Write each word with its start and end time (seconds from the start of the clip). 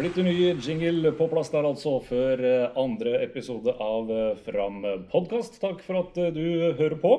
Splitter 0.00 0.24
ny 0.24 0.54
jingle 0.64 1.10
på 1.12 1.26
plass 1.28 1.50
der 1.52 1.66
altså 1.68 1.90
før 2.00 2.40
eh, 2.40 2.78
andre 2.80 3.18
episode 3.20 3.74
av 3.84 4.08
eh, 4.08 4.38
Fram 4.46 4.78
podkast. 5.12 5.58
Takk 5.60 5.82
for 5.84 5.98
at 6.00 6.16
eh, 6.16 6.30
du 6.32 6.70
hører 6.78 6.94
på. 7.02 7.10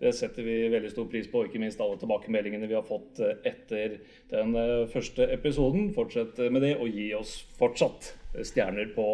Det 0.00 0.14
setter 0.16 0.46
vi 0.46 0.54
veldig 0.72 0.88
stor 0.88 1.10
pris 1.12 1.28
på, 1.28 1.42
ikke 1.44 1.60
minst 1.60 1.82
alle 1.84 1.98
tilbakemeldingene 2.00 2.70
vi 2.70 2.78
har 2.78 2.86
fått 2.88 3.20
etter 3.44 3.98
den 4.30 4.56
første 4.88 5.26
episoden. 5.34 5.90
Fortsett 5.92 6.40
med 6.48 6.64
det, 6.64 6.78
og 6.80 6.96
gi 6.96 7.10
oss 7.18 7.34
fortsatt 7.60 8.14
stjerner 8.40 8.88
på 8.94 9.04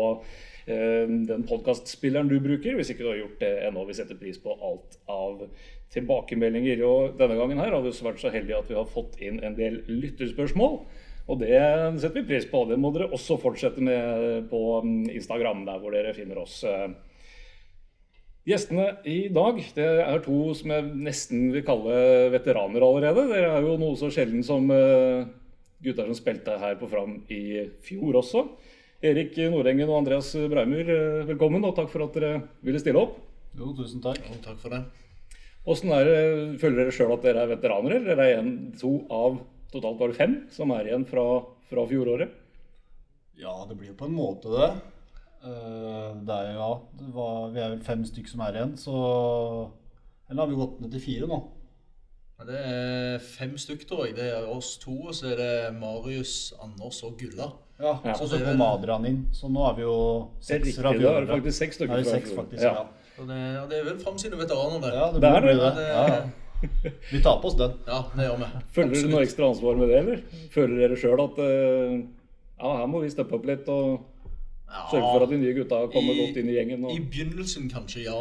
den 0.66 1.42
podkastspilleren 1.50 2.30
du 2.30 2.36
bruker, 2.42 2.78
hvis 2.78 2.92
ikke 2.94 3.02
du 3.02 3.10
har 3.10 3.18
gjort 3.24 3.42
det 3.42 3.50
ennå. 3.66 3.82
Vi 3.90 3.98
setter 3.98 4.20
pris 4.22 4.38
på 4.38 4.54
alt 4.54 4.94
av 5.10 5.42
tilbakemeldinger. 5.96 6.86
Og 6.86 7.18
denne 7.18 7.40
gangen 7.42 7.58
her 7.58 7.74
har 7.74 7.82
vi 7.82 7.90
også 7.90 8.06
vært 8.06 8.22
så 8.22 8.30
heldige 8.30 8.62
at 8.62 8.70
vi 8.70 8.78
har 8.78 8.86
fått 8.94 9.18
inn 9.18 9.42
en 9.42 9.58
del 9.58 9.82
lytterspørsmål. 9.90 10.78
Og 11.26 11.40
det 11.42 11.58
setter 11.98 12.20
vi 12.20 12.28
pris 12.28 12.46
på. 12.46 12.62
Det 12.70 12.78
må 12.78 12.92
dere 12.94 13.10
også 13.10 13.38
fortsette 13.42 13.82
med 13.82 14.46
på 14.50 14.62
Instagram, 15.10 15.64
der 15.66 15.82
hvor 15.82 15.94
dere 15.94 16.14
finner 16.14 16.38
oss. 16.44 16.60
Gjestene 18.46 18.92
i 19.10 19.24
dag 19.34 19.56
det 19.74 19.86
er 20.04 20.20
to 20.22 20.52
som 20.54 20.70
jeg 20.70 20.86
nesten 21.02 21.48
vil 21.50 21.64
kalle 21.66 21.96
veteraner 22.30 22.84
allerede. 22.86 23.24
Dere 23.32 23.56
er 23.56 23.64
jo 23.66 23.72
noe 23.80 23.98
så 23.98 24.06
sjelden 24.14 24.44
som 24.46 24.70
eh, 24.70 25.26
gutter 25.82 26.06
som 26.06 26.14
spilte 26.14 26.54
her 26.62 26.76
på 26.78 26.86
Fram 26.92 27.16
i 27.26 27.64
fjor 27.82 28.20
også. 28.22 28.44
Erik 29.02 29.34
Nordengen 29.50 29.90
og 29.90 29.98
Andreas 29.98 30.30
Braumur, 30.52 30.92
eh, 30.94 31.26
velkommen, 31.32 31.66
og 31.66 31.74
takk 31.74 31.90
for 31.90 32.06
at 32.06 32.14
dere 32.14 32.38
ville 32.62 32.78
stille 32.78 33.02
opp. 33.02 33.18
Jo, 33.58 33.72
tusen 33.74 34.04
takk. 34.04 34.22
Jo, 34.22 34.38
takk 34.46 34.62
for 34.62 34.76
det. 34.76 34.84
Det, 35.66 36.14
Føler 36.62 36.78
dere 36.84 36.94
sjøl 36.94 37.16
at 37.16 37.26
dere 37.26 37.42
er 37.42 37.50
veteraner, 37.50 37.98
eller 37.98 38.22
er 38.22 38.38
en, 38.44 38.52
to 38.78 39.00
av 39.10 39.40
totalt 39.72 39.98
bare 40.00 40.16
fem 40.16 40.36
som 40.54 40.72
er 40.74 40.90
igjen 40.90 41.06
fra, 41.08 41.24
fra 41.70 41.86
fjoråret? 41.90 42.34
Ja, 43.36 43.54
det 43.68 43.76
blir 43.76 43.92
jo 43.92 43.98
på 43.98 44.08
en 44.08 44.16
måte 44.16 44.52
det. 44.52 44.70
Eh, 45.46 46.12
det 46.26 46.36
er 46.36 46.52
jo, 46.52 46.56
ja, 46.60 46.70
det 47.00 47.10
var, 47.14 47.50
vi 47.52 47.60
er 47.60 47.74
vel 47.74 47.84
fem 47.84 48.06
stykker 48.08 48.32
som 48.32 48.46
er 48.46 48.56
igjen, 48.56 48.72
så 48.80 48.96
Eller 50.26 50.42
har 50.42 50.50
vi 50.50 50.58
gått 50.58 50.80
ned 50.82 50.90
til 50.96 51.04
fire 51.04 51.28
nå? 51.30 51.38
Ja, 52.36 52.46
det 52.48 52.62
er 52.68 53.20
fem 53.22 53.54
stykker, 53.56 53.86
tror 53.88 54.06
jeg. 54.06 54.16
Det 54.16 54.26
er 54.28 54.48
oss 54.50 54.74
to, 54.82 54.96
og 55.08 55.14
så 55.16 55.30
er 55.32 55.38
det 55.40 55.52
Marius, 55.78 56.52
Anders 56.60 56.98
og 57.06 57.14
Gulla. 57.20 57.52
Ja, 57.78 57.94
ja. 58.04 58.14
så, 58.16 58.26
så 58.28 58.40
kom 58.42 58.60
Adrian 58.64 59.06
inn. 59.08 59.22
Så 59.36 59.48
nå 59.52 59.62
er 59.70 59.76
vi 59.78 59.84
jo 59.86 59.96
seks 60.44 60.76
fra 60.80 60.92
fjoråret. 60.96 61.28
Det 61.28 61.32
er 61.32 61.38
faktisk 61.38 61.62
seks 61.62 61.78
stykker 61.78 62.02
fra 62.02 62.24
fjoråret. 62.26 62.64
Ja. 62.66 62.74
Ja. 62.82 63.06
Det, 63.16 63.38
ja, 63.54 63.62
det 63.70 63.78
er 63.78 63.86
vel 63.86 64.02
fram 64.02 64.18
sine 64.20 64.36
veteraner, 64.36 64.82
det. 64.82 64.90
Ja, 64.92 65.06
det, 65.14 65.22
det 65.22 65.30
er 65.30 65.46
det. 65.46 65.54
det. 65.78 65.86
Ja, 65.88 66.18
vi 67.12 67.22
tar 67.22 67.40
på 67.42 67.50
oss 67.50 67.56
den. 67.58 67.76
Ja, 67.86 68.00
det 68.16 68.26
gjør 68.28 68.40
vi. 68.40 68.50
Føler 68.76 68.94
dere 68.96 69.10
noe 69.12 69.24
ekstra 69.26 69.50
ansvar 69.50 69.78
med 69.80 69.90
det, 69.92 69.98
eller? 70.02 70.22
Føler 70.54 70.82
dere 70.82 70.98
sjøl 71.00 71.22
at 71.24 71.40
uh, 71.42 71.96
ja, 72.56 72.72
her 72.80 72.88
må 72.90 73.02
vi 73.04 73.12
steppe 73.12 73.36
opp 73.36 73.46
litt 73.48 73.68
og 73.72 73.90
ja, 73.96 74.86
sørge 74.90 75.10
for 75.12 75.26
at 75.26 75.32
de 75.34 75.40
nye 75.42 75.54
gutta 75.56 75.82
kommer 75.92 76.16
i, 76.16 76.24
godt 76.24 76.40
inn 76.40 76.50
i 76.50 76.56
gjengen? 76.56 76.86
Og... 76.86 76.94
I 76.96 77.04
begynnelsen 77.04 77.68
kanskje, 77.72 78.06
ja. 78.08 78.20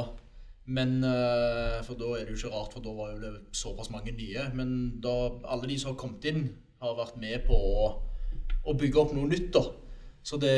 Men 0.65 0.97
uh, 1.05 1.79
For 1.85 1.97
da 1.99 2.15
er 2.17 2.25
det 2.25 2.35
jo 2.35 2.41
ikke 2.41 2.53
rart, 2.55 2.73
for 2.73 2.85
da 2.85 2.93
var 2.97 3.13
jo 3.13 3.21
det 3.21 3.33
såpass 3.55 3.91
mange 3.93 4.15
nye. 4.17 4.49
Men 4.57 4.75
da 5.03 5.15
alle 5.45 5.69
de 5.69 5.79
som 5.81 5.93
har 5.93 5.99
kommet 6.01 6.25
inn, 6.31 6.47
har 6.81 6.97
vært 6.97 7.17
med 7.21 7.45
på 7.47 7.55
å, 7.55 7.89
å 8.65 8.77
bygge 8.77 9.01
opp 9.01 9.13
noe 9.15 9.29
nytt, 9.31 9.51
da 9.55 9.63
så, 10.25 10.39
det, 10.41 10.55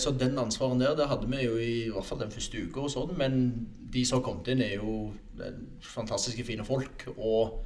så, 0.00 0.10
den 0.12 0.36
ansvaren 0.38 0.82
der, 0.82 0.92
det 0.98 1.06
hadde 1.08 1.28
vi 1.30 1.38
jo 1.40 1.54
i, 1.56 1.86
i 1.86 1.92
hvert 1.92 2.04
fall 2.04 2.18
den 2.20 2.32
første 2.34 2.60
uka 2.60 2.82
og 2.84 2.90
sånn. 2.92 3.14
Men 3.16 3.38
de 3.92 4.02
som 4.04 4.18
har 4.18 4.26
kommet 4.26 4.50
inn, 4.52 4.60
er 4.60 4.74
jo 4.76 4.96
fantastiske, 5.80 6.44
fine 6.44 6.66
folk. 6.68 7.06
Og 7.16 7.62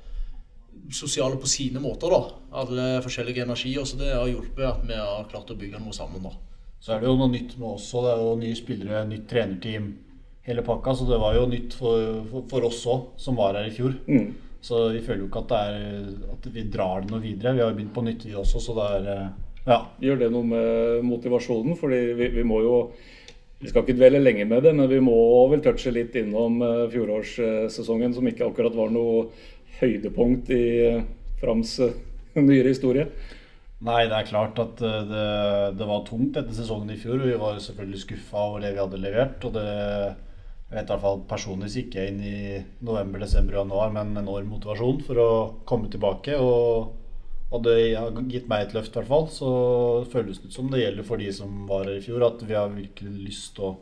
sosiale 0.95 1.41
på 1.43 1.51
sine 1.51 1.83
måter, 1.83 2.15
da. 2.15 2.37
Alle 2.62 2.84
forskjellige 3.03 3.43
energier. 3.48 3.83
Så 3.83 3.98
det 3.98 4.12
har 4.15 4.31
hjulpet 4.31 4.62
at 4.69 4.87
vi 4.87 5.00
har 5.00 5.27
klart 5.33 5.50
å 5.50 5.59
bygge 5.59 5.83
noe 5.83 5.97
sammen, 5.97 6.22
da. 6.22 6.37
Så 6.81 6.94
er 6.94 7.03
det 7.03 7.10
jo 7.10 7.16
noe 7.19 7.33
nytt 7.34 7.59
med 7.59 7.72
oss 7.72 7.91
òg. 7.99 8.06
Det 8.06 8.15
er 8.15 8.22
jo 8.22 8.39
nye 8.44 8.62
spillere, 8.62 9.03
nytt 9.10 9.27
trenerteam, 9.34 9.91
hele 10.47 10.66
pakka. 10.71 10.94
Så 10.97 11.10
det 11.10 11.19
var 11.19 11.34
jo 11.34 11.50
nytt 11.50 11.75
for, 11.83 12.22
for, 12.31 12.49
for 12.55 12.71
oss 12.71 12.87
òg, 12.94 13.10
som 13.27 13.43
var 13.43 13.59
her 13.59 13.66
i 13.66 13.75
fjor. 13.75 13.99
Mm. 14.06 14.31
Så 14.62 14.87
vi 14.94 15.03
føler 15.03 15.25
jo 15.25 15.33
ikke 15.33 15.47
at, 15.49 15.59
er, 15.66 16.10
at 16.31 16.50
vi 16.55 16.69
drar 16.71 17.03
det 17.03 17.10
noe 17.10 17.27
videre. 17.27 17.59
Vi 17.59 17.66
har 17.66 17.72
jo 17.72 17.83
begynt 17.83 17.97
på 17.99 18.06
nytt, 18.06 18.31
vi 18.31 18.39
også, 18.39 18.62
så 18.62 18.78
det 18.78 18.91
er 19.00 19.15
ja. 19.66 19.78
Gjør 20.00 20.22
det 20.22 20.31
noe 20.32 20.47
med 20.48 21.06
motivasjonen? 21.09 21.76
Fordi 21.78 22.00
vi, 22.19 22.31
vi, 22.37 22.44
må 22.47 22.60
jo 22.65 22.76
Vi 23.60 23.69
skal 23.69 23.84
ikke 23.84 23.98
dvele 23.98 24.22
lenge 24.22 24.47
med 24.48 24.65
det, 24.65 24.72
men 24.76 24.88
vi 24.88 25.03
må 25.04 25.16
vel 25.50 25.60
touche 25.65 25.93
litt 25.93 26.15
innom 26.16 26.62
uh, 26.65 26.87
fjorårssesongen, 26.93 28.15
som 28.16 28.28
ikke 28.28 28.47
akkurat 28.47 28.76
var 28.76 28.88
noe 28.94 29.26
høydepunkt 29.82 30.48
i 30.56 30.65
uh, 30.97 31.03
Frams 31.43 31.75
uh, 31.84 31.93
nyere 32.41 32.72
historie. 32.72 33.04
Nei, 33.84 34.06
det 34.09 34.16
er 34.16 34.28
klart 34.28 34.59
at 34.60 34.81
det, 34.81 35.28
det, 35.77 35.87
var 35.88 36.03
tungt 36.09 36.37
etter 36.37 36.56
sesongen 36.56 36.92
i 36.92 36.98
fjor. 37.00 37.21
Vi 37.25 37.37
var 37.41 37.60
selvfølgelig 37.60 38.00
skuffa 38.03 38.48
over 38.48 38.65
det 38.65 38.75
vi 38.75 38.82
hadde 38.82 39.00
levert. 39.00 39.44
og 39.44 39.54
det 39.56 39.69
jeg 40.71 40.77
vet 40.78 40.87
i 40.87 40.92
hvert 40.92 41.03
fall 41.03 41.22
Personlig 41.27 41.69
gikk 41.75 41.97
jeg 41.98 42.12
inn 42.12 42.21
i 42.22 42.59
november, 42.87 43.19
desember 43.25 43.56
og 43.56 43.65
januar 43.65 43.88
med 43.91 44.04
en 44.04 44.21
enorm 44.21 44.53
motivasjon 44.54 45.00
for 45.03 45.19
å 45.19 45.31
komme 45.66 45.91
tilbake. 45.91 46.37
og 46.38 47.00
og 47.50 47.65
det 47.66 47.77
har 47.99 48.15
gitt 48.31 48.47
meg 48.50 48.69
et 48.69 48.75
løft, 48.77 48.94
i 48.94 49.00
hvert 49.00 49.11
fall. 49.11 49.27
Så 49.34 49.49
føles 50.12 50.38
det 50.38 50.50
ut 50.50 50.56
som 50.56 50.69
det 50.71 50.84
gjelder 50.84 51.06
for 51.06 51.19
de 51.19 51.31
som 51.34 51.65
var 51.69 51.88
her 51.88 51.99
i 51.99 52.05
fjor, 52.05 52.22
at 52.28 52.44
vi 52.47 52.55
har 52.55 52.71
virkelig 52.71 53.25
lyst 53.27 53.56
til 53.56 53.72
å 53.72 53.77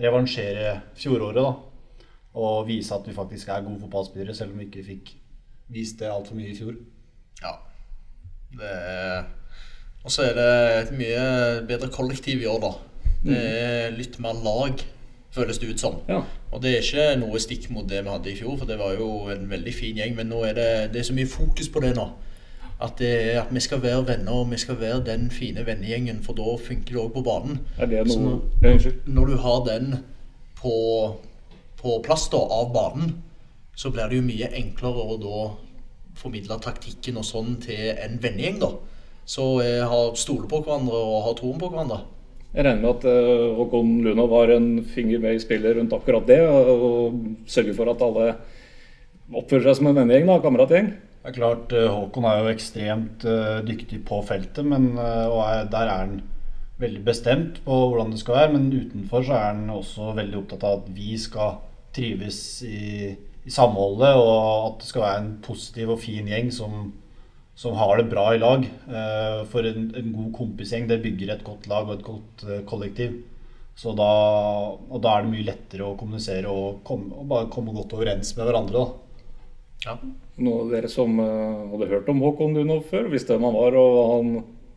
revansjere 0.00 0.74
fjoråret. 0.98 1.40
da. 1.40 2.02
Og 2.34 2.66
vise 2.68 2.94
at 2.94 3.06
vi 3.08 3.16
faktisk 3.16 3.48
er 3.48 3.64
gode 3.64 3.80
fotballspillere, 3.80 4.34
selv 4.36 4.52
om 4.52 4.60
vi 4.60 4.68
ikke 4.68 4.84
fikk 4.84 5.14
vist 5.72 6.02
det 6.02 6.10
altfor 6.12 6.36
mye 6.36 6.52
i 6.52 6.58
fjor. 6.58 6.76
Ja. 7.40 7.56
Det 8.54 8.74
er 8.74 9.24
Og 10.04 10.12
så 10.12 10.26
er 10.28 10.34
det 10.36 10.48
et 10.82 10.90
mye 10.92 11.20
bedre 11.64 11.88
kollektiv 11.88 12.42
i 12.42 12.46
år, 12.46 12.60
da. 12.60 12.72
Det 13.24 13.38
mm. 13.38 13.46
er 13.48 13.94
litt 13.96 14.18
mer 14.20 14.36
lag, 14.44 14.82
føles 15.32 15.56
det 15.58 15.70
ut 15.70 15.80
som. 15.80 15.94
Ja. 16.10 16.18
Og 16.52 16.60
det 16.60 16.74
er 16.74 16.84
ikke 16.84 17.06
noe 17.22 17.40
stikk 17.40 17.70
mot 17.72 17.88
det 17.88 18.02
vi 18.04 18.12
hadde 18.12 18.28
i 18.28 18.36
fjor, 18.36 18.58
for 18.60 18.68
det 18.68 18.76
var 18.76 18.92
jo 18.98 19.30
en 19.32 19.48
veldig 19.48 19.72
fin 19.72 19.96
gjeng. 19.96 20.12
Men 20.18 20.28
nå 20.28 20.42
er 20.44 20.58
det, 20.58 20.68
det 20.92 21.00
er 21.00 21.08
så 21.08 21.16
mye 21.16 21.30
fokus 21.30 21.72
på 21.72 21.80
det 21.80 21.94
nå. 21.96 22.04
At, 22.82 22.98
det, 22.98 23.12
at, 23.38 23.52
vi 23.54 23.60
skal 23.62 23.82
være 23.84 24.06
venner, 24.08 24.32
og 24.32 24.50
vi 24.50 24.58
skal 24.58 24.80
være 24.80 25.04
den 25.06 25.28
fine 25.30 25.62
vennegjengen, 25.66 26.18
for 26.24 26.36
da 26.36 26.56
funker 26.58 26.96
det 26.96 27.02
òg 27.04 27.12
på 27.14 27.22
banen. 27.26 27.60
Er 27.78 27.90
det 27.90 28.02
noe, 28.10 28.40
når, 28.62 28.88
når, 29.06 29.30
du 29.30 29.36
har 29.44 29.60
den 29.68 29.92
på, 30.58 30.74
på 31.80 32.00
plass 32.04 32.26
da, 32.32 32.40
av 32.42 32.72
banen, 32.74 33.14
så 33.78 33.92
blir 33.94 34.10
det 34.10 34.18
jo 34.18 34.26
mye 34.26 34.50
enklere 34.58 35.06
å 35.06 35.20
da 35.22 35.44
formidle 36.18 36.58
taktikken 36.62 37.18
og 37.18 37.26
sånn 37.26 37.56
til 37.62 37.94
en 37.94 38.18
vennegjeng. 38.22 38.58
da. 38.62 38.74
Så 39.24 39.46
jeg 39.64 39.78
eh, 39.80 39.88
har 39.88 40.18
stoler 40.20 40.50
på 40.50 40.60
hverandre 40.64 40.98
og 40.98 41.22
har 41.28 41.38
troen 41.38 41.60
på 41.60 41.70
hverandre. 41.72 42.02
Jeg 42.54 42.66
regner 42.66 42.84
med 42.84 42.90
at 42.92 43.06
uh, 43.08 43.54
Håkon 43.58 43.96
Luna 44.04 44.28
var 44.30 44.52
en 44.54 44.68
finger 44.86 45.18
med 45.22 45.34
i 45.34 45.40
spillet 45.42 45.74
rundt 45.74 45.94
akkurat 45.96 46.26
det, 46.28 46.38
og, 46.46 46.68
og 46.86 47.48
sørger 47.50 47.74
for 47.74 47.90
at 47.90 48.04
alle 48.04 48.28
oppfører 49.32 49.66
seg 49.66 49.80
som 49.80 49.88
en 49.90 49.98
vennegjeng, 49.98 50.28
da, 50.28 50.36
kameratgjeng? 50.44 50.92
Det 51.24 51.30
er 51.30 51.38
klart, 51.38 51.70
eh, 51.72 51.88
Håkon 51.88 52.26
er 52.28 52.42
jo 52.42 52.50
ekstremt 52.52 53.22
uh, 53.24 53.62
dyktig 53.64 54.02
på 54.04 54.18
feltet, 54.28 54.60
men, 54.68 54.90
uh, 54.98 55.24
og 55.32 55.38
er, 55.46 55.62
der 55.72 55.88
er 55.88 56.00
han 56.02 56.18
veldig 56.82 57.00
bestemt 57.06 57.62
på 57.64 57.78
hvordan 57.80 58.10
det 58.12 58.18
skal 58.20 58.36
være. 58.36 58.50
Men 58.52 58.66
utenfor 58.68 59.24
så 59.24 59.38
er 59.38 59.46
han 59.54 59.70
også 59.72 60.10
veldig 60.18 60.36
opptatt 60.42 60.66
av 60.68 60.82
at 60.82 60.90
vi 60.92 61.14
skal 61.16 61.54
trives 61.96 62.40
i, 62.68 63.14
i 63.40 63.54
samholdet, 63.54 64.18
og 64.20 64.66
at 64.66 64.82
det 64.82 64.90
skal 64.90 65.04
være 65.06 65.22
en 65.22 65.30
positiv 65.46 65.94
og 65.94 66.02
fin 66.02 66.28
gjeng 66.28 66.50
som, 66.52 66.90
som 67.56 67.78
har 67.80 68.02
det 68.02 68.10
bra 68.10 68.26
i 68.34 68.42
lag. 68.42 68.66
For 69.48 69.64
en, 69.70 69.86
en, 69.96 70.10
god 70.18 70.28
kompisgjeng 70.36 70.90
det 70.90 71.00
bygger 71.06 71.32
et 71.32 71.46
godt 71.46 71.70
lag 71.72 71.88
og 71.88 71.94
et 71.94 72.04
godt 72.04 72.44
kollektiv. 72.68 73.16
Så 73.80 73.96
da, 73.96 74.10
og 74.76 75.00
da 75.00 75.16
er 75.16 75.24
det 75.24 75.32
mye 75.32 75.48
lettere 75.48 75.88
å 75.88 75.96
kommunisere 75.96 76.52
og, 76.52 76.84
komme, 76.84 77.14
og 77.16 77.32
bare 77.32 77.48
komme 77.54 77.72
godt 77.72 77.96
overens 77.96 78.36
med 78.36 78.50
hverandre. 78.50 78.84
da. 78.84 79.03
Ja. 79.84 79.98
Noen 80.40 80.62
av 80.64 80.70
dere 80.72 80.88
som 80.90 81.18
uh, 81.20 81.66
hadde 81.74 81.90
hørt 81.90 82.08
om 82.08 82.22
Håkon 82.24 82.56
Dunov 82.56 82.86
før, 82.88 83.10
visste 83.12 83.36
hvem 83.36 83.44
han 83.50 83.56
var 83.56 83.76
og 83.78 83.90
hva 83.92 84.06
han, 84.14 84.30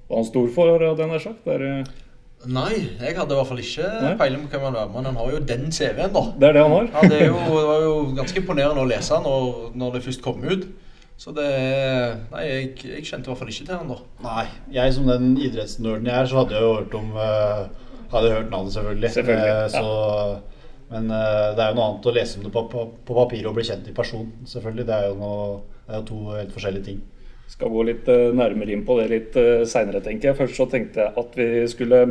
hva 0.10 0.20
han 0.20 0.28
sto 0.28 0.44
for? 0.54 0.84
hadde 0.84 1.08
han 1.08 1.24
sagt. 1.24 1.48
Der, 1.48 1.64
uh... 1.64 2.04
Nei, 2.46 2.74
jeg 3.02 3.16
hadde 3.18 3.34
i 3.34 3.38
hvert 3.40 3.50
fall 3.50 3.62
ikke 3.64 4.12
peiling 4.20 4.44
på 4.46 4.60
hvem 4.60 4.68
han 4.68 4.76
var. 4.78 4.92
Men 4.94 5.08
han 5.10 5.16
har 5.18 5.32
jo 5.34 5.40
den 5.50 5.72
CV-en, 5.74 6.12
da. 6.14 6.26
Det 6.38 6.50
er 6.50 6.60
det 6.60 6.66
han 6.68 6.76
har. 6.76 6.92
ja, 6.92 7.08
det, 7.10 7.22
jo, 7.26 7.40
det, 7.40 7.64
var 7.72 7.86
jo 7.86 7.96
ganske 8.20 8.44
imponerende 8.44 8.84
å 8.84 8.90
lese 8.92 9.18
når, 9.24 9.48
når 9.80 9.96
det 9.96 10.04
først 10.06 10.24
kom 10.26 10.46
ut. 10.46 10.68
Så 11.18 11.34
det 11.34 11.48
Nei, 12.30 12.44
jeg, 12.46 12.68
jeg, 12.84 13.08
kjente 13.08 13.26
i 13.26 13.32
hvert 13.32 13.40
fall 13.42 13.50
ikke 13.50 13.66
til 13.66 13.74
han 13.74 13.90
da. 13.90 13.98
Nei, 14.22 14.44
jeg 14.76 14.94
som 14.94 15.08
den 15.10 15.32
idrettsnerden 15.42 16.06
jeg 16.06 16.14
er, 16.14 16.30
så 16.30 16.44
hadde 16.44 16.54
jeg 16.54 16.68
jo 16.68 16.76
hørt 16.76 17.00
om 17.00 17.10
uh, 17.18 17.88
Hadde 18.12 18.36
hørt 18.36 18.54
navnet, 18.54 18.72
selvfølgelig. 18.76 19.10
selvfølgelig. 19.12 19.56
Uh, 19.58 19.72
så 19.74 20.57
men 20.92 21.10
uh, 21.12 21.54
det 21.56 21.64
er 21.64 21.72
jo 21.72 21.78
noe 21.78 21.88
annet 21.90 22.06
å 22.08 22.14
lese 22.16 22.40
om 22.40 22.46
det 22.46 22.54
på, 22.54 22.64
på, 22.72 22.84
på 23.08 23.16
papir 23.18 23.48
og 23.50 23.58
bli 23.58 23.66
kjent 23.68 23.88
i 23.90 23.96
person. 23.96 24.30
selvfølgelig. 24.48 24.86
Det 24.88 24.96
er 24.96 25.10
jo, 25.10 25.16
noe, 25.20 25.48
det 25.88 25.96
er 25.96 26.02
jo 26.02 26.06
to 26.08 26.20
helt 26.32 26.54
forskjellige 26.56 26.88
ting. 26.88 27.02
Skal 27.52 27.74
gå 27.74 27.84
litt 27.90 28.08
uh, 28.12 28.30
nærmere 28.36 28.76
inn 28.76 28.86
på 28.88 28.96
det 29.02 29.10
litt 29.12 29.36
uh, 29.40 29.66
seinere, 29.68 30.04
tenker 30.06 30.32
jeg. 30.32 30.40
Først 30.40 30.60
så 30.60 30.70
tenkte 30.72 31.04
jeg 31.04 31.14
at 31.24 31.36
vi 31.40 31.50
skulle 31.72 32.06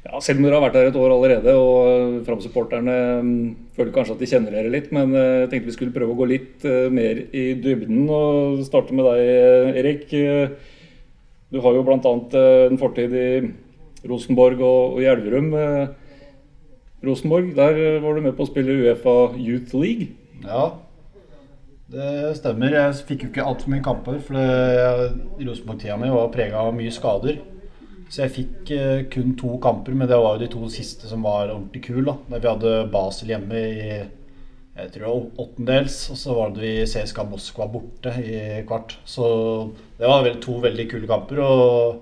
ja, 0.00 0.16
Selv 0.24 0.40
om 0.40 0.46
dere 0.46 0.56
har 0.56 0.64
vært 0.64 0.78
her 0.80 0.86
et 0.88 0.96
år 0.96 1.12
allerede, 1.12 1.54
og 1.60 2.20
Fram-supporterne 2.26 2.98
um, 3.20 3.32
føler 3.76 3.94
kanskje 3.94 4.16
at 4.16 4.24
de 4.24 4.30
kjenner 4.32 4.56
dere 4.56 4.72
litt, 4.72 4.90
men 4.96 5.12
jeg 5.12 5.50
tenkte 5.52 5.68
vi 5.68 5.76
skulle 5.76 5.94
prøve 5.94 6.14
å 6.14 6.18
gå 6.18 6.28
litt 6.30 6.64
mer 6.90 7.20
i 7.36 7.46
dybden. 7.60 8.06
og 8.08 8.62
Starte 8.64 8.96
med 8.96 9.06
deg, 9.06 9.76
Erik. 9.82 10.06
Du 11.52 11.60
har 11.60 11.76
jo 11.76 11.84
bl.a. 11.84 12.14
en 12.40 12.80
fortid 12.80 13.12
i 13.12 13.28
Rosenborg 14.08 14.64
og, 14.64 14.96
og 14.96 15.04
Elverum. 15.04 15.52
Rosenborg, 17.06 17.54
der 17.56 17.80
eh, 17.80 18.02
var 18.02 18.16
du 18.16 18.24
med 18.24 18.36
på 18.36 18.46
å 18.46 18.50
spille 18.50 18.76
Uefa 18.82 19.16
Youth 19.40 19.76
League. 19.78 20.10
Ja, 20.44 20.66
det 21.90 22.36
stemmer. 22.38 22.76
Jeg 22.76 22.98
fikk 23.08 23.24
jo 23.24 23.30
ikke 23.32 23.46
altfor 23.46 23.72
mye 23.72 23.84
kamper, 23.84 24.20
for 24.24 24.36
Rosenborg-tida 25.40 25.96
mi 26.00 26.12
var 26.12 26.30
prega 26.34 26.60
av 26.62 26.76
mye 26.76 26.92
skader. 26.94 27.40
Så 28.10 28.24
jeg 28.24 28.34
fikk 28.34 28.70
eh, 28.74 29.02
kun 29.10 29.36
to 29.38 29.54
kamper, 29.62 29.94
men 29.94 30.08
det 30.10 30.18
var 30.18 30.34
jo 30.34 30.42
de 30.42 30.50
to 30.50 30.70
siste 30.72 31.06
som 31.10 31.22
var 31.22 31.52
ordentlig 31.52 31.84
kule. 31.86 32.16
Da 32.26 32.40
vi 32.40 32.50
hadde 32.50 32.88
Basel 32.90 33.30
hjemme 33.34 33.60
i 33.60 34.00
jeg 34.80 34.92
tror 34.94 35.02
det 35.02 35.10
var 35.10 35.42
åttendels, 35.44 35.96
og 36.12 36.16
så 36.16 36.34
var 36.34 36.52
det 36.54 36.62
vi 36.62 36.86
CSKA 36.88 37.24
Moskva 37.28 37.66
borte 37.68 38.12
i 38.22 38.62
kvart. 38.68 38.94
Så 39.04 39.24
det 39.98 40.08
var 40.08 40.28
to 40.40 40.56
veldig 40.62 40.86
kule 40.88 41.10
kamper. 41.10 41.42
Og, 41.44 41.98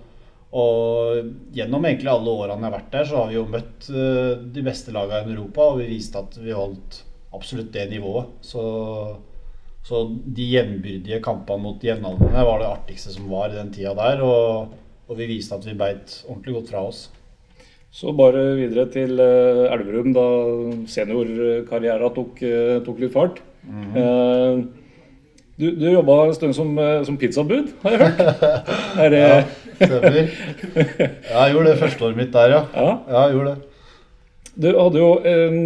og, 0.48 1.26
gjennom 1.52 1.84
egentlig 1.84 2.08
alle 2.08 2.32
årene 2.32 2.62
jeg 2.62 2.70
har 2.70 2.76
vært 2.78 2.92
der, 2.94 3.08
så 3.08 3.20
har 3.20 3.28
vi 3.28 3.36
jo 3.36 3.44
møtt 3.52 3.88
uh, 3.92 4.32
de 4.56 4.64
beste 4.64 4.94
lagene 4.96 5.28
i 5.28 5.36
Europa, 5.36 5.66
og 5.68 5.82
vi 5.82 5.90
viste 5.90 6.22
at 6.22 6.38
vi 6.40 6.56
holdt 6.56 7.02
absolutt 7.36 7.68
det 7.74 7.84
nivået. 7.90 8.30
Så, 8.40 8.62
så 9.84 10.06
de 10.08 10.48
jevnbyrdige 10.48 11.20
kampene 11.24 11.66
mot 11.66 11.84
jevnaldrende 11.84 12.46
var 12.48 12.62
det 12.62 12.70
artigste 12.70 13.12
som 13.12 13.28
var 13.28 13.52
i 13.52 13.58
den 13.58 13.74
tida 13.74 13.92
der. 13.98 14.24
Og, 14.24 14.72
og 15.08 15.20
vi 15.20 15.28
viste 15.28 15.56
at 15.56 15.68
vi 15.68 15.76
beit 15.76 16.16
ordentlig 16.26 16.56
godt 16.56 16.72
fra 16.72 16.84
oss. 16.88 17.04
Så 17.92 18.12
bare 18.16 18.56
videre 18.56 18.88
til 18.92 19.20
uh, 19.20 19.68
Elverum, 19.68 20.14
da 20.16 20.26
seniorkarrieren 20.88 22.16
tok, 22.16 22.40
uh, 22.40 22.74
tok 22.88 23.04
litt 23.04 23.12
fart. 23.12 23.44
Mm 23.68 23.84
-hmm. 23.92 24.60
du, 25.58 25.70
du 25.76 25.90
jobba 25.90 26.26
en 26.26 26.34
stund 26.34 26.54
som, 26.54 26.78
som 27.04 27.16
pizzabud, 27.18 27.68
har 27.82 27.90
jeg 27.90 28.00
hørt? 28.00 28.20
Er 29.04 29.10
det... 29.10 29.18
ja, 29.18 29.44
stemmer. 29.78 30.20
Jeg 31.30 31.54
gjorde 31.54 31.70
det 31.70 31.80
første 31.80 32.06
året 32.08 32.20
mitt 32.20 32.34
der, 32.34 32.54
ja. 32.56 32.62
ja. 32.74 32.92
jeg 33.14 33.36
gjorde 33.36 33.54
det. 33.54 33.64
Du 34.58 34.68
hadde 34.74 34.98
jo 34.98 35.10
en, 35.30 35.58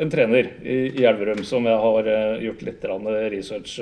en 0.00 0.10
trener 0.12 0.46
i, 0.64 0.76
i, 0.88 1.04
Elverum 1.04 1.42
som 1.44 1.66
jeg 1.68 1.80
har 1.82 2.06
gjort 2.40 2.62
litt 2.64 2.86
research 3.34 3.74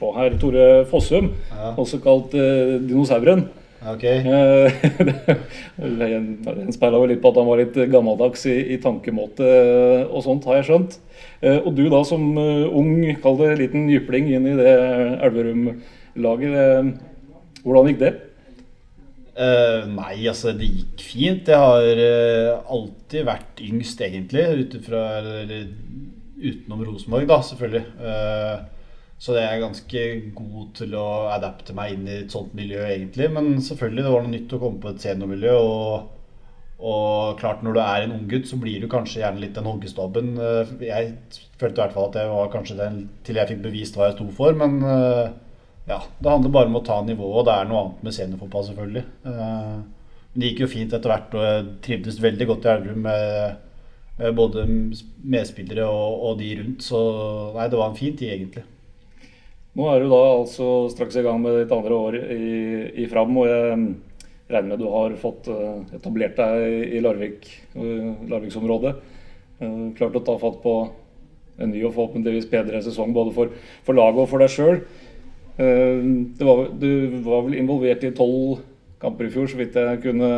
på 0.00 0.12
her. 0.16 0.38
Tore 0.40 0.68
Fossum, 0.88 1.34
ja. 1.52 1.74
også 1.76 2.00
kalt 2.00 2.32
Dinosauren. 2.32 3.44
Ok. 3.80 4.02
Den 5.80 6.72
speila 6.74 6.98
jo 7.00 7.06
litt 7.08 7.22
på 7.22 7.30
at 7.32 7.38
han 7.40 7.48
var 7.48 7.62
litt 7.62 7.76
gammeldags 7.88 8.44
i, 8.50 8.58
i 8.74 8.76
tankemåte 8.82 9.46
eh, 9.46 10.02
og 10.04 10.24
sånt, 10.26 10.44
har 10.48 10.60
jeg 10.60 10.66
skjønt. 10.68 10.98
Eh, 11.40 11.56
og 11.56 11.72
du 11.78 11.86
da 11.88 12.02
som 12.04 12.26
eh, 12.36 12.66
ung, 12.68 12.92
kall 13.24 13.38
det 13.40 13.54
liten 13.62 13.88
jypling 13.88 14.28
inn 14.34 14.50
i 14.50 14.56
det 14.58 14.74
Elverum-laget. 15.24 16.92
Hvordan 17.64 17.88
gikk 17.88 18.02
det? 18.04 18.12
Uh, 19.40 19.86
nei, 19.88 20.18
altså 20.28 20.52
det 20.52 20.68
gikk 20.68 21.00
fint. 21.00 21.48
Jeg 21.48 21.56
har 21.62 22.00
uh, 22.02 22.66
alltid 22.74 23.24
vært 23.24 23.62
yngst, 23.64 24.02
egentlig. 24.04 24.44
Utenfra, 24.66 25.00
eller, 25.22 25.64
utenom 26.40 26.84
Rosenborg, 26.84 27.24
da, 27.30 27.40
selvfølgelig. 27.48 27.86
Uh, 28.02 29.08
så 29.20 29.36
det 29.36 29.46
er 29.46 29.62
ganske 29.62 30.04
god 30.36 30.70
til 30.76 30.94
å 30.96 31.08
adapte 31.32 31.76
meg 31.76 31.96
inn 31.96 32.06
i 32.08 32.20
et 32.22 32.36
sånt 32.36 32.52
miljø, 32.56 32.82
egentlig. 32.84 33.30
Men 33.32 33.52
selvfølgelig, 33.64 34.04
det 34.04 34.14
var 34.14 34.26
noe 34.26 34.34
nytt 34.34 34.56
å 34.56 34.60
komme 34.60 34.82
på 34.82 34.92
et 34.92 35.04
seniormiljø. 35.06 35.56
Og, 35.56 36.46
og 36.92 37.40
klart, 37.40 37.64
når 37.64 37.76
du 37.76 37.84
er 37.84 38.04
en 38.04 38.16
unggutt, 38.18 38.48
så 38.48 38.60
blir 38.60 38.80
du 38.80 38.92
kanskje 38.92 39.22
gjerne 39.22 39.40
litt 39.40 39.56
den 39.56 39.68
hoggestabben. 39.68 40.34
Jeg 40.84 41.14
følte 41.60 41.76
i 41.78 41.84
hvert 41.84 41.96
fall 41.96 42.08
at 42.10 42.20
jeg 42.20 42.32
var 42.32 42.52
kanskje 42.52 42.80
den 42.80 43.04
til 43.24 43.40
jeg 43.40 43.54
fikk 43.54 43.64
bevist 43.68 43.96
hva 43.96 44.10
jeg 44.10 44.20
sto 44.20 44.28
for. 44.36 44.56
Men 44.56 44.80
ja, 45.88 46.02
det 46.18 46.30
handler 46.30 46.52
bare 46.54 46.70
om 46.70 46.78
å 46.78 46.84
ta 46.86 47.00
nivået, 47.04 47.46
det 47.48 47.54
er 47.54 47.70
noe 47.70 47.84
annet 47.84 48.04
med 48.06 48.16
seniorfotball, 48.16 48.66
selvfølgelig. 48.68 49.04
Eh, 49.30 49.78
men 50.30 50.42
det 50.42 50.50
gikk 50.52 50.64
jo 50.64 50.72
fint 50.74 50.92
etter 50.94 51.10
hvert, 51.10 51.32
og 51.34 51.46
jeg 51.46 51.64
trivdes 51.86 52.20
veldig 52.22 52.48
godt 52.50 52.66
i 52.66 52.72
Elverum 52.74 53.00
med, 53.06 53.56
med 54.20 54.36
både 54.38 54.66
medspillere 55.36 55.88
og, 55.88 56.28
og 56.28 56.36
de 56.42 56.52
rundt. 56.60 56.84
Så 56.86 57.00
nei, 57.56 57.70
det 57.72 57.80
var 57.80 57.90
en 57.90 57.98
fin 57.98 58.14
tid, 58.14 58.36
egentlig. 58.36 58.66
Nå 59.78 59.86
er 59.86 60.02
du 60.02 60.10
da 60.10 60.20
altså 60.34 60.68
straks 60.90 61.18
i 61.18 61.24
gang 61.24 61.42
med 61.42 61.56
ditt 61.60 61.74
andre 61.74 61.98
år 62.06 62.16
i, 62.20 62.46
i 63.02 63.10
Fram. 63.10 63.36
og 63.38 63.46
jeg 63.46 63.82
regner 64.50 64.72
med 64.72 64.80
du 64.82 64.88
har 64.90 65.14
fått 65.20 65.48
eh, 65.50 65.94
etablert 65.96 66.38
deg 66.38 66.96
i 66.96 67.02
Larvik, 67.02 67.46
eh, 67.74 68.08
Larviksområdet. 68.30 68.96
Eh, 69.60 69.84
klart 69.98 70.18
å 70.18 70.24
ta 70.26 70.36
fatt 70.40 70.58
på 70.64 70.74
en 71.60 71.70
ny 71.70 71.84
og 71.84 71.94
forhåpentligvis 71.94 72.48
bedre 72.50 72.80
sesong 72.82 73.12
både 73.14 73.34
for, 73.36 73.52
for 73.86 73.98
laget 73.98 74.24
og 74.24 74.30
for 74.32 74.42
deg 74.42 74.52
sjøl. 74.52 74.82
Du 75.60 76.46
var 76.46 77.44
vel 77.44 77.58
involvert 77.60 78.04
i 78.06 78.14
tolv 78.16 78.62
kamper 79.00 79.28
i 79.28 79.32
fjor, 79.32 79.48
så 79.50 79.58
vidt 79.60 79.76
jeg 79.76 80.00
kunne 80.04 80.30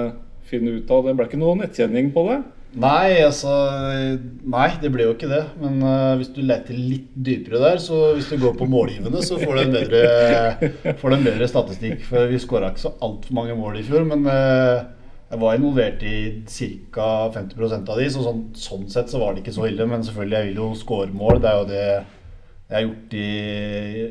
finne 0.49 0.79
ut 0.79 0.91
av. 0.91 1.07
Det 1.07 1.15
ble 1.19 1.29
ikke 1.29 1.41
noen 1.41 1.63
nettkjenning 1.65 2.11
på 2.15 2.27
det? 2.31 2.43
Nei, 2.73 3.21
altså 3.21 3.53
Nei, 4.49 4.69
det 4.81 4.89
ble 4.95 5.05
jo 5.05 5.13
ikke 5.17 5.29
det. 5.31 5.43
Men 5.61 5.83
uh, 5.85 6.15
hvis 6.21 6.33
du 6.33 6.41
leter 6.47 6.79
litt 6.79 7.11
dypere 7.13 7.61
der, 7.61 7.83
så 7.83 8.15
hvis 8.17 8.31
du 8.33 8.39
går 8.41 8.57
på 8.59 8.69
målgivende, 8.71 9.21
så 9.25 9.39
får 9.41 9.59
du 9.59 9.63
en 9.67 9.77
bedre, 9.77 10.95
får 11.01 11.13
du 11.13 11.19
en 11.19 11.29
bedre 11.29 11.51
statistikk. 11.51 12.01
For 12.09 12.31
vi 12.31 12.41
skåra 12.43 12.73
ikke 12.73 12.87
så 12.87 12.95
altfor 13.05 13.37
mange 13.37 13.57
mål 13.59 13.81
i 13.83 13.87
fjor, 13.87 14.07
men 14.09 14.25
uh, 14.29 14.81
jeg 15.33 15.41
var 15.41 15.59
involvert 15.59 16.03
i 16.05 16.17
ca. 16.93 17.11
50% 17.37 17.93
av 17.93 18.01
de, 18.01 18.09
så 18.13 18.25
sånn, 18.25 18.43
sånn, 18.57 18.89
sett 18.93 19.13
så 19.13 19.21
var 19.21 19.33
det 19.33 19.45
ikke 19.45 19.57
så 19.57 19.69
ille. 19.69 19.89
Men 19.89 20.05
selvfølgelig, 20.07 20.39
jeg 20.39 20.51
vil 20.51 20.61
jo 20.65 20.73
skåre 20.81 21.13
mål. 21.13 21.41
Det 21.45 21.53
er 21.53 21.61
jo 21.61 21.71
det 21.71 21.87
jeg 22.73 22.79
har 22.79 22.87
gjort 22.87 23.15
i, 23.21 23.27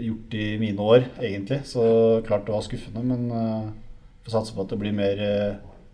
gjort 0.05 0.35
i 0.37 0.47
mine 0.61 0.87
år, 0.93 1.07
egentlig. 1.17 1.63
Så 1.65 1.83
klart 2.27 2.45
det 2.45 2.53
var 2.53 2.61
skuffende, 2.65 3.01
men 3.01 3.31
uh, 3.33 3.71
får 4.21 4.37
satse 4.37 4.53
på 4.53 4.61
at 4.61 4.69
det 4.69 4.77
blir 4.83 4.93
mer 4.93 5.25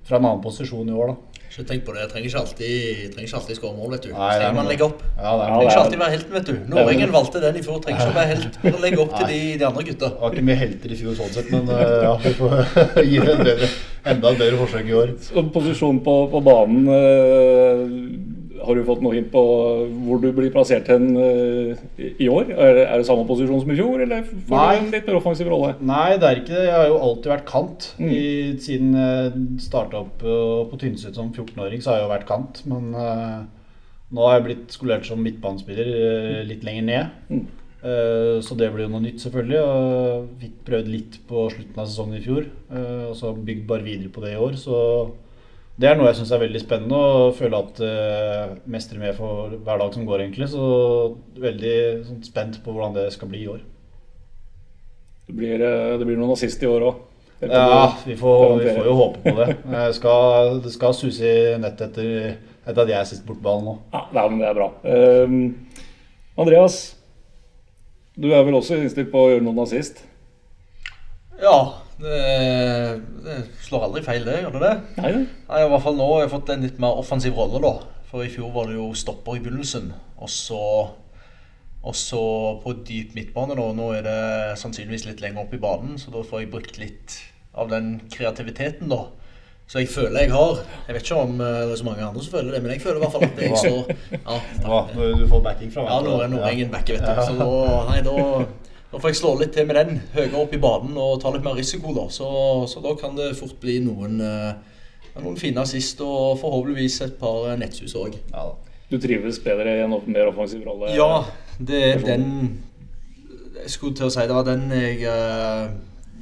fra 0.07 0.19
en 0.19 0.27
annen 0.27 0.43
posisjon 0.43 0.87
i 0.87 0.95
år, 0.95 1.13
da. 1.13 1.37
Ikke 1.47 1.63
tenk 1.67 1.83
på 1.87 1.93
det. 1.95 2.01
Jeg 2.03 2.11
trenger 2.11 2.29
ikke 2.29 2.41
alltid, 2.43 2.71
trenger 3.13 3.27
ikke 3.27 3.37
alltid 3.39 3.57
skåre 3.57 3.75
mål, 3.77 3.91
vet 3.95 4.05
du. 4.05 4.09
Nei, 4.11 4.29
trenger 4.35 4.55
man 4.57 4.67
legge 4.67 4.85
opp. 4.85 5.03
Ja, 5.15 5.31
det 5.31 5.45
trenger 5.47 5.69
ikke 5.69 5.83
alltid 5.83 6.01
være 6.01 6.13
helten, 6.13 6.33
vet 6.37 6.49
du. 6.49 6.53
Nordengen 6.73 7.13
valgte 7.15 7.41
den 7.43 7.59
i 7.59 7.63
fjor. 7.65 7.79
Trenger 7.83 8.03
ikke 8.03 8.13
å 8.13 8.17
være 8.17 8.31
helt. 8.33 8.59
Bare 8.63 8.81
legge 8.83 9.01
opp 9.03 9.13
til 9.15 9.31
de, 9.31 9.39
de, 9.55 9.67
andre 9.69 9.85
gutta. 9.87 10.09
Det 10.11 10.23
var 10.23 10.35
ikke 10.35 10.47
mye 10.49 10.59
helter 10.61 10.93
i 10.93 10.99
fjor 10.99 11.17
sånn 11.17 11.33
sett, 11.37 11.51
men 11.55 11.71
uh, 11.71 11.83
ja, 12.03 12.13
vi 12.23 12.33
får 12.37 12.55
gi 13.09 13.21
det 13.23 13.37
bedre, 13.41 13.69
enda 14.13 14.33
et 14.33 14.41
bedre 14.43 14.61
forsøk 14.63 14.91
i 14.91 14.97
år. 15.01 15.13
Så 15.27 15.45
posisjon 15.55 16.01
på, 16.05 16.17
på 16.35 16.43
banen 16.45 16.91
uh, 16.91 18.35
har 18.67 18.75
du 18.75 18.83
fått 18.87 19.03
noe 19.03 19.15
hint 19.15 19.29
på 19.31 19.41
hvor 20.05 20.21
du 20.21 20.27
blir 20.35 20.51
plassert 20.53 20.89
hen 20.91 21.09
uh, 21.15 21.83
i 21.97 22.27
år? 22.31 22.51
Er, 22.51 22.81
er, 22.83 22.95
det 22.99 23.07
samme 23.07 23.27
posisjon 23.29 23.61
som 23.63 23.71
i 23.71 23.77
fjor, 23.79 24.01
eller 24.03 24.25
får 24.27 24.55
Nei. 24.55 24.71
du 24.75 24.81
en 24.81 24.89
litt 24.95 25.09
mer 25.09 25.19
offensiv 25.19 25.51
rolle? 25.51 25.73
Nei, 25.79 26.07
det 26.19 26.29
er 26.29 26.41
ikke 26.41 26.55
det. 26.55 26.63
Jeg 26.67 26.75
har 26.75 26.87
jo 26.91 26.97
alltid 27.07 27.31
vært 27.33 27.45
kant. 27.49 27.91
Mm. 27.99 28.09
I, 28.11 28.23
siden 28.63 28.97
jeg 28.99 29.45
starta 29.63 30.01
opp 30.03 30.25
uh, 30.25 30.65
på 30.67 30.79
Tynset 30.81 31.19
som 31.19 31.29
14-åring, 31.31 31.83
så 31.83 31.93
har 31.93 32.01
jeg 32.01 32.07
jo 32.07 32.15
vært 32.15 32.27
kant. 32.31 32.59
Men 32.71 32.89
uh, 32.97 33.37
nå 34.15 34.27
har 34.27 34.37
jeg 34.37 34.47
blitt 34.49 34.75
skolert 34.75 35.07
som 35.07 35.23
midtbanespiller 35.23 36.43
litt 36.47 36.67
lenger 36.67 36.89
ned. 36.89 37.23
Mm. 37.31 37.47
Så 38.43 38.55
det 38.57 38.67
blir 38.73 38.87
jo 38.87 38.91
noe 38.91 39.03
nytt, 39.03 39.21
selvfølgelig. 39.21 39.59
Og 39.63 40.39
fikk 40.41 40.55
prøvd 40.67 40.87
litt 40.91 41.17
på 41.29 41.43
slutten 41.53 41.79
av 41.79 41.85
sesongen 41.87 42.17
i 42.17 42.23
fjor. 42.23 42.47
Og 42.73 43.13
så 43.15 43.31
bygd 43.35 43.67
bare 43.69 43.85
videre 43.85 44.11
på 44.11 44.23
det 44.23 44.33
i 44.33 44.39
år. 44.41 44.57
Så 44.59 44.79
det 45.77 45.89
er 45.89 45.97
noe 45.97 46.09
jeg 46.09 46.17
syns 46.19 46.31
er 46.33 46.41
veldig 46.41 46.59
spennende, 46.63 46.99
og 46.99 47.35
føler 47.37 47.57
at 47.59 47.81
uh, 47.85 48.53
mestrer 48.69 49.01
med 49.01 49.13
for 49.17 49.53
hver 49.53 49.81
dag 49.81 49.93
som 49.93 50.07
går, 50.07 50.23
egentlig. 50.23 50.47
Så 50.49 50.63
veldig 51.37 51.73
sånn, 52.07 52.23
spent 52.25 52.57
på 52.65 52.73
hvordan 52.73 52.95
det 52.97 53.11
skal 53.13 53.29
bli 53.29 53.43
i 53.43 53.51
år. 53.51 53.61
Det 55.27 55.35
blir, 55.35 55.59
eh, 55.59 55.97
det 55.99 56.05
blir 56.07 56.15
noen 56.15 56.31
nazist 56.31 56.61
i 56.63 56.69
år 56.71 56.85
òg? 56.87 56.99
Ja, 57.41 57.91
vi 58.07 58.15
får, 58.17 58.53
vi 58.61 58.69
får, 58.71 58.85
jo 58.87 58.93
håpe 58.95 59.19
på 59.25 59.33
det. 59.35 59.55
Skal, 59.99 60.53
det 60.63 60.71
skal 60.73 60.95
suse 60.95 61.27
i 61.27 61.57
nettet 61.61 61.91
etter, 61.91 62.37
etter 62.63 62.81
at 62.85 62.93
jeg 62.93 62.97
er 62.97 63.09
sist 63.09 63.25
bort 63.27 63.41
ballen 63.43 63.67
nå. 63.67 63.73
Ja, 63.91 64.23
men 64.23 64.39
det 64.39 64.47
er 64.47 64.55
bra. 64.57 64.69
Um, 64.87 65.35
Andreas, 66.39 66.79
du 68.15 68.31
er 68.31 68.47
vel 68.47 68.57
også 68.57 68.79
innstilt 68.79 69.11
på 69.11 69.19
å 69.19 69.33
gjøre 69.33 69.45
noe 69.45 69.59
nazist? 69.59 69.99
Ja, 71.41 71.57
det, 71.97 72.21
det, 73.25 73.37
slår 73.65 73.87
aldri 73.87 74.03
feil, 74.05 74.25
det. 74.25 74.39
Gjør 74.43 74.57
det 74.57 74.63
det? 74.63 74.75
Nei, 75.01 75.11
Nei, 75.47 75.61
I 75.63 75.69
hvert 75.71 75.85
fall 75.85 75.97
nå 75.97 76.07
har 76.13 76.23
jeg 76.25 76.33
fått 76.33 76.53
en 76.53 76.65
litt 76.65 76.79
mer 76.81 77.01
offensiv 77.01 77.37
rolle, 77.37 77.61
da. 77.63 77.73
For 78.07 78.23
i 78.23 78.31
fjor 78.31 78.53
var 78.55 78.69
det 78.69 78.77
jo 78.77 78.91
stopper 78.97 79.37
i 79.37 79.43
begynnelsen. 79.43 79.91
Og 80.23 80.31
så, 80.31 80.61
og 81.83 81.97
så 81.97 82.23
på 82.63 82.75
dyp 82.87 83.17
midtbane, 83.17 83.57
da. 83.57 83.69
Nå 83.77 83.91
er 83.97 84.07
det 84.07 84.21
sannsynligvis 84.61 85.07
litt 85.09 85.23
lenger 85.23 85.45
opp 85.45 85.53
i 85.57 85.61
banen, 85.61 85.97
så 86.01 86.13
da 86.13 86.25
får 86.25 86.43
jeg 86.45 86.53
brukt 86.53 86.81
litt 86.81 87.19
av 87.57 87.71
den 87.73 87.95
kreativiteten, 88.13 88.89
da. 88.93 89.07
Så 89.67 89.81
jeg 89.81 89.89
føler 89.91 90.23
jeg 90.23 90.31
har 90.31 90.61
Jeg 90.87 90.95
vet 90.95 91.01
ikke 91.03 91.15
om 91.19 91.41
eh, 91.43 91.55
det 91.67 91.73
er 91.73 91.79
så 91.81 91.83
mange 91.83 92.03
andre 92.05 92.21
som 92.23 92.37
føler 92.37 92.53
det, 92.55 92.61
men 92.63 92.71
jeg 92.71 92.81
føler 92.85 93.01
i 93.01 93.03
hvert 93.03 93.15
fall 93.17 93.25
at 93.25 93.41
jeg 93.41 93.57
står 93.65 93.89
ja, 94.13 94.37
ja, 94.63 94.77
Du 95.17 95.25
får 95.27 95.41
backing 95.43 95.73
fra 95.73 95.83
meg? 95.83 95.89
Ja, 95.91 95.97
nå 96.05 96.13
er 96.23 96.31
Nordengen 96.31 96.71
backer, 96.71 97.01
vet 97.01 97.03
du. 97.03 97.23
Så 97.27 97.35
nå, 97.35 97.49
nei, 97.89 97.97
da 98.05 98.15
nå 98.91 99.01
får 99.01 99.11
jeg 99.11 99.19
slå 99.19 99.33
litt 99.39 99.51
til 99.55 99.67
med 99.67 99.75
den 99.75 99.97
høyere 100.13 100.39
opp 100.39 100.53
i 100.55 100.61
banen 100.63 100.95
og 101.01 101.17
ta 101.21 101.33
litt 101.33 101.43
mer 101.45 101.57
risiko. 101.59 101.91
da. 101.95 102.07
Så, 102.13 102.29
så 102.71 102.83
da 102.83 102.93
kan 102.99 103.17
det 103.17 103.33
fort 103.39 103.57
bli 103.61 103.79
noen, 103.83 104.21
uh, 104.21 104.53
noen 105.19 105.39
fine 105.39 105.63
assist 105.63 105.99
og 106.05 106.37
forhåpentligvis 106.43 107.01
et 107.07 107.17
par 107.19 107.51
nettsus 107.59 107.97
òg. 107.99 108.15
Ja, 108.31 108.47
du 108.87 108.95
trives 109.03 109.41
bedre 109.43 109.75
i 109.75 109.83
en 109.83 109.97
mer 110.07 110.31
offensiv 110.31 110.63
rolle? 110.67 110.93
Ja, 110.95 111.25
det 111.59 111.83
er 111.83 112.05
den 112.05 112.31
Jeg 113.57 113.71
skulle 113.73 113.97
til 113.97 114.07
å 114.07 114.13
si 114.13 114.23
det 114.29 114.35
var 114.37 114.45
den 114.45 114.69
jeg 114.71 115.03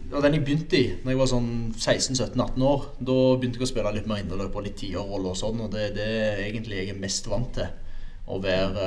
det 0.06 0.14
var 0.14 0.22
den 0.22 0.36
jeg 0.38 0.46
begynte 0.46 0.78
i 0.78 0.84
da 1.02 1.12
jeg 1.12 1.20
var 1.20 1.30
sånn 1.30 1.50
16-17-18 1.74 2.66
år. 2.66 2.84
Da 3.10 3.16
begynte 3.36 3.58
jeg 3.60 3.66
å 3.66 3.70
spille 3.72 3.94
litt 3.96 4.10
mer 4.10 4.22
indreløp 4.22 4.54
og 4.56 4.68
litt 4.68 4.78
tiårrolle 4.80 5.32
og 5.32 5.40
sånn, 5.40 5.64
og 5.66 5.74
det 5.74 5.82
er 5.90 5.96
det 5.96 6.12
egentlig 6.46 6.78
jeg 6.78 6.94
er 6.94 7.00
mest 7.02 7.30
vant 7.30 7.50
til. 7.58 7.72
Å 8.26 8.38
være 8.42 8.86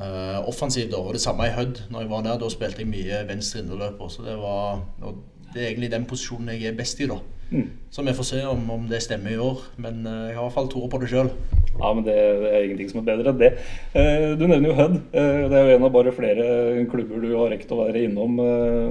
eh, 0.00 0.40
offensiv 0.48 0.90
da. 0.92 0.98
Og 1.00 1.12
det 1.16 1.20
samme 1.24 1.46
i 1.48 1.54
Hødd. 1.56 1.84
Når 1.90 2.00
jeg 2.04 2.10
var 2.10 2.22
der, 2.26 2.38
da 2.42 2.48
spilte 2.52 2.82
jeg 2.84 2.90
mye 2.92 3.22
venstre 3.28 3.62
indreløper. 3.64 4.08
Så 4.12 4.22
det 4.26 4.36
var 4.40 4.82
og 5.02 5.22
det 5.54 5.62
er 5.62 5.70
egentlig 5.70 5.90
den 5.94 6.04
posisjonen 6.04 6.52
jeg 6.52 6.68
er 6.72 6.76
best 6.76 7.00
i, 7.00 7.06
da. 7.08 7.16
Mm. 7.46 7.68
Så 7.94 8.02
vi 8.02 8.12
får 8.12 8.26
se 8.26 8.40
om, 8.50 8.64
om 8.74 8.88
det 8.90 8.98
stemmer 9.04 9.30
i 9.32 9.38
år. 9.40 9.60
Men 9.78 10.02
eh, 10.06 10.24
jeg 10.30 10.34
har 10.36 10.42
i 10.42 10.46
hvert 10.48 10.56
fall 10.56 10.68
troa 10.72 10.88
på 10.92 10.98
det 11.04 11.08
sjøl. 11.12 11.30
Ja, 11.76 11.92
men 11.92 12.02
det, 12.06 12.16
er 12.16 12.64
ingenting 12.64 12.88
som 12.90 13.02
er 13.02 13.06
bedre 13.12 13.30
enn 13.32 13.38
det. 13.40 13.52
Eh, 13.94 14.32
Du 14.40 14.46
nevner 14.48 14.68
jo 14.72 14.74
Hødd. 14.80 14.96
Det 15.12 15.60
er 15.60 15.70
jo 15.70 15.76
en 15.76 15.86
av 15.86 15.92
bare 15.94 16.12
flere 16.16 16.48
klubber 16.90 17.22
du 17.22 17.30
har 17.36 17.52
rekt 17.54 17.72
å 17.72 17.78
være 17.84 18.02
innom, 18.08 18.40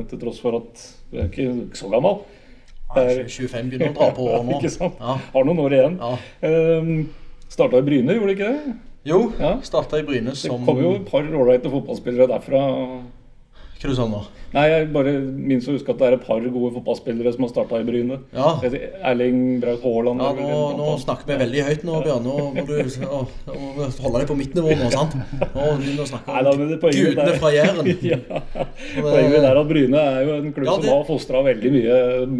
til 0.09 0.21
tross 0.21 0.39
for 0.41 0.57
at 0.61 0.85
du 1.11 1.19
er 1.19 1.29
ikke 1.29 1.75
så 1.77 1.89
gammel. 1.91 2.21
Er- 2.95 3.25
25 3.27 3.69
begynner 3.73 3.91
å 3.91 3.95
dra 3.97 4.09
på 4.15 4.25
år 4.31 4.43
nå. 4.47 4.59
Ja. 4.63 5.15
Har 5.33 5.47
noen 5.49 5.59
år 5.65 5.73
igjen. 5.75 5.97
ja. 5.99 6.13
Starta 7.55 7.79
i 7.81 7.85
Bryne, 7.87 8.13
gjorde 8.15 8.31
du 8.31 8.35
ikke 8.37 8.51
det? 8.53 8.75
Jo, 9.05 9.31
Ja. 9.39 9.59
starta 9.61 9.99
i 9.99 10.03
Bryne 10.03 10.31
Det 10.33 10.37
som 10.37 10.65
kom 10.65 10.79
jo 10.81 10.95
et 10.95 11.05
par 11.11 11.21
ålreite 11.21 11.69
fotballspillere 11.69 12.27
derfra. 12.27 12.61
Du 13.85 13.95
sa 13.97 14.07
nå? 14.09 14.23
Nei, 14.55 14.63
jeg 14.71 14.85
bare 14.93 15.11
minst 15.19 15.67
å 15.67 15.73
huske 15.75 15.91
at 15.91 15.99
det 15.99 16.05
er 16.07 16.13
et 16.15 16.21
par 16.23 16.39
gode 16.39 16.69
fotballspillere 16.77 17.31
som 17.35 17.43
har 17.43 17.49
starta 17.51 17.79
i 17.81 17.85
Bryne. 17.87 18.21
Ja. 18.31 18.53
Erling 19.09 19.59
Braut 19.59 19.83
Haaland 19.83 20.21
Ja, 20.23 20.29
nå, 20.37 20.59
nå 20.79 20.93
snakker 21.01 21.27
vi 21.27 21.37
veldig 21.41 21.63
høyt 21.67 21.83
nå, 21.83 21.97
Bjørn. 22.05 22.23
Nå 22.23 22.35
må 22.55 22.63
du 22.69 22.75
å, 23.17 23.19
å, 23.51 23.89
holde 24.05 24.21
deg 24.21 24.29
på 24.29 24.37
mitt 24.39 24.55
nivå 24.55 24.77
nå, 24.79 24.87
sant? 24.93 25.17
Nå 25.17 25.65
begynner 25.81 25.89
vi 25.89 26.05
å 26.05 26.07
snakke 26.07 26.37
Nei, 26.37 26.43
da, 26.47 26.53
om 26.55 26.71
det 26.71 26.79
poenget 26.85 27.09
gudene 27.09 27.27
der- 27.33 27.41
fra 27.41 27.51
Jæren. 27.51 27.91
ja. 28.13 28.19
Poenget 28.95 29.39
er 29.41 29.59
at 29.59 29.71
Bryne 29.73 30.05
er 30.15 30.29
jo 30.29 30.37
en 30.39 30.55
klubb 30.55 30.71
Ja, 30.71 30.77
som 30.79 30.91
har 30.93 31.03
fostra 31.09 31.41
veldig 31.49 31.73
mye 31.75 31.97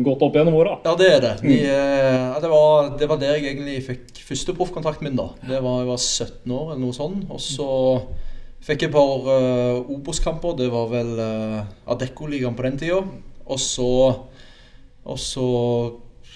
godt 0.08 0.24
opp 0.30 0.40
gjennom 0.40 0.60
åra. 0.62 0.78
Ja, 0.88 0.96
det 1.02 1.10
er 1.18 1.26
det. 1.26 1.34
De, 1.44 1.58
eh, 1.66 2.14
ja, 2.16 2.38
det, 2.46 2.54
var, 2.54 2.94
det 3.02 3.10
var 3.12 3.20
der 3.26 3.36
jeg 3.36 3.50
egentlig 3.52 3.82
fikk 3.90 4.24
første 4.30 4.56
proffkontrakten 4.56 5.10
min. 5.10 5.20
da. 5.20 5.28
Det 5.44 5.60
var, 5.60 5.82
Jeg 5.84 5.92
var 5.92 6.00
17 6.00 6.56
år 6.62 6.72
eller 6.72 6.86
noe 6.86 6.96
sånt. 6.96 7.28
Og 7.28 7.44
så 7.44 7.70
fikk 8.66 8.88
et 8.88 8.94
par 8.94 9.28
uh, 9.28 9.94
Obos-kamper. 9.94 10.58
Det 10.58 10.72
var 10.74 10.90
vel 10.94 11.14
uh, 11.20 11.92
Adecco-ligaen 11.94 12.58
på 12.58 12.66
den 12.66 12.80
tida. 12.82 13.04
Og 13.46 13.62
så, 13.62 13.90
og 15.06 15.22
så 15.22 15.48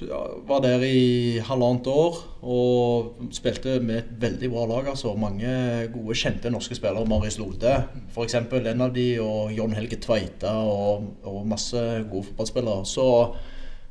ja, 0.05 0.19
var 0.47 0.61
der 0.63 0.83
i 0.85 1.39
halvannet 1.43 1.87
år 1.91 2.19
og 2.45 3.23
spilte 3.35 3.79
med 3.83 3.97
et 4.03 4.11
veldig 4.21 4.51
bra 4.53 4.65
lag. 4.69 4.91
altså 4.93 5.15
Mange 5.17 5.49
gode, 5.93 6.17
kjente 6.17 6.51
norske 6.53 6.77
spillere. 6.77 7.07
Marius 7.09 7.39
Lode 7.41 7.73
f.eks. 8.13 8.37
En 8.37 8.85
av 8.85 8.93
de, 8.95 9.07
og 9.23 9.55
John 9.55 9.73
Helge 9.75 9.99
Tveita 10.03 10.53
og, 10.61 11.09
og 11.25 11.41
masse 11.49 11.81
gode 12.11 12.29
fotballspillere. 12.29 12.85
Så, 12.87 13.07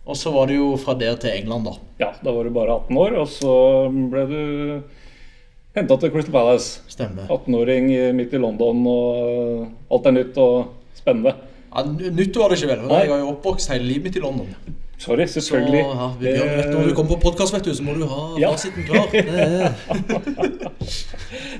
og 0.08 0.16
så 0.16 0.32
var 0.32 0.48
det 0.48 0.60
jo 0.60 0.72
fra 0.80 0.94
der 0.98 1.18
til 1.20 1.34
England, 1.34 1.68
da. 1.68 1.76
Ja, 2.06 2.14
da 2.22 2.32
var 2.32 2.46
du 2.46 2.54
bare 2.54 2.78
18 2.86 3.02
år, 3.02 3.18
og 3.24 3.28
så 3.34 3.58
ble 4.14 4.24
du 4.30 4.40
henta 5.80 5.98
til 6.02 6.12
Crystal 6.14 6.34
Palace. 6.34 6.80
Stemmer. 6.90 7.28
18-åring 7.30 7.88
midt 8.18 8.34
i 8.34 8.40
London, 8.42 8.82
og 8.86 9.94
alt 9.96 10.10
er 10.10 10.16
nytt 10.18 10.38
og 10.42 10.74
spennende. 10.98 11.34
Ja, 11.68 11.84
nytt 11.86 12.36
var 12.40 12.50
det 12.52 12.58
ikke 12.62 12.72
vel. 12.74 12.84
Jeg 12.90 13.10
har 13.12 13.18
jo 13.22 13.32
oppvokst 13.34 13.70
hele 13.74 13.86
livet 13.88 14.08
mitt 14.08 14.18
i 14.20 14.24
London. 14.24 14.52
Sorry, 14.98 15.28
Så 15.30 15.38
selvfølgelig. 15.38 15.78
ja, 15.84 16.06
Bjørn, 16.18 16.48
vet, 16.58 16.70
når 16.74 16.88
du 16.88 16.94
kommer 16.96 17.12
på 17.14 17.20
podkast, 17.28 17.54
vet 17.54 17.68
du, 17.68 17.74
så 17.78 17.84
må 17.86 17.92
du 17.94 18.02
ha 18.10 18.22
Ja. 18.40 18.48
fasiten 18.50 18.82
klar. 18.82 19.06
Det 19.12 19.22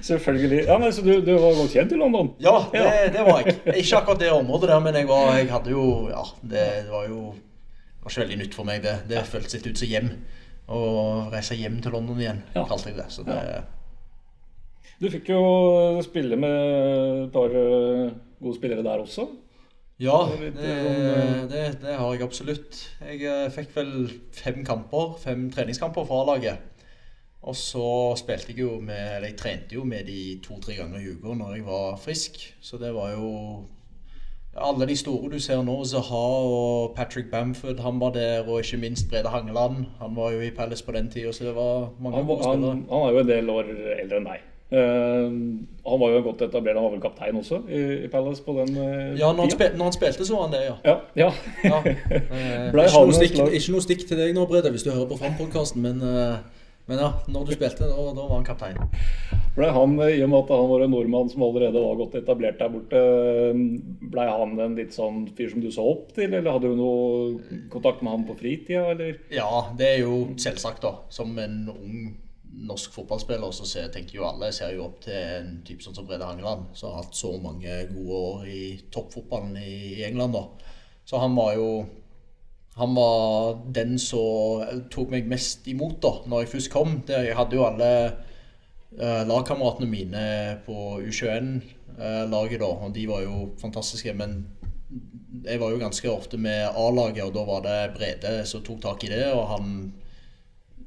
selvfølgelig. 0.09 0.65
Ja, 0.67 0.79
men 0.79 0.93
Så 0.93 1.03
du, 1.03 1.21
du 1.21 1.33
var 1.39 1.55
godt 1.55 1.73
kjent 1.77 1.93
i 1.93 1.97
London? 2.01 2.33
Ja, 2.43 2.57
det, 2.73 2.83
det 3.15 3.23
var 3.29 3.43
jeg. 3.45 3.55
Ikke 3.77 3.97
akkurat 4.01 4.21
det 4.25 4.33
området 4.35 4.69
der, 4.73 4.81
men 4.83 4.95
jeg, 4.99 5.07
var, 5.09 5.37
jeg 5.39 5.51
hadde 5.53 5.71
jo 5.71 5.85
Ja, 6.11 6.25
det 6.43 6.67
var 6.91 7.07
jo 7.09 7.21
det 7.33 8.05
var 8.05 8.11
ikke 8.15 8.23
veldig 8.25 8.39
nytt 8.43 8.55
for 8.57 8.65
meg, 8.65 8.83
det. 8.83 8.97
Det 9.11 9.23
føltes 9.29 9.55
litt 9.59 9.67
ut 9.71 9.79
som 9.83 9.89
hjem. 9.91 10.11
Å 10.69 10.79
reise 11.33 11.57
hjem 11.59 11.79
til 11.85 11.93
London 11.95 12.21
igjen, 12.23 12.43
Ja. 12.57 12.65
kalte 12.69 12.91
jeg 12.91 12.97
det. 12.99 13.07
Så 13.13 13.25
det 13.27 13.39
Du 14.99 15.07
fikk 15.13 15.29
jo 15.31 15.43
spille 16.03 16.37
med 16.41 16.57
et 17.27 17.35
par 17.35 17.53
eh, 17.55 18.09
gode 18.43 18.57
spillere 18.57 18.83
der 18.83 19.05
også. 19.05 19.29
Ja, 19.99 20.17
Det 20.39 20.53
det, 20.55 20.73
sånn, 20.79 21.49
det, 21.51 21.63
det 21.83 21.95
har 21.99 22.13
jeg 22.15 22.23
absolutt. 22.27 22.81
Jeg 23.03 23.23
eh, 23.27 23.47
fikk 23.55 23.73
vel 23.77 23.93
fem 24.35 24.65
kamper, 24.67 25.15
fem 25.23 25.49
treningskamper 25.55 26.07
fra 26.07 26.23
A-laget. 26.25 26.67
Og 27.49 27.55
så 27.55 27.87
spilte 28.19 28.51
jeg 28.51 28.65
jo 28.65 28.81
med 28.83 28.99
Eller 28.99 29.29
jeg 29.31 29.37
trente 29.39 29.77
jo 29.77 29.85
med 29.87 30.09
de 30.11 30.41
to-tre 30.43 30.75
ganger 30.75 30.99
i 30.99 31.13
uka 31.15 31.37
når 31.39 31.53
jeg 31.55 31.67
var 31.69 31.99
frisk. 32.03 32.41
Så 32.61 32.81
det 32.83 32.91
var 32.97 33.13
jo 33.15 33.31
alle 34.59 34.89
de 34.91 34.97
store 34.99 35.31
du 35.31 35.39
ser 35.39 35.63
nå, 35.63 35.77
Zaha 35.87 36.23
og 36.51 36.97
Patrick 36.97 37.31
Bamford, 37.31 37.79
han 37.85 38.01
var 38.03 38.11
der. 38.17 38.43
Og 38.49 38.65
ikke 38.65 38.81
minst 38.83 39.07
Brede 39.11 39.31
Hangeland. 39.31 39.85
Han 40.01 40.17
var 40.19 40.35
jo 40.35 40.43
i 40.43 40.51
Palace 40.51 40.83
på 40.85 40.93
den 40.99 41.11
tida, 41.11 41.33
så 41.33 41.47
det 41.47 41.55
var 41.55 41.93
mange 42.01 42.19
Han, 42.19 42.27
gode 42.27 42.43
spillere. 42.43 42.71
han, 42.75 42.87
han 42.91 43.07
er 43.07 43.13
jo 43.15 43.23
en 43.23 43.31
del 43.35 43.51
år 43.55 43.75
eldre 44.03 44.19
enn 44.23 44.31
deg. 44.33 44.48
Eh, 44.71 45.31
han 45.91 46.01
var 46.01 46.11
jo 46.13 46.21
godt 46.27 46.43
etablert, 46.45 46.77
han 46.77 46.85
var 46.85 46.93
vel 46.93 47.01
kaptein 47.01 47.37
også 47.41 47.63
i, 47.73 47.79
i 48.05 48.09
Palace 48.13 48.45
på 48.45 48.53
den 48.59 48.75
uh, 48.77 49.15
Ja, 49.17 49.31
når 49.33 49.47
han, 49.47 49.53
spil, 49.55 49.71
når 49.81 49.89
han 49.89 49.97
spilte, 49.97 50.27
så 50.29 50.37
var 50.37 50.43
han 50.45 50.53
det, 50.53 50.61
ja. 50.67 50.75
Ja, 50.85 50.97
ja. 51.17 51.31
ja. 51.65 51.79
Eh, 52.29 52.69
ikke, 52.69 53.01
noe 53.01 53.17
stikk, 53.17 53.39
ikke 53.39 53.73
noe 53.73 53.87
stikk 53.87 54.05
til 54.11 54.21
deg 54.21 54.35
nå, 54.37 54.45
Brede, 54.51 54.69
hvis 54.75 54.85
du 54.85 54.91
hører 54.93 55.09
på 55.09 55.17
Fram-podkasten, 55.23 55.81
men, 55.81 56.05
eh, 56.05 56.69
men 56.91 57.01
ja, 57.01 57.09
når 57.33 57.49
du 57.49 57.55
spilte, 57.57 57.89
da, 57.89 57.97
da 58.13 58.29
var 58.29 58.35
han 58.35 58.45
kaptein. 58.45 58.77
Ble 59.57 59.73
han, 59.73 59.97
I 60.05 60.21
og 60.27 60.31
med 60.35 60.39
at 60.43 60.53
han 60.53 60.71
var 60.75 60.85
en 60.85 60.93
nordmann 60.93 61.33
som 61.33 61.49
allerede 61.49 61.81
var 61.89 61.99
godt 62.05 62.21
etablert 62.21 62.61
der 62.61 62.77
borte, 62.77 63.03
ble 64.13 64.31
han 64.35 64.57
en 64.69 64.77
litt 64.77 64.93
sånn 64.95 65.25
fyr 65.33 65.49
som 65.55 65.65
du 65.65 65.73
så 65.73 65.89
opp 65.97 66.13
til, 66.13 66.29
eller 66.29 66.59
hadde 66.59 66.69
du 66.69 66.77
noe 66.77 67.61
kontakt 67.73 68.05
med 68.05 68.19
han 68.19 68.29
på 68.29 68.37
fritida, 68.37 68.91
eller? 68.93 69.17
Ja, 69.33 69.65
det 69.81 69.95
er 69.97 70.01
jo 70.05 70.27
selvsagt, 70.37 70.85
da. 70.85 70.99
Som 71.09 71.39
en 71.41 71.63
ung 71.73 72.11
norsk 72.53 72.93
fotballspiller 72.95 73.53
så 73.55 73.67
ser, 73.69 73.89
tenker 73.93 74.19
jo 74.19 74.27
alle 74.29 74.51
ser 74.55 74.75
jo 74.75 74.87
opp 74.89 75.03
til 75.05 75.17
en 75.17 75.55
type 75.67 75.85
sånn 75.85 75.97
som 75.97 76.07
Brede 76.09 76.27
Hangeland, 76.27 76.71
som 76.79 76.93
har 76.93 77.05
hatt 77.05 77.17
så 77.17 77.35
mange 77.43 77.81
gode 77.93 78.19
år 78.19 78.51
i 78.51 78.63
toppfotballen 78.95 79.57
i, 79.61 80.03
England, 80.09 80.37
da. 80.37 80.75
Så 81.09 81.21
han 81.23 81.37
var 81.39 81.55
jo 81.57 81.71
han 82.79 82.95
var 82.95 83.57
den 83.75 83.97
som 83.99 84.63
tok 84.93 85.11
meg 85.11 85.27
mest 85.27 85.67
imot 85.67 85.97
da 86.05 86.13
når 86.31 86.45
jeg 86.45 86.51
først 86.53 86.71
kom. 86.71 86.93
Jeg 87.11 87.35
hadde 87.35 87.59
jo 87.59 87.65
alle 87.67 87.89
eh, 88.07 89.25
lagkameratene 89.27 89.89
mine 89.91 90.23
på 90.63 91.01
U21-laget 91.03 92.63
da, 92.63 92.69
og 92.71 92.95
de 92.95 93.09
var 93.11 93.25
jo 93.25 93.49
fantastiske. 93.59 94.15
Men 94.15 94.45
jeg 95.43 95.59
var 95.59 95.75
jo 95.75 95.83
ganske 95.83 96.13
ofte 96.13 96.39
med 96.39 96.69
A-laget, 96.71 97.25
og 97.27 97.35
da 97.35 97.45
var 97.49 97.67
det 97.67 97.79
Brede 97.97 98.37
som 98.47 98.63
tok 98.63 98.85
tak 98.85 99.09
i 99.09 99.11
det. 99.11 99.25
Og 99.33 99.49
han 99.57 99.73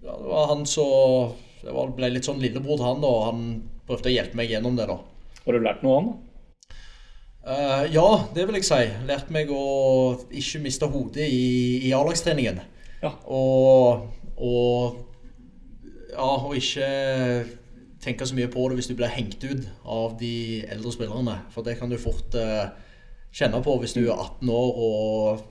ja, 0.01 0.15
Det 0.15 0.32
var 0.32 0.48
han 0.56 0.65
som 0.65 1.36
Det 1.62 1.74
var, 1.75 1.94
ble 1.96 2.10
litt 2.12 2.27
sånn 2.27 2.41
lillebror 2.41 2.80
til 2.80 2.88
han, 2.88 3.01
da, 3.03 3.10
og 3.12 3.24
han 3.30 3.46
prøvde 3.88 4.10
å 4.10 4.13
hjelpe 4.15 4.38
meg 4.39 4.51
gjennom 4.51 4.77
det, 4.77 4.89
da. 4.89 4.98
Har 5.46 5.58
du 5.58 5.63
lært 5.63 5.86
noe 5.86 5.94
av 5.94 6.01
han? 6.01 6.12
Eh, 7.41 7.86
ja, 7.96 8.08
det 8.36 8.46
vil 8.46 8.60
jeg 8.60 8.68
si. 8.68 8.82
Lært 9.10 9.32
meg 9.34 9.50
å 9.53 9.63
ikke 10.30 10.62
miste 10.62 10.89
hodet 10.91 11.25
i, 11.25 11.88
i 11.88 11.94
A-lagstreningen. 11.98 12.62
Ja. 13.01 13.15
Og, 13.25 14.12
og 14.38 15.08
Ja, 16.12 16.27
og 16.27 16.58
ikke 16.58 16.88
tenke 18.03 18.25
så 18.27 18.36
mye 18.36 18.50
på 18.51 18.65
det 18.68 18.80
hvis 18.80 18.89
du 18.89 18.98
blir 18.98 19.13
hengt 19.13 19.41
ut 19.46 19.68
av 19.88 20.18
de 20.20 20.62
eldre 20.70 20.91
spillerne. 20.94 21.38
For 21.53 21.65
det 21.65 21.77
kan 21.80 21.89
du 21.89 21.98
fort 22.01 22.36
uh, 22.36 22.74
kjenne 23.32 23.62
på 23.63 23.77
hvis 23.80 23.96
du 23.96 24.01
er 24.03 24.18
18 24.18 24.50
år 24.51 24.82
og 24.88 25.46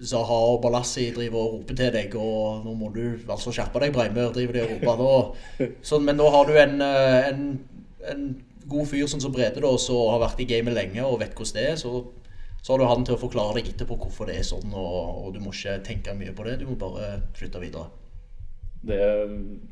Zaha 0.00 0.36
og 0.54 0.62
Balassi 0.64 1.10
driver 1.14 1.42
og 1.42 1.56
roper 1.58 1.76
til 1.76 1.90
deg, 1.94 2.14
og 2.16 2.64
nå 2.64 2.74
må 2.78 2.88
du 2.94 3.02
altså 3.28 3.52
skjerpe 3.52 3.82
deg, 3.82 3.92
Breimør, 3.94 4.32
driver 4.36 4.56
de 4.56 4.62
og 4.64 4.72
roper. 4.76 5.02
Da, 5.02 5.66
så, 5.90 6.00
men 6.00 6.16
nå 6.20 6.30
har 6.32 6.48
du 6.48 6.56
en, 6.56 6.80
eh, 6.86 7.28
en, 7.28 7.44
en 8.12 8.24
god 8.70 8.88
fyr 8.88 9.10
sånn 9.10 9.22
som 9.22 9.34
Brede, 9.34 9.60
da, 9.60 9.74
som 9.82 10.08
har 10.14 10.24
vært 10.24 10.40
i 10.40 10.48
gamet 10.48 10.76
lenge 10.76 11.04
og 11.04 11.20
vet 11.20 11.36
hvordan 11.36 11.58
det 11.58 11.68
er. 11.74 11.78
Så, 11.80 12.04
så 12.60 12.74
har 12.74 12.80
du 12.80 12.88
han 12.88 13.04
til 13.08 13.18
å 13.18 13.20
forklare 13.20 13.58
deg 13.58 13.74
etterpå 13.74 13.98
hvorfor 14.00 14.30
det 14.30 14.40
er 14.40 14.48
sånn, 14.48 14.72
og, 14.72 15.26
og 15.26 15.36
du 15.36 15.40
må 15.44 15.52
ikke 15.52 15.80
tenke 15.86 16.16
mye 16.16 16.32
på 16.36 16.48
det. 16.48 16.60
Du 16.62 16.68
må 16.70 16.78
bare 16.80 17.18
flytte 17.36 17.62
videre. 17.62 17.90
Det 18.80 18.98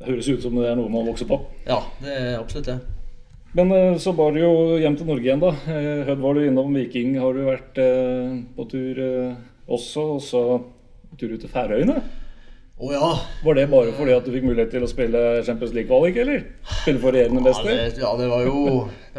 høres 0.05 0.29
ut 0.29 0.43
som 0.45 0.57
det 0.59 0.69
er 0.69 0.77
noe 0.77 0.93
man 0.93 1.07
vokser 1.09 1.29
på. 1.29 1.41
Ja, 1.65 1.81
det 2.03 2.13
er 2.13 2.33
absolutt 2.37 2.69
det. 2.69 2.79
Men 3.57 3.71
eh, 3.73 3.95
så 3.97 4.13
var 4.13 4.35
du 4.35 4.43
jo 4.43 4.51
hjem 4.77 4.97
til 4.97 5.07
Norge 5.09 5.25
igjen, 5.25 5.41
da. 5.41 5.55
Eh, 5.73 6.03
Hødd 6.05 6.19
var 6.21 6.37
du 6.37 6.43
innom 6.45 6.75
Viking. 6.77 7.15
Har 7.17 7.33
du 7.33 7.47
vært 7.47 7.79
eh, 7.81 8.35
på 8.53 8.65
tur 8.69 8.99
eh, 9.01 9.39
også? 9.69 10.07
Og 10.17 10.23
så 10.25 10.41
tur 11.19 11.35
ut 11.35 11.41
til 11.41 11.51
Færøyene? 11.51 11.99
Å 12.79 12.89
ja. 12.93 13.07
Var 13.43 13.57
det 13.57 13.65
bare 13.67 13.91
fordi 13.91 14.13
at 14.15 14.23
du 14.23 14.31
fikk 14.31 14.45
mulighet 14.47 14.69
til 14.71 14.85
å 14.85 14.87
spille 14.87 15.21
Champions 15.43 15.73
League-kvalik, 15.75 16.15
eller? 16.21 16.45
Spille 16.79 17.01
for 17.03 17.11
regjerende 17.11 17.41
Ja 17.43 17.49
mester? 17.49 17.67
det, 17.75 17.99
ja, 17.99 18.13
det 18.15 18.29
var 18.31 18.45
jo 18.47 18.61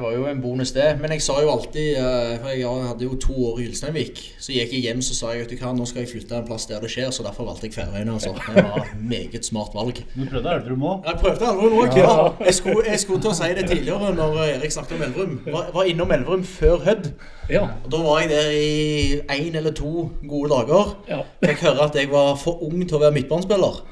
Det 0.01 0.07
var 0.07 0.15
jo 0.17 0.27
en 0.27 0.39
bonus, 0.41 0.71
det. 0.73 0.85
Men 0.97 1.13
jeg 1.13 1.21
sa 1.21 1.35
jo 1.45 1.51
alltid 1.53 1.97
eh, 2.01 2.39
For 2.41 2.55
jeg 2.57 2.85
hadde 2.89 3.05
jo 3.05 3.17
to 3.21 3.35
år 3.51 3.59
i 3.61 3.67
Ulsteinvik. 3.69 4.23
Så 4.41 4.55
gikk 4.55 4.73
jeg 4.73 4.87
hjem 4.87 5.03
så 5.05 5.13
sa 5.19 5.35
jeg 5.35 5.43
vet 5.43 5.53
du 5.53 5.61
hva, 5.61 5.75
nå 5.77 5.85
skal 5.91 6.07
jeg 6.07 6.09
flytte 6.15 6.39
en 6.39 6.47
plass 6.49 6.65
der 6.71 6.81
det 6.81 6.89
skjer, 6.89 7.11
så 7.13 7.27
derfor 7.27 7.51
valgte 7.51 7.69
jeg 7.69 7.75
Færøyene. 7.77 8.15
Altså. 8.17 8.33
Det 8.33 8.65
var 8.65 8.81
et 8.87 8.95
meget 9.11 9.45
smart 9.45 9.77
valg. 9.77 10.01
Du 10.15 10.25
prøvde 10.25 10.57
Elverum 10.57 10.87
òg? 10.89 11.05
Jeg 11.11 11.21
prøvde 11.21 11.51
Elverum 11.51 11.77
òg, 11.83 12.01
ja. 12.01 12.17
Jeg 12.47 12.57
skulle, 12.63 12.87
jeg 12.89 13.05
skulle 13.05 13.21
til 13.27 13.35
å 13.35 13.37
si 13.43 13.53
det 13.61 13.67
tidligere 13.69 14.15
når 14.17 14.41
Erik 14.47 14.73
snakket 14.79 14.97
om 14.97 15.07
Elverum. 15.11 15.37
Var, 15.53 15.71
var 15.77 15.93
innom 15.93 16.17
Elverum 16.17 16.49
før 16.49 16.81
Hødd. 16.89 17.13
Ja. 17.53 17.67
Og 17.85 17.93
Da 17.93 18.05
var 18.09 18.25
jeg 18.25 18.33
der 18.33 18.51
i 18.57 19.21
én 19.37 19.61
eller 19.61 19.77
to 19.77 20.09
gode 20.25 20.55
dager. 20.57 20.97
Ja. 21.13 21.25
Fikk 21.45 21.67
høre 21.69 21.91
at 21.91 22.01
jeg 22.01 22.09
var 22.09 22.39
for 22.41 22.65
ung 22.65 22.81
til 22.87 22.97
å 22.97 23.05
være 23.05 23.19
midtbanespiller. 23.21 23.83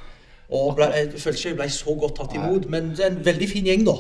Og 0.49 0.71
ble, 0.79 0.87
jeg 0.97 1.11
følte 1.21 1.37
ikke 1.39 1.49
jeg 1.51 1.57
ble 1.59 1.67
så 1.77 1.95
godt 2.01 2.15
tatt 2.17 2.35
imot, 2.39 2.69
men 2.73 2.87
det 2.97 3.03
er 3.05 3.11
en 3.13 3.19
veldig 3.27 3.49
fin 3.51 3.67
gjeng, 3.69 3.83
da. 3.85 3.97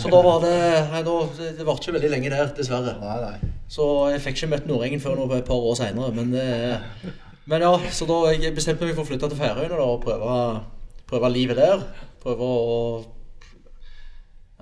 Så 0.00 0.08
da 0.08 0.20
var 0.24 0.38
det 0.40 0.52
nei, 0.88 1.02
da, 1.04 1.16
Det 1.58 1.66
varte 1.68 1.84
ikke 1.84 1.96
veldig 1.98 2.10
lenge 2.14 2.30
der, 2.32 2.52
dessverre. 2.56 2.94
Nei, 3.02 3.16
nei. 3.26 3.50
Så 3.68 3.88
jeg 4.12 4.22
fikk 4.24 4.38
ikke 4.40 4.48
møtt 4.54 4.66
Nordengen 4.70 5.02
før 5.04 5.18
nå 5.20 5.26
et 5.36 5.44
par 5.44 5.60
år 5.68 5.76
seinere. 5.76 6.14
Men, 6.16 6.30
det- 6.32 7.12
men 7.44 7.60
ja, 7.66 7.74
så 7.92 8.06
da 8.08 8.22
jeg 8.32 8.54
bestemte 8.56 8.88
meg 8.88 8.94
for 8.96 9.04
å 9.04 9.10
flytte 9.10 9.28
til 9.28 9.36
Færøyene 9.42 9.76
da, 9.76 9.84
og 9.84 10.00
prøve, 10.06 10.62
prøve 11.12 11.32
livet 11.34 11.60
der. 11.60 11.84
Prøve 12.24 12.40
å 12.40 13.04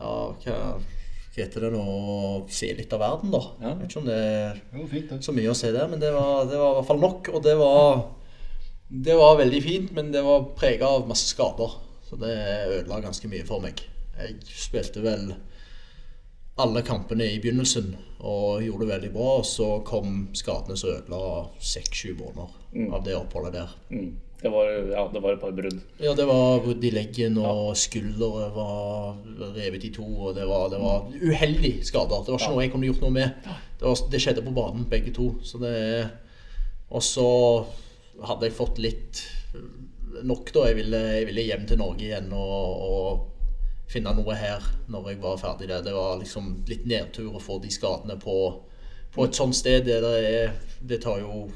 Ja, 0.01 0.13
hva, 0.33 0.59
hva 0.81 1.37
heter 1.37 1.67
det 1.67 1.71
nå 1.75 1.83
Se 2.51 2.71
litt 2.75 2.93
av 2.97 3.03
verden, 3.05 3.31
da. 3.35 3.41
Ja. 3.61 3.69
Jeg 3.75 3.83
vet 3.83 3.91
ikke 3.93 4.01
om 4.03 4.09
det 4.09 4.17
er 4.21 4.61
Jo, 4.75 4.87
fint 4.91 5.27
så 5.27 5.35
mye 5.37 5.53
å 5.53 5.57
se 5.59 5.71
der, 5.75 5.87
men 5.93 6.01
det 6.03 6.11
var, 6.15 6.47
det 6.51 6.59
var 6.59 6.73
i 6.73 6.79
hvert 6.81 6.89
fall 6.91 7.03
nok. 7.05 7.31
Og 7.37 7.43
det 7.45 7.55
var, 7.61 8.01
det 8.91 9.15
var 9.15 9.39
veldig 9.39 9.63
fint, 9.63 9.93
men 9.95 10.11
det 10.13 10.23
var 10.27 10.49
prega 10.59 10.89
av 10.99 11.07
masse 11.09 11.31
skader. 11.31 11.79
Så 12.09 12.19
det 12.19 12.35
ødela 12.67 13.01
ganske 13.05 13.29
mye 13.31 13.47
for 13.47 13.63
meg. 13.63 13.79
Jeg 14.19 14.41
spilte 14.51 15.03
vel 15.05 15.29
alle 16.61 16.83
kampene 16.85 17.29
i 17.31 17.39
begynnelsen 17.41 17.93
og 18.19 18.65
gjorde 18.65 18.85
det 18.85 18.95
veldig 18.95 19.11
bra. 19.15 19.29
Og 19.39 19.47
så 19.47 19.69
kom 19.87 20.25
skadene 20.35 20.79
som 20.79 20.91
ødela 20.97 21.45
seks-sju 21.63 22.17
måneder 22.19 22.91
av 22.97 23.07
det 23.07 23.15
oppholdet 23.15 23.61
der. 23.61 23.77
Mm. 23.95 24.11
Det, 24.41 24.51
var, 24.51 24.73
ja, 24.73 25.05
det 25.13 25.23
var 25.23 25.37
et 25.37 25.43
par 25.45 25.55
brudd. 25.55 25.79
Ja, 26.01 26.15
det 26.17 26.27
var 26.27 26.63
brudd 26.65 26.85
i 26.85 26.91
leggen, 26.95 27.37
og 27.39 27.77
skuldre 27.79 28.49
var 28.57 29.21
revet 29.55 29.87
i 29.87 29.93
to. 29.95 30.07
Og 30.09 30.35
det 30.35 30.49
var, 30.49 30.67
det 30.73 30.81
var 30.83 31.07
uheldige 31.21 31.85
skader. 31.87 32.25
Det 32.27 32.35
var 32.35 32.43
ikke 32.43 32.57
noe 32.57 32.65
jeg 32.65 32.75
kunne 32.75 32.91
gjort 32.91 33.05
noe 33.05 33.15
med. 33.21 33.47
Det, 33.79 33.87
var, 33.87 34.03
det 34.11 34.23
skjedde 34.25 34.45
på 34.49 34.57
banen, 34.57 34.89
begge 34.91 35.15
to. 35.15 35.31
Så 35.47 35.63
det 35.63 35.77
Og 36.91 37.05
så 37.07 37.29
hadde 38.27 38.49
jeg 38.49 38.57
fått 38.57 38.79
litt 38.83 39.21
nok, 40.27 40.51
da. 40.55 40.67
Jeg 40.71 40.77
ville, 40.81 41.01
jeg 41.17 41.27
ville 41.31 41.45
hjem 41.47 41.67
til 41.71 41.81
Norge 41.81 42.07
igjen 42.09 42.33
og, 42.37 42.85
og 42.87 43.91
finne 43.91 44.13
noe 44.15 44.37
her 44.39 44.65
når 44.91 45.13
jeg 45.13 45.21
var 45.23 45.41
ferdig 45.41 45.71
der. 45.71 45.83
Det 45.87 45.95
var 45.97 46.19
liksom 46.21 46.53
litt 46.71 46.87
nedtur 46.91 47.35
å 47.37 47.43
få 47.43 47.59
de 47.63 47.71
skadene 47.75 48.19
på, 48.21 48.37
på 49.15 49.27
et 49.27 49.39
sånt 49.39 49.57
sted. 49.59 49.87
Det, 49.89 49.99
er, 50.21 50.55
det 50.83 51.01
tar 51.05 51.23
jo 51.23 51.47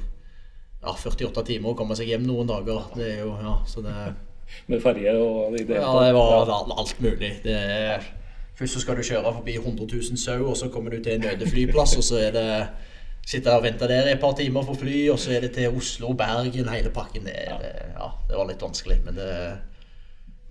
ja, 0.81 0.93
48 0.93 1.45
timer 1.47 1.73
å 1.73 1.77
komme 1.79 1.97
seg 1.97 2.11
hjem 2.11 2.25
noen 2.27 2.49
dager. 2.49 2.89
Det 2.95 3.07
er 3.13 3.21
jo, 3.25 3.35
ja, 3.41 3.57
så 3.69 3.85
det 3.85 3.95
Med 4.69 4.77
ferje 4.83 5.09
og 5.17 5.55
i 5.57 5.63
det 5.65 5.79
ja, 5.79 5.87
det 6.05 6.11
var 6.13 6.45
alt- 6.53 6.75
alt 6.77 6.99
mulig. 7.01 7.31
Det 7.43 7.55
er, 7.55 8.03
først 8.55 8.77
så 8.77 8.81
skal 8.83 8.99
du 8.99 9.01
kjøre 9.07 9.31
forbi 9.39 9.55
100 9.57 9.87
000 9.89 10.19
sau, 10.21 10.43
og 10.51 10.57
så 10.59 10.69
kommer 10.69 10.93
du 10.93 10.99
til 11.01 11.15
en 11.17 11.25
øde 11.31 11.47
flyplass, 11.49 11.95
og 11.97 12.05
så 12.05 12.19
er 12.27 12.35
det 12.35 12.45
Sitte 13.25 13.49
og 13.57 13.63
vente 13.65 13.87
der 13.89 14.05
i 14.07 14.13
et 14.13 14.19
par 14.21 14.35
timer 14.37 14.61
for 14.67 14.77
fly, 14.77 15.07
og 15.09 15.17
så 15.19 15.31
er 15.33 15.41
det 15.47 15.53
til 15.55 15.73
Oslo, 15.73 16.11
Bergen, 16.13 16.67
hele 16.69 16.91
pakken. 16.93 17.25
Det, 17.25 17.33
ja. 17.47 17.57
ja, 17.97 18.09
det 18.29 18.37
var 18.37 18.45
litt 18.51 18.61
vanskelig, 18.61 18.99
men 19.07 19.15
det 19.17 19.29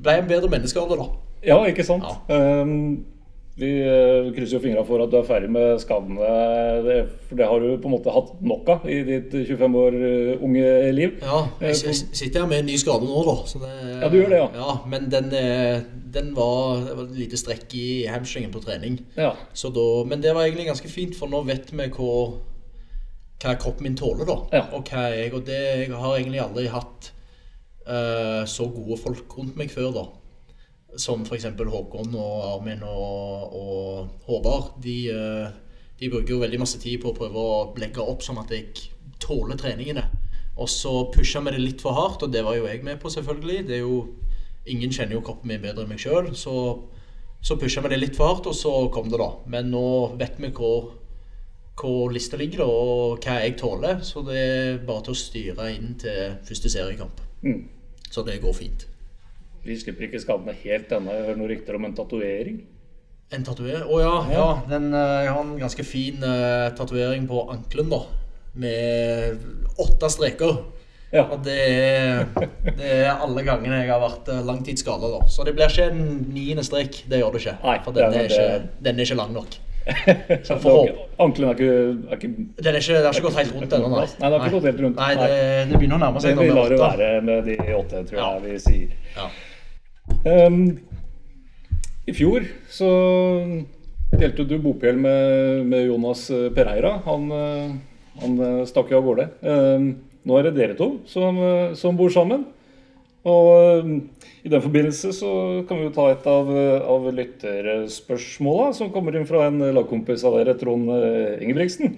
ble 0.03 0.17
en 0.19 0.27
bedre 0.31 0.51
menneskealder, 0.51 0.99
da. 0.99 1.11
Ja, 1.47 1.59
ikke 1.71 1.85
sant? 1.87 2.03
Ja. 2.29 2.39
Um, 2.65 3.05
vi 3.55 3.69
eh, 3.87 4.33
krysser 4.35 4.57
jo 4.57 4.63
fingra 4.65 4.83
for 4.83 4.99
at 5.05 5.13
du 5.13 5.21
er 5.21 5.27
ferdig 5.29 5.47
med 5.55 5.77
skadene. 5.79 6.31
Det, 6.83 6.97
for 7.29 7.39
det 7.39 7.47
har 7.47 7.61
du 7.63 7.69
på 7.79 7.87
en 7.87 7.93
måte 7.95 8.11
hatt 8.11 8.33
nok 8.43 8.71
av 8.75 8.89
i 8.91 8.97
ditt 9.07 9.31
25 9.47 9.77
år 9.79 9.99
eh, 10.09 10.33
unge 10.43 10.73
liv. 10.97 11.13
Ja, 11.23 11.45
jeg 11.63 11.77
s- 11.79 11.85
s- 11.93 12.09
sitter 12.19 12.43
her 12.43 12.49
med 12.51 12.65
en 12.65 12.67
ny 12.73 12.75
skade 12.83 13.07
nå, 13.07 13.21
da. 13.29 13.37
Så 13.47 13.61
det, 13.63 13.71
Ja, 14.01 14.09
du 14.11 14.17
gjør 14.19 14.33
det, 14.35 14.41
ja. 14.43 14.49
ja 14.59 14.75
men 14.91 15.07
den, 15.13 15.31
eh, 15.39 15.85
den 16.17 16.33
var, 16.35 16.83
det 16.89 16.97
var 16.99 17.05
et 17.07 17.15
lite 17.21 17.39
strekk 17.39 17.79
i 17.79 17.87
hamstringen 18.11 18.51
på 18.51 18.65
trening. 18.67 18.99
Ja. 19.15 19.31
Så 19.55 19.71
da, 19.71 19.87
men 20.11 20.27
det 20.27 20.35
var 20.35 20.49
egentlig 20.49 20.67
ganske 20.73 20.91
fint, 20.91 21.15
for 21.15 21.31
nå 21.31 21.45
vet 21.47 21.71
vi 21.71 21.87
hvor, 21.95 22.41
hva 23.43 23.57
kroppen 23.61 23.89
min 23.89 23.97
tåler, 23.99 24.27
da. 24.29 24.37
Ja. 24.55 24.65
Og 24.77 24.89
hva 24.89 25.09
jeg, 25.15 25.33
og 25.35 25.45
det, 25.49 25.61
jeg 25.85 25.93
har 25.93 26.17
egentlig 26.17 26.43
aldri 26.43 26.69
hatt 26.73 27.11
uh, 27.89 28.45
så 28.49 28.69
gode 28.73 29.01
folk 29.01 29.39
rundt 29.39 29.59
meg 29.61 29.73
før, 29.73 29.91
da. 29.97 30.05
Som 31.01 31.25
f.eks. 31.27 31.49
Håkon 31.59 32.15
og 32.15 32.35
Armin 32.53 32.85
og, 32.87 33.57
og 33.59 34.27
Håvard. 34.29 34.75
De, 34.85 34.99
uh, 35.11 35.49
de 36.01 36.11
bruker 36.11 36.37
jo 36.37 36.43
veldig 36.43 36.61
masse 36.63 36.81
tid 36.83 37.01
på 37.03 37.13
å 37.13 37.17
prøve 37.17 37.41
å 37.41 37.57
legge 37.81 38.03
opp 38.03 38.23
sånn 38.25 38.41
at 38.43 38.53
jeg 38.55 38.71
tåler 39.23 39.59
treningene. 39.61 40.07
Og 40.55 40.71
så 40.71 40.93
pusha 41.15 41.43
vi 41.43 41.55
det 41.55 41.63
litt 41.63 41.83
for 41.83 41.97
hardt, 41.99 42.23
og 42.23 42.33
det 42.33 42.45
var 42.47 42.59
jo 42.59 42.69
jeg 42.69 42.85
med 42.87 43.01
på, 43.03 43.11
selvfølgelig. 43.11 43.65
Det 43.69 43.79
er 43.79 43.83
jo, 43.83 44.05
ingen 44.71 44.93
kjenner 44.95 45.19
jo 45.19 45.25
kroppen 45.27 45.51
min 45.51 45.63
bedre 45.63 45.83
enn 45.83 45.91
meg 45.91 46.03
sjøl, 46.03 46.31
så, 46.39 46.55
så 47.43 47.59
pusha 47.59 47.83
vi 47.83 47.91
det 47.91 48.01
litt 48.01 48.19
for 48.19 48.31
hardt, 48.31 48.47
og 48.51 48.55
så 48.55 48.75
kom 48.95 49.11
det, 49.11 49.19
da. 49.19 49.33
Men 49.51 49.73
nå 49.75 49.87
vet 50.21 50.39
vi 50.39 50.53
hvor, 50.55 50.93
hvor 51.81 52.13
lista 52.15 52.39
ligger, 52.39 52.63
da, 52.63 52.67
og 52.71 53.25
hva 53.25 53.39
jeg 53.43 53.57
tåler. 53.61 54.03
Så 54.07 54.23
det 54.27 54.41
er 54.41 54.83
bare 54.87 55.07
til 55.07 55.15
å 55.15 55.19
styre 55.19 55.71
inn 55.75 55.95
til 56.01 56.37
første 56.47 56.71
seriekamp. 56.73 57.23
Mm. 57.45 57.65
Så 58.11 58.23
det 58.27 58.41
går 58.43 58.55
fint. 58.57 58.87
Vi 59.65 59.77
slipper 59.81 60.07
ikke 60.07 60.21
skadene 60.23 60.55
helt 60.61 60.93
ennå. 60.93 61.13
Jeg 61.15 61.27
hører 61.27 61.41
noen 61.41 61.51
rykter 61.51 61.79
om 61.79 61.87
en 61.89 61.97
tatovering. 61.97 62.61
En 63.35 63.47
tatuering? 63.47 63.87
Å 63.89 64.01
ja, 64.03 64.15
ja. 64.35 64.47
Den, 64.69 64.91
eh, 64.93 65.15
jeg 65.25 65.33
har 65.33 65.41
en 65.41 65.57
ganske 65.59 65.87
fin 65.89 66.21
uh, 66.23 66.69
tatovering 66.77 67.27
på 67.31 67.47
ankelen, 67.55 67.91
da. 67.91 68.03
Med 68.61 69.41
åtte 69.81 70.11
streker. 70.13 70.61
Ja. 71.15 71.25
Og 71.31 71.43
det 71.47 71.57
er, 71.57 72.25
det 72.67 72.91
er 72.91 73.11
alle 73.15 73.45
gangene 73.47 73.81
jeg 73.81 73.91
har 73.91 74.03
vært 74.03 74.29
uh, 74.31 74.43
langtidsskada, 74.47 75.11
da. 75.17 75.25
Så 75.33 75.47
det 75.49 75.57
blir 75.57 75.73
ikke 75.73 75.89
en 75.91 76.05
niende 76.35 76.65
strek. 76.67 77.01
Det 77.11 77.23
gjør 77.23 77.35
det 77.35 77.43
ikke. 77.45 77.57
Nei, 77.65 77.79
for 77.87 77.97
den 77.97 78.07
er, 78.11 78.19
det- 78.19 78.31
ikke, 78.31 78.81
den 78.85 79.01
er 79.01 79.09
ikke 79.09 79.21
lang 79.23 79.35
nok. 79.35 79.59
Så. 80.49 80.57
Ankelen 81.21 81.51
er 81.51 81.59
ikke, 81.59 81.73
er 82.09 82.17
ikke 82.17 82.29
Den 82.33 82.71
er 82.71 82.79
ikke, 82.81 82.95
det 82.97 83.05
har 83.05 83.13
ikke 83.13 83.27
gått 83.27 83.39
helt 83.43 83.55
rundt 83.59 83.75
ennå, 83.77 83.91
nei. 83.93 84.07
Nei, 84.07 84.31
det 84.31 84.39
har 84.39 84.47
ikke 84.47 84.55
gått 84.57 84.69
helt 84.71 84.81
rundt. 84.85 84.97
Nei, 85.03 85.11
det, 85.21 85.35
det 85.71 85.81
begynner 85.81 85.99
å 85.99 86.03
nærme 86.07 86.23
Det 86.23 86.25
seg. 86.25 86.39
vi 86.41 86.49
når 86.49 86.57
lar 86.59 86.73
det 86.73 86.79
være 86.81 87.11
med 87.29 87.45
de 87.51 87.57
åtte, 87.77 88.03
tror 88.09 88.21
Ja. 88.21 88.29
jeg 88.39 88.43
vi 88.47 88.59
sier. 88.65 88.89
Ja. 89.19 89.29
Um, 90.49 90.59
I 92.09 92.15
fjor 92.17 92.49
så 92.73 92.91
delte 94.15 94.45
du 94.49 94.57
bopel 94.63 94.97
med, 95.01 95.65
med 95.69 95.87
Jonas 95.89 96.27
eh, 96.31 96.49
Pereira. 96.55 96.97
Han, 97.09 97.29
eh, 97.35 97.71
han 98.23 98.37
eh, 98.49 98.59
stakk 98.69 98.93
jo 98.93 99.01
av 99.01 99.09
gårde. 99.09 99.29
Um, 99.43 99.89
nå 100.25 100.39
er 100.39 100.49
det 100.49 100.55
dere 100.57 100.77
to 100.79 100.91
som, 101.11 101.41
som 101.77 101.97
bor 101.99 102.13
sammen. 102.15 102.47
Og 103.29 103.81
um, 103.85 103.95
i 104.45 104.51
den 104.53 104.61
forbindelse 104.61 105.09
så 105.17 105.29
kan 105.65 105.79
vi 105.81 105.87
jo 105.87 105.95
ta 105.97 106.11
et 106.13 106.27
av, 106.29 106.51
av 106.93 107.07
lytterspørsmåla 107.17 108.75
som 108.77 108.91
kommer 108.93 109.17
inn 109.17 109.25
fra 109.25 109.47
en 109.49 109.63
lagkompis 109.73 110.25
av 110.29 110.37
dere, 110.37 110.53
Trond 110.61 110.91
eh, 110.93 111.41
Ingebrigtsen. 111.41 111.95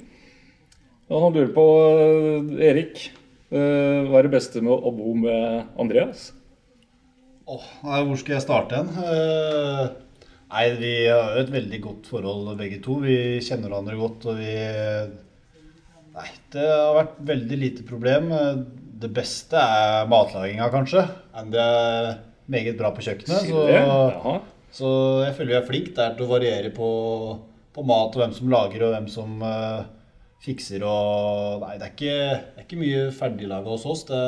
Og 1.11 1.25
han 1.25 1.35
lurer 1.35 1.51
på, 1.55 1.65
eh, 1.91 2.69
Erik, 2.69 3.09
eh, 3.51 4.07
hva 4.07 4.21
er 4.21 4.29
det 4.29 4.35
beste 4.37 4.63
med 4.63 4.71
å 4.77 4.93
bo 4.95 5.15
med 5.19 5.73
Andreas? 5.83 6.29
Åh, 7.51 7.67
nei, 7.89 8.05
hvor 8.07 8.23
skal 8.23 8.37
jeg 8.37 8.45
starte 8.47 8.79
hen? 8.79 8.95
Nei, 10.47 10.65
vi 10.79 10.95
har 11.11 11.35
jo 11.35 11.43
et 11.43 11.53
veldig 11.57 11.83
godt 11.83 12.13
forhold 12.13 12.53
begge 12.63 12.79
to. 12.83 13.01
Vi 13.03 13.19
kjenner 13.43 13.75
hverandre 13.75 13.99
godt, 13.99 14.29
og 14.31 14.39
vi 14.39 14.55
Nei, 16.17 16.31
det 16.55 16.63
har 16.65 16.95
vært 16.97 17.19
veldig 17.29 17.59
lite 17.61 17.83
problem. 17.85 18.31
Det 19.03 19.11
beste 19.13 19.59
er 19.59 20.07
matlaginga, 20.09 20.71
kanskje. 20.73 21.03
Men 21.35 21.53
er 21.61 22.11
meget 22.53 22.79
bra 22.79 22.93
på 22.95 23.05
kjøkkenet. 23.05 23.51
Så, 23.51 24.39
så 24.79 24.89
jeg 25.25 25.37
føler 25.37 25.53
vi 25.53 25.59
er 25.61 25.69
flinke 25.69 25.95
der 25.97 26.17
til 26.17 26.27
å 26.27 26.31
variere 26.31 26.73
på, 26.75 26.89
på 27.75 27.85
mat 27.87 28.17
og 28.17 28.23
hvem 28.23 28.35
som 28.37 28.51
lager 28.53 28.87
og 28.87 28.95
hvem 28.97 29.07
som 29.11 29.43
uh, 29.43 29.85
fikser 30.45 30.85
og 30.87 31.65
Nei, 31.65 31.77
det 31.81 31.87
er 31.89 31.95
ikke, 31.95 32.17
det 32.55 32.63
er 32.63 32.67
ikke 32.67 32.81
mye 32.81 33.07
ferdiglaga 33.17 33.73
hos 33.73 33.87
oss. 33.89 34.05
Det 34.09 34.21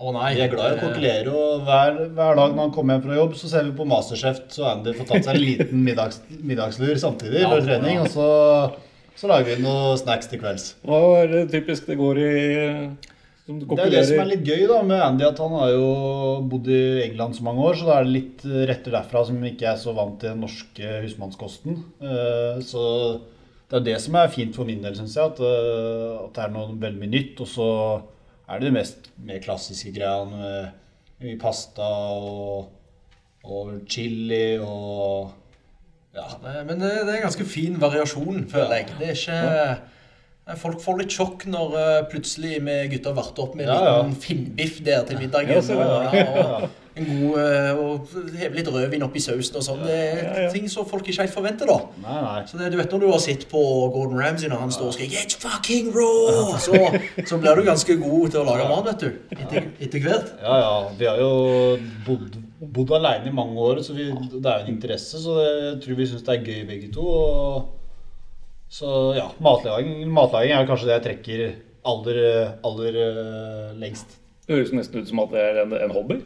Å 0.00 0.12
nei. 0.16 0.30
vi 0.32 0.44
er 0.46 0.52
glad 0.52 0.72
i 0.72 0.76
å 0.78 0.80
kokkelere, 0.80 1.32
og 1.36 1.66
hver, 1.66 1.98
hver 2.16 2.38
dag 2.38 2.54
når 2.54 2.62
han 2.62 2.70
kommer 2.72 2.96
hjem 2.96 3.02
fra 3.04 3.18
jobb, 3.18 3.34
så 3.36 3.50
ser 3.52 3.66
vi 3.66 3.74
på 3.76 3.84
Masterchef, 3.84 4.38
så 4.54 4.70
Andy 4.70 4.94
får 4.96 5.10
tatt 5.10 5.26
seg 5.26 5.36
en 5.36 5.44
liten 5.44 5.82
middags, 5.88 6.22
middagslur 6.30 6.96
samtidig 7.02 7.42
Ja, 7.42 7.50
før 7.52 7.66
trening, 7.66 8.00
og 8.00 8.08
så, 8.08 8.28
så 9.20 9.28
lager 9.28 9.52
vi 9.52 9.66
noen 9.66 10.00
snacks 10.00 10.30
til 10.32 10.40
kvelds. 10.40 10.70
Hva 10.88 11.02
er 11.18 11.34
det 11.34 11.42
typisk 11.52 11.90
det 11.90 11.98
går 12.00 12.22
i 12.24 12.32
Det 13.58 13.78
er 13.82 13.90
det 13.92 14.04
som 14.08 14.20
er 14.22 14.28
litt 14.30 14.46
gøy 14.46 14.62
da 14.70 14.78
med 14.86 15.02
Andy, 15.02 15.24
at 15.26 15.40
han 15.42 15.54
har 15.58 15.72
jo 15.74 15.88
bodd 16.50 16.68
i 16.70 16.80
England 17.06 17.36
så 17.36 17.44
mange 17.46 17.64
år, 17.66 17.78
så 17.80 17.88
da 17.88 17.98
er 17.98 18.06
det 18.06 18.14
litt 18.14 18.44
retter 18.70 18.94
derfra 18.94 19.24
som 19.26 19.42
ikke 19.50 19.68
er 19.72 19.80
så 19.80 19.94
vant 19.96 20.18
til 20.22 20.32
den 20.32 20.42
norske 20.44 20.94
husmannskosten. 21.04 21.80
Eh, 22.00 22.60
Så 22.66 22.84
det 23.70 23.80
er 23.80 23.86
det 23.86 23.98
som 24.02 24.16
er 24.18 24.32
fint 24.34 24.54
for 24.56 24.68
min 24.68 24.82
del, 24.82 24.96
syns 24.98 25.16
jeg, 25.16 25.32
at, 25.34 25.40
eh, 25.40 26.16
at 26.24 26.34
det 26.36 26.44
er 26.44 26.54
noe 26.54 26.74
veldig 26.74 27.00
mye 27.02 27.14
nytt. 27.16 27.42
Og 27.42 27.50
så 27.50 27.68
er 28.50 28.58
det 28.60 28.70
de 28.70 28.76
mest 28.78 29.10
mer 29.22 29.42
klassiske 29.44 29.92
greiene 29.94 30.36
med 30.36 31.26
mye 31.26 31.38
pasta 31.40 31.86
og, 31.86 32.70
og 33.44 33.76
chili 33.90 34.58
og 34.58 35.36
Ja, 36.10 36.26
men 36.66 36.80
det, 36.82 36.88
er 36.90 37.06
er 37.06 37.20
ganske 37.22 37.44
fin 37.46 37.76
variasjon, 37.78 38.46
føler 38.50 38.80
jeg. 38.80 38.86
Det 38.98 39.10
er 39.12 39.18
ikke 39.18 39.99
Folk 40.58 40.80
får 40.82 40.98
litt 41.02 41.14
sjokk 41.14 41.46
når 41.50 41.78
eh, 41.78 42.02
plutselig 42.10 42.58
vi 42.66 42.76
gutter 42.96 43.14
varter 43.16 43.42
opp 43.46 43.54
med 43.58 43.68
en 43.68 43.74
Ja, 43.74 43.80
ja. 43.84 43.96
liten 44.02 44.20
finnbiff 44.20 44.80
der 44.86 45.04
til 45.08 45.18
middagen. 45.22 45.58
Og, 45.60 45.80
og 45.80 46.68
en 47.00 47.06
god 47.06 47.36
eh, 47.38 47.78
Og 47.78 48.14
heve 48.36 48.56
litt 48.58 48.68
rødvin 48.68 49.04
oppi 49.06 49.22
sausen 49.22 49.56
og 49.60 49.62
sånn. 49.64 49.84
Det 49.86 49.98
er 50.00 50.50
ting 50.52 50.66
som 50.72 50.84
folk 50.90 51.06
ikke 51.06 51.22
helt 51.22 51.34
forventer, 51.36 51.70
da. 51.70 51.76
Nei, 52.02 52.16
nei. 52.26 52.42
Så 52.50 52.58
det, 52.58 52.72
du 52.74 52.76
vet 52.80 52.90
når 52.92 53.04
du 53.04 53.08
har 53.12 53.22
sett 53.22 53.46
på 53.52 53.62
Gordon 53.94 54.18
Ramsay 54.20 54.50
når 54.50 54.64
han 54.66 54.74
står 54.74 54.90
og 54.90 54.96
skriker 54.98 55.22
'It's 55.22 55.38
fucking 55.40 55.92
raw', 55.94 56.58
så, 56.58 56.74
så 57.30 57.38
blir 57.38 57.54
du 57.60 57.64
ganske 57.70 57.96
god 58.02 58.28
til 58.34 58.40
å 58.42 58.46
lage 58.50 58.68
mat, 58.68 58.90
vet 58.90 59.00
du. 59.06 59.38
Etter, 59.38 59.70
etter 59.80 60.00
hvert. 60.06 60.32
Ja, 60.42 60.58
ja. 60.66 60.76
Vi 60.98 61.06
har 61.06 61.18
jo 61.22 61.32
bodd, 62.06 62.40
bodd 62.60 62.90
alene 62.98 63.30
i 63.30 63.34
mange 63.38 63.54
år, 63.70 63.82
så 63.86 63.94
vi, 63.96 64.10
det 64.10 64.44
er 64.44 64.58
jo 64.64 64.66
en 64.66 64.74
interesse. 64.74 65.22
Så 65.22 65.38
det, 65.38 65.50
jeg 65.70 65.76
tror 65.86 66.00
vi 66.02 66.06
syns 66.10 66.26
det 66.26 66.34
er 66.36 66.44
gøy 66.50 66.64
begge 66.74 66.90
to. 66.98 67.06
Og, 67.06 67.76
så 68.70 68.90
ja, 69.16 69.28
matlaging, 69.42 70.04
matlaging 70.14 70.54
er 70.54 70.68
kanskje 70.68 70.88
det 70.88 70.98
jeg 70.98 71.06
trekker 71.08 71.40
aller, 71.90 72.20
aller 72.66 72.98
uh, 73.00 73.72
lengst. 73.80 74.18
Det 74.46 74.54
høres 74.54 74.74
nesten 74.76 75.02
ut 75.02 75.10
som 75.10 75.22
at 75.24 75.32
det 75.34 75.42
er 75.42 75.64
en, 75.64 75.74
en 75.74 75.94
hobby. 75.94 76.20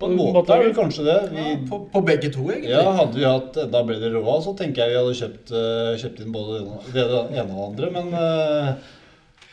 På 0.00 0.08
en 0.08 0.16
måte 0.16 0.54
er 0.54 0.64
det 0.64 0.74
kanskje 0.78 1.04
det. 1.04 1.16
Vi, 1.34 1.44
Ja, 1.44 1.54
på, 1.68 1.78
på 1.92 2.00
begge 2.06 2.30
to, 2.32 2.46
egentlig. 2.48 2.72
ja, 2.72 2.82
hadde 2.96 3.20
vi 3.20 3.26
hatt 3.28 3.58
enda 3.66 3.82
bedre 3.84 4.10
råd, 4.14 4.42
så 4.46 4.54
tenker 4.56 4.82
jeg 4.82 4.94
vi 4.94 5.00
hadde 5.02 5.16
kjøpt, 5.20 5.54
uh, 5.54 5.94
kjøpt 6.00 6.22
inn 6.24 6.34
både 6.34 6.60
det 6.94 7.04
ene 7.04 7.46
og 7.46 7.58
det 7.58 7.64
andre. 7.68 7.90
Men 7.92 8.10
uh, 8.16 8.92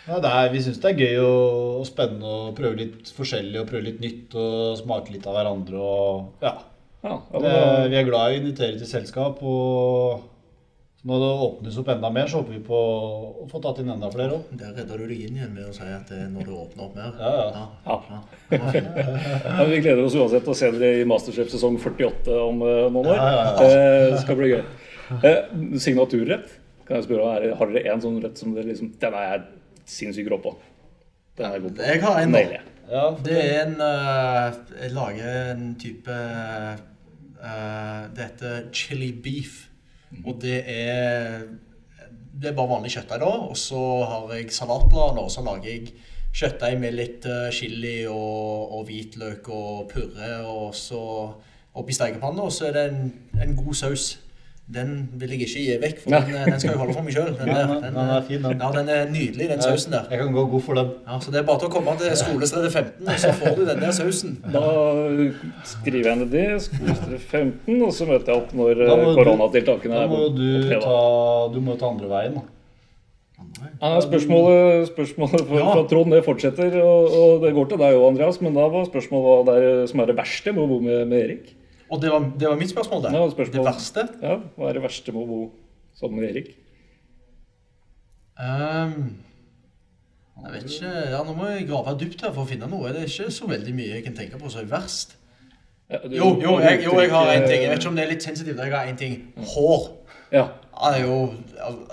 ja, 0.08 0.18
det 0.24 0.32
er, 0.32 0.50
vi 0.56 0.64
syns 0.66 0.82
det 0.82 0.94
er 0.94 1.04
gøy 1.04 1.22
og, 1.22 1.78
og 1.82 1.88
spennende 1.90 2.34
å 2.34 2.52
prøve 2.58 2.80
litt 2.80 3.12
forskjellig 3.14 3.62
og 3.62 3.70
prøve 3.70 3.90
litt 3.92 4.02
nytt 4.02 4.38
og 4.40 4.80
smake 4.80 5.14
litt 5.14 5.28
av 5.30 5.38
hverandre 5.38 5.78
og 5.78 6.46
ja. 6.46 6.56
Ja, 7.02 7.16
Det, 7.34 7.54
vi 7.90 7.98
er 7.98 8.06
glad 8.06 8.30
i 8.30 8.36
å 8.36 8.42
invitere 8.44 8.78
til 8.78 8.86
selskap, 8.86 9.40
og 9.42 10.31
når 11.02 11.22
det 11.24 11.30
åpnes 11.44 11.78
opp 11.82 11.88
enda 11.90 12.10
mer, 12.14 12.28
så 12.30 12.42
håper 12.42 12.54
vi 12.54 12.60
på 12.66 12.78
å 12.78 13.46
få 13.50 13.60
tatt 13.64 13.80
inn 13.82 13.90
enda 13.90 14.10
flere 14.14 14.36
òg. 14.36 14.52
Der 14.60 14.76
redder 14.78 15.02
du 15.02 15.08
deg 15.10 15.24
inn 15.26 15.40
igjen 15.40 15.56
med 15.56 15.66
å 15.66 15.74
si 15.74 15.88
at 15.90 16.12
det 16.12 16.20
er 16.28 16.28
når 16.30 16.46
det 16.46 16.58
åpner 16.62 16.84
opp 16.86 17.00
mer. 17.00 17.16
Ja, 17.18 17.32
ja. 17.40 17.64
Ja. 17.88 18.20
ja. 18.52 19.66
vi 19.72 19.80
gleder 19.82 20.04
oss 20.04 20.18
uansett 20.20 20.46
til 20.46 20.54
å 20.54 20.58
se 20.60 20.70
dere 20.76 21.02
i 21.02 21.08
Masterchef 21.10 21.50
sesong 21.50 21.80
48 21.82 22.36
om 22.44 22.62
eh, 22.68 22.84
noen 22.94 23.10
år. 23.16 23.18
Ja, 23.18 23.32
ja, 23.34 23.48
ja. 23.50 24.12
det 24.14 24.20
skal 24.22 24.38
bli 24.38 24.52
gøy. 24.52 24.62
Eh, 25.26 25.40
signaturrett? 25.82 26.54
Kan 26.86 27.00
jeg 27.00 27.08
spørre, 27.08 27.34
er, 27.40 27.56
Har 27.58 27.74
dere 27.74 27.96
en 27.96 28.06
sånn 28.06 28.22
rett 28.22 28.38
som 28.38 28.54
dere 28.56 28.70
liksom 28.70 28.94
Den 29.02 29.18
er 29.18 29.26
jeg 29.26 29.44
sinnssykt 29.98 30.30
rå 30.32 30.38
på. 30.44 30.54
Den 31.40 31.50
er 31.50 31.58
jeg 31.58 31.66
god 31.66 31.76
på. 31.80 31.90
Jeg 31.90 32.06
har 32.06 32.22
en. 32.22 32.38
Ja, 32.92 33.04
Det 33.26 33.42
er 33.42 33.58
en 33.64 33.76
eh, 33.88 34.62
Jeg 34.84 34.94
lager 34.94 35.42
en 35.56 35.68
type 35.82 36.22
uh, 37.42 38.02
Det 38.14 38.26
heter 38.28 38.70
chili 38.76 39.12
beef. 39.18 39.71
Og 40.26 40.42
det 40.42 40.64
er 40.68 41.44
Det 42.42 42.50
er 42.50 42.56
bare 42.58 42.72
vanlig 42.72 42.90
kjøttdeig, 42.96 43.20
da. 43.22 43.32
Og 43.52 43.58
så 43.58 43.80
har 44.08 44.32
jeg 44.34 44.52
salatblader, 44.56 45.20
og 45.22 45.30
så 45.30 45.44
lager 45.46 45.68
jeg 45.70 45.92
kjøttdeig 46.34 46.80
med 46.80 46.96
litt 46.96 47.26
eh, 47.30 47.52
chili 47.54 48.08
og, 48.10 48.72
og 48.78 48.88
hvitløk 48.88 49.50
og 49.54 49.92
purre, 49.92 50.32
og 50.48 50.72
så 50.76 51.02
oppi 51.78 51.94
stekepanna, 51.94 52.48
og 52.48 52.56
så 52.56 52.70
er 52.70 52.78
det 52.78 52.86
en, 52.90 53.12
en 53.44 53.54
god 53.60 53.78
saus. 53.78 54.08
Den 54.72 55.10
vil 55.20 55.30
jeg 55.34 55.40
ikke 55.42 55.62
gi 55.66 55.78
vekk, 55.82 55.98
for 56.04 56.10
den, 56.14 56.36
eh, 56.36 56.46
den 56.48 56.60
skal 56.62 56.70
jeg 56.72 56.80
holde 56.80 56.94
for 56.96 57.04
meg 57.04 57.14
sjøl. 57.16 57.32
Den, 57.38 57.48
Ja, 57.52 57.64
den- 57.68 57.82
den 57.84 57.98
er 58.16 58.22
fin, 58.28 58.42
den. 58.46 58.60
Ja, 58.62 58.70
den 58.72 58.90
er 58.90 59.10
nydelig, 59.12 59.50
den 59.50 59.62
sausen 59.62 59.92
der. 59.92 60.06
jeg 60.10 60.20
kan 60.20 60.32
gå 60.34 60.46
god 60.52 60.62
for 60.62 60.74
den. 60.80 60.92
Ja, 61.08 61.18
Så 61.20 61.32
det 61.32 61.40
er 61.42 61.44
bare 61.50 61.60
til 61.60 61.68
å 61.68 61.72
komme 61.72 61.98
til 62.00 62.16
Skolestredet 62.16 62.72
15, 62.72 63.08
og 63.08 63.20
så 63.20 63.34
får 63.42 63.56
du 63.58 63.66
den 63.66 63.80
der 63.82 63.92
sausen. 63.92 64.38
Da 64.54 64.64
skriver 65.68 66.08
jeg 66.12 66.18
ned 66.22 66.32
det. 66.32 66.48
Skolestredet 66.62 67.20
15, 67.20 67.82
og 67.84 67.92
så 67.92 68.08
møter 68.08 68.32
jeg 68.34 68.42
opp 68.42 68.54
når 68.56 68.82
koronatiltakene 69.18 69.94
er 69.94 70.04
eh, 70.04 70.08
Da 70.08 70.16
må 70.16 70.24
jo 70.24 70.32
du 70.40 70.80
ta, 70.80 71.54
du 71.54 71.60
må 71.62 71.78
ta 71.80 71.90
andre 71.92 72.08
veien. 72.12 72.34
da. 72.40 72.42
Ja, 73.82 74.00
spørsmålet, 74.00 74.88
spørsmålet 74.94 75.48
for, 75.48 75.58
Ja. 75.58 75.72
fra 75.74 75.84
Trond 75.90 76.12
det 76.14 76.24
fortsetter, 76.26 76.76
og, 76.82 77.12
og 77.12 77.42
det 77.42 77.54
går 77.56 77.70
til 77.70 77.78
deg 77.82 77.96
òg, 77.98 78.08
Andreas. 78.12 78.40
Men 78.42 78.54
da 78.54 78.68
var 78.70 78.86
spørsmålet 78.86 79.26
hva 79.28 79.46
det 79.50 79.64
er 79.64 79.88
som 79.88 80.00
er 80.00 80.06
det 80.12 80.16
verste 80.16 80.54
med 80.54 80.64
å 80.64 80.68
bo 80.70 80.80
med, 80.80 81.08
med 81.10 81.24
Erik. 81.26 81.56
Og 81.92 82.00
det 82.02 82.12
var, 82.14 82.24
det 82.40 82.48
var 82.48 82.56
mitt 82.60 82.72
spørsmål, 82.72 83.02
det. 83.04 83.12
Ja, 83.18 83.24
spørsmål. 83.34 83.58
Det 83.58 83.66
verste? 83.68 84.04
Ja, 84.24 84.36
Hva 84.56 84.70
er 84.70 84.78
det 84.78 84.84
verste 84.86 85.12
med 85.16 85.22
å 85.26 85.28
bo 85.28 85.40
sammen 86.00 86.22
med 86.22 86.30
Erik? 86.32 86.54
Um, 88.42 89.18
jeg 90.42 90.54
vet 90.56 90.64
ikke 90.72 90.92
ja, 91.12 91.20
Nå 91.28 91.34
må 91.38 91.50
jeg 91.52 91.68
grave 91.70 91.92
dypt 92.00 92.24
her 92.26 92.32
for 92.34 92.46
å 92.46 92.50
finne 92.50 92.70
noe. 92.72 92.90
Det 92.96 93.04
er 93.04 93.10
ikke 93.12 93.34
så 93.36 93.50
veldig 93.52 93.74
mye 93.78 93.92
jeg 93.98 94.06
kan 94.08 94.16
tenke 94.18 94.40
på 94.42 94.50
som 94.50 94.64
er 94.64 94.70
verst. 94.72 95.18
Ja, 95.92 96.00
du- 96.08 96.16
Jo, 96.16 96.30
jo, 96.42 96.54
jeg, 96.64 96.84
jo, 96.86 96.96
jeg 97.02 97.12
har 97.12 97.34
en 97.34 97.48
ting. 97.50 97.62
Jeg 97.62 97.70
vet 97.74 97.80
ikke 97.84 97.90
om 97.92 97.96
det 98.00 98.06
er 98.06 98.12
litt 98.14 98.24
sensitivt. 98.24 98.58
Jeg 98.64 98.72
har 98.74 98.88
en 98.88 98.98
ting. 98.98 99.18
Hår. 99.52 99.90
Ja, 100.32 100.48
Han 100.82 100.94
er 100.98 101.02
jo 101.06 101.16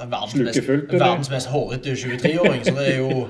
verdens 0.09 0.35
verdens 0.88 1.31
mest 1.31 1.48
hårete 1.53 1.92
23-åring, 1.92 2.62
så 2.64 2.72
det 2.79 2.87
er 2.94 2.98
jo 3.03 3.27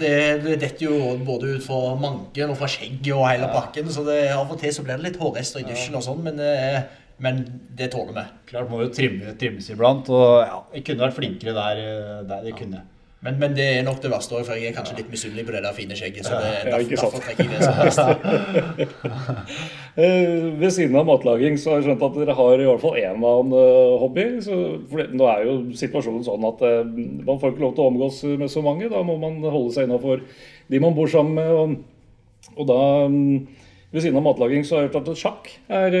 Det, 0.00 0.12
det 0.44 0.56
detter 0.64 0.86
jo 0.88 0.96
både 1.26 1.54
ut 1.56 1.62
fra 1.66 1.94
manken 2.00 2.50
og 2.50 2.58
fra 2.58 2.66
skjegget 2.70 3.12
og 3.14 3.28
hele 3.28 3.48
pakken, 3.52 3.88
så 3.94 4.02
det, 4.08 4.16
av 4.34 4.50
og 4.50 4.58
til 4.60 4.72
så 4.74 4.82
blir 4.86 4.98
det 4.98 5.04
litt 5.12 5.20
hårrester 5.22 5.62
i 5.62 5.68
dusjen 5.68 5.94
og 5.98 6.02
sånn, 6.06 6.22
men, 6.26 6.36
det 6.40 6.50
er- 6.58 6.82
men 7.18 7.38
det 7.78 7.90
tåler 7.94 8.12
vi. 8.12 8.24
Klart 8.50 8.68
må 8.68 8.82
jo 8.82 8.90
trimme, 8.92 9.32
trimmes 9.40 9.70
iblant. 9.72 10.10
Og 10.12 10.42
ja, 10.44 10.58
vi 10.74 10.82
kunne 10.84 11.06
vært 11.06 11.14
flinkere 11.16 11.54
der. 11.56 11.78
eh, 11.80 12.18
der 12.28 12.42
det 12.44 12.52
kunne 12.58 12.76
jeg. 12.82 12.84
Men, 13.24 13.38
men 13.40 13.54
det 13.56 13.64
er 13.78 13.84
nok 13.86 14.02
det 14.04 14.10
verste 14.12 14.36
òg, 14.36 14.44
for 14.44 14.58
jeg 14.60 14.68
er 14.70 14.74
kanskje 14.76 14.98
litt 14.98 15.08
misunnelig 15.10 15.46
på 15.48 15.54
det 15.54 15.62
der 15.64 15.74
fine 15.74 15.96
skjegget. 15.96 16.26
Så 16.28 16.36
det, 16.36 16.50
Ja, 16.68 16.76
derfor, 16.78 17.22
trekker 17.24 17.48
jeg 17.48 17.56
det 17.56 17.64
som 17.64 17.80
verst. 17.80 18.02
Eh, 19.96 20.42
Ved 20.60 20.74
siden 20.76 20.92
av 21.00 21.06
matlaging 21.08 21.54
så 21.56 21.70
har 21.70 21.78
jeg 21.78 21.86
skjønt 21.86 22.02
at 22.04 22.16
dere 22.20 22.34
har 22.36 22.60
i 22.60 22.66
hvert 22.68 22.82
fall 22.82 22.98
én 23.00 23.14
annen 23.16 23.54
eh, 23.56 23.94
hobby. 24.02 24.24
Så, 24.44 24.58
for 24.90 25.08
nå 25.08 25.28
er 25.32 25.46
jo 25.46 25.54
situasjonen 25.80 26.26
sånn 26.26 26.44
at 26.44 26.60
eh, 26.68 26.82
man 27.24 27.40
får 27.40 27.54
ikke 27.54 27.64
lov 27.64 27.72
til 27.78 27.84
å 27.86 27.86
omgås 27.94 28.18
med 28.42 28.52
så 28.52 28.60
mange. 28.66 28.90
Da 28.92 29.00
må 29.08 29.16
man 29.22 29.38
holde 29.40 29.72
seg 29.72 29.88
innafor 29.88 30.20
de 30.68 30.82
man 30.84 30.92
bor 30.98 31.08
sammen 31.08 31.40
med. 31.40 31.48
Og, 31.48 32.52
og 32.60 32.68
da, 32.68 32.78
mm, 33.08 33.64
ved 33.96 34.04
siden 34.04 34.20
av 34.20 34.26
matlaging, 34.28 34.68
så 34.68 34.76
har 34.76 34.84
jeg 34.84 34.92
hørt 34.92 35.08
at 35.08 35.22
sjakk 35.22 35.48
er, 35.80 35.96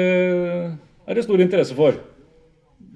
er 1.08 1.16
det 1.16 1.24
stor 1.24 1.40
interesse 1.46 1.78
for. 1.80 1.96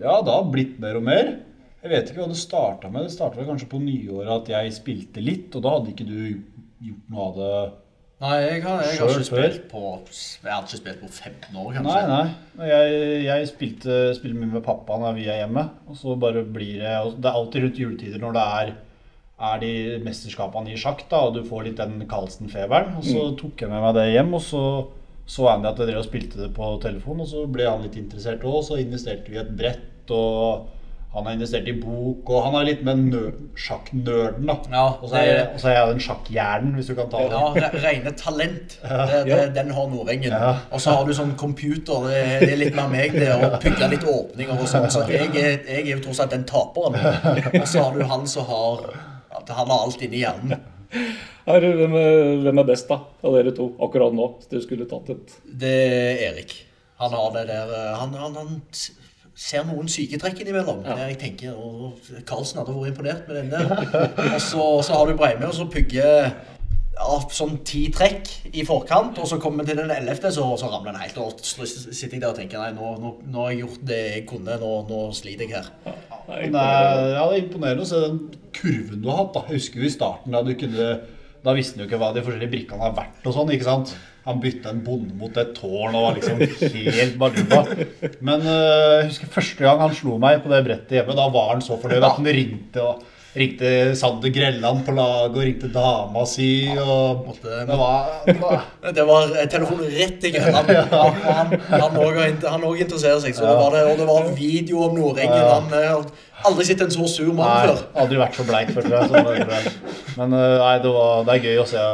Ja, 0.05 0.21
det 0.21 0.37
har 0.37 0.53
blitt 0.53 0.77
mer 0.85 1.01
og 1.01 1.09
mer. 1.09 1.33
Jeg 1.81 1.93
vet 1.93 2.11
ikke 2.11 2.23
hva 2.23 2.31
det 2.31 2.41
starta 2.41 2.91
med. 2.93 3.07
Det 3.07 3.15
starta 3.15 3.45
kanskje 3.47 3.71
på 3.71 3.81
nyåret 3.81 4.33
at 4.35 4.51
jeg 4.53 4.75
spilte 4.77 5.23
litt, 5.25 5.55
og 5.57 5.65
da 5.65 5.77
hadde 5.77 5.95
ikke 5.95 6.09
du 6.09 6.19
gjort 6.81 7.07
noe 7.13 7.29
av 7.29 7.39
det 7.39 7.55
Nei, 8.21 8.35
jeg 8.45 8.61
har, 8.67 8.83
jeg 8.85 8.99
har 9.01 9.15
ikke 9.15 9.25
spilt 9.31 9.63
på 9.71 9.81
Jeg 10.05 10.53
har 10.53 10.65
ikke 10.67 10.77
spilt 10.77 10.99
på 11.01 11.09
15 11.09 11.55
år, 11.57 11.71
kanskje. 11.79 11.95
Nei, 12.05 12.25
nei. 12.59 12.67
Jeg, 12.69 12.99
jeg 13.25 13.47
spilte, 13.49 13.95
spilte 14.19 14.37
mye 14.37 14.59
med 14.59 14.65
pappa 14.67 14.99
når 15.01 15.15
vi 15.17 15.25
er 15.25 15.39
hjemme. 15.41 15.63
Og 15.89 15.97
så 15.97 16.19
bare 16.21 16.43
blir 16.45 16.83
det 16.83 16.93
og 16.99 17.15
Det 17.17 17.31
er 17.31 17.39
alltid 17.39 17.65
rundt 17.65 17.81
juletider 17.81 18.21
når 18.21 18.37
det 18.37 18.43
er, 18.59 18.73
er 19.49 19.63
de 19.63 19.73
mesterskapene 20.05 20.75
i 20.75 20.77
sjakk, 20.83 21.07
da, 21.09 21.23
og 21.31 21.39
du 21.39 21.49
får 21.49 21.65
litt 21.71 21.81
den 21.81 22.05
Carlsen-feberen. 22.11 22.99
Og 23.01 23.09
så 23.09 23.25
tok 23.41 23.65
jeg 23.65 23.73
med 23.73 23.87
meg 23.87 23.97
det 23.97 24.11
hjem, 24.13 24.37
og 24.37 24.45
så 24.45 24.65
så 25.31 25.47
han 25.47 25.65
at 25.69 25.79
jeg 25.79 25.87
drev 25.87 26.01
og 26.01 26.09
spilte 26.09 26.41
det 26.41 26.51
på 26.57 26.69
telefon, 26.83 27.21
og 27.23 27.29
så 27.31 27.45
ble 27.47 27.69
han 27.69 27.85
litt 27.85 27.97
interessert 28.01 28.45
òg. 28.45 28.61
Så 28.67 28.81
investerte 28.83 29.31
vi 29.31 29.39
i 29.39 29.43
et 29.45 29.53
brett, 29.57 30.11
og 30.11 30.67
han 31.11 31.25
har 31.27 31.33
investert 31.35 31.67
i 31.67 31.73
bok, 31.75 32.29
og 32.31 32.45
han 32.45 32.55
er 32.61 32.67
litt 32.69 32.83
med 32.87 33.15
sjakknerden, 33.59 34.45
da. 34.47 34.55
Ja, 34.71 34.83
og 35.03 35.09
så 35.11 35.17
er, 35.19 35.25
jeg- 35.27 35.39
det- 35.41 35.55
og 35.55 35.61
så 35.61 35.69
er 35.69 35.75
jeg 35.75 35.89
den 35.91 36.03
sjakkhjernen, 36.05 36.75
hvis 36.77 36.87
du 36.87 36.95
kan 36.95 37.09
ta 37.11 37.19
det. 37.19 37.31
Ja, 37.33 37.71
rene 37.85 38.13
talent. 38.17 38.77
Det, 39.11 39.25
det, 39.27 39.55
den 39.57 39.71
har 39.75 39.89
Nordengen. 39.91 40.31
Ja. 40.31 40.53
Og 40.71 40.81
så 40.81 40.95
har 40.95 41.05
du 41.09 41.13
sånn 41.13 41.35
computer. 41.37 42.07
Det, 42.07 42.21
er- 42.21 42.41
det 42.45 42.53
er 42.53 42.61
litt 42.63 42.77
mer 42.79 42.89
meg, 42.93 43.13
det 43.19 43.27
å 43.35 43.51
pugge 43.61 43.89
litt 43.91 44.05
åpninger 44.07 44.55
og 44.55 44.69
sånn. 44.71 44.87
Så 44.91 45.03
jeg 45.11 45.33
er, 45.35 45.59
jeg 45.67 45.83
er 45.83 45.91
jo 45.97 46.01
tross 46.07 46.21
alt 46.23 46.31
den 46.37 46.45
taperen. 46.47 46.95
Og 47.61 47.67
så 47.67 47.83
har 47.89 47.99
du 47.99 48.05
han 48.07 48.27
som 48.31 48.47
har 48.47 48.87
Han 49.51 49.69
har 49.71 49.83
alt 49.83 50.03
inni 50.03 50.23
hjernen. 50.23 50.61
Her, 51.47 51.61
hvem, 51.75 51.95
er, 51.99 52.41
hvem 52.45 52.59
er 52.63 52.67
best 52.69 52.89
da, 52.91 53.01
av 53.25 53.35
dere 53.35 53.51
to 53.57 53.71
akkurat 53.83 54.15
nå? 54.15 54.27
Hvis 54.39 54.49
dere 54.51 54.63
skulle 54.63 54.87
tatt 54.91 55.11
et 55.15 55.35
Det 55.63 55.71
er 55.75 56.23
Erik. 56.31 56.55
Han 57.01 57.15
har 57.17 57.31
det 57.35 57.45
der 57.49 57.71
eh, 57.75 57.95
Han, 57.99 58.15
han, 58.15 58.35
han 58.37 58.61
ser 59.41 59.65
noen 59.65 59.89
syketrekk 59.89 60.43
innimellom. 60.43 60.83
Der 60.85 61.07
jeg 61.09 61.19
tenker 61.21 61.57
og 61.57 61.99
Karlsen 62.29 62.61
hadde 62.61 62.77
vært 62.77 62.93
imponert 62.93 63.29
med 63.29 63.41
den 63.41 63.53
der. 63.55 63.71
Og 64.35 64.41
så, 64.45 64.65
så 64.85 64.99
har 64.99 65.09
du 65.09 65.17
Breime, 65.17 65.49
og 65.49 65.57
så 65.57 65.67
pugger 65.71 66.29
ja, 67.01 67.17
sånn 67.33 67.61
ti 67.67 67.87
trekk 67.95 68.29
i 68.53 68.65
forkant, 68.69 69.19
og 69.23 69.29
så 69.31 69.39
kommer 69.41 69.65
vi 69.65 69.73
til 69.73 69.81
den 69.81 69.95
ellevte, 69.95 70.33
så, 70.35 70.45
så 70.61 70.69
ramler 70.69 70.93
den 70.93 71.05
helt. 71.07 71.21
Og 71.23 71.41
så 71.41 71.67
sitter 71.69 72.19
jeg 72.19 72.25
der 72.25 72.35
og 72.35 72.41
tenker 72.41 72.61
nei, 72.61 72.75
nå, 72.77 72.93
nå, 73.01 73.15
nå 73.31 73.47
har 73.47 73.55
jeg 73.55 73.63
gjort 73.65 73.87
det 73.89 74.01
jeg 74.03 74.27
kunne, 74.29 74.59
nå, 74.61 74.75
nå 74.91 75.01
sliter 75.17 75.47
jeg 75.47 75.57
her. 75.57 75.71
Nei, 76.29 76.43
Men 76.45 76.59
det 76.59 76.67
er, 76.67 77.07
ja, 77.17 77.25
det 77.25 77.39
er 77.39 77.47
imponerende 77.47 77.87
å 77.87 77.91
se 77.91 78.03
den 78.05 78.21
kurven 78.61 79.01
du 79.01 79.09
har 79.09 79.23
hatt. 79.23 79.33
da. 79.39 79.47
Jeg 79.49 79.63
husker 79.63 79.81
jo 79.81 79.89
i 79.89 79.95
starten 79.97 80.37
da 80.37 80.45
du 80.45 80.53
kunne 80.61 80.91
Da 81.45 81.55
visste 81.57 81.77
han 81.79 81.85
jo 81.85 81.89
ikke 81.89 82.01
hva 82.01 82.11
de 82.15 82.23
forskjellige 82.25 82.53
brikkene 82.53 82.85
har 82.85 82.97
vært 82.97 83.29
og 83.29 83.37
sånn, 83.37 83.53
ikke 83.55 83.69
sant? 83.69 83.95
Han 84.27 84.43
bytta 84.43 84.75
en 84.75 84.83
bonde 84.85 85.15
mot 85.17 85.39
et 85.41 85.55
tårn 85.57 85.95
og 85.97 86.05
var 86.05 86.19
liksom 86.19 86.43
helt 86.43 87.17
baluba. 87.21 87.63
Men 88.21 88.45
øh, 88.45 88.99
jeg 88.99 89.07
husker 89.09 89.33
første 89.33 89.65
gang 89.65 89.81
han 89.81 89.97
slo 89.97 90.19
meg 90.21 90.43
på 90.45 90.53
det 90.53 90.61
brettet 90.67 90.99
hjemme, 90.99 91.17
da 91.17 91.31
var 91.33 91.55
han 91.55 91.65
så 91.65 91.81
fornøyd 91.81 92.05
at 92.05 92.19
han 92.19 92.29
ringte 92.29 92.85
og 92.85 93.07
ringte 93.35 93.95
Sander 93.99 94.33
Grelland 94.35 94.83
på 94.87 94.95
laget 94.97 95.37
og 95.37 95.45
ringte 95.45 95.69
dama 95.71 96.25
si 96.27 96.49
og 96.75 97.27
Måtte, 97.29 97.61
Det 97.69 97.77
var, 97.79 98.09
det 98.27 98.37
var 98.41 98.65
det 98.99 99.05
var 99.07 99.37
telefonen 99.53 99.93
rett 99.95 100.27
i 100.27 100.33
Grelland. 100.35 100.71
Han, 100.91 101.55
han 102.43 102.67
interesserer 102.75 103.21
seg. 103.23 103.37
Så 103.37 103.47
det 103.47 103.55
var 103.61 103.77
det, 103.77 103.85
og 103.93 104.01
det 104.01 104.09
var 104.09 104.33
video 104.35 104.83
om 104.89 104.99
Nordengen. 104.99 105.37
Han 105.37 105.71
har 105.75 106.05
aldri 106.49 106.67
sett 106.67 106.83
en 106.85 106.91
så 106.91 107.07
sur 107.11 107.33
mann 107.37 107.69
før. 107.69 107.85
aldri 108.03 108.19
vært 108.21 108.39
så 108.39 108.47
bleik 108.49 108.75
før, 108.75 108.91
jeg. 108.91 109.73
Men 110.17 110.35
eh, 110.35 110.57
nei, 110.59 110.77
det, 110.83 110.93
var, 110.95 111.25
det 111.29 111.37
er 111.37 111.49
gøy 111.51 111.63
å 111.63 111.69
se 111.69 111.87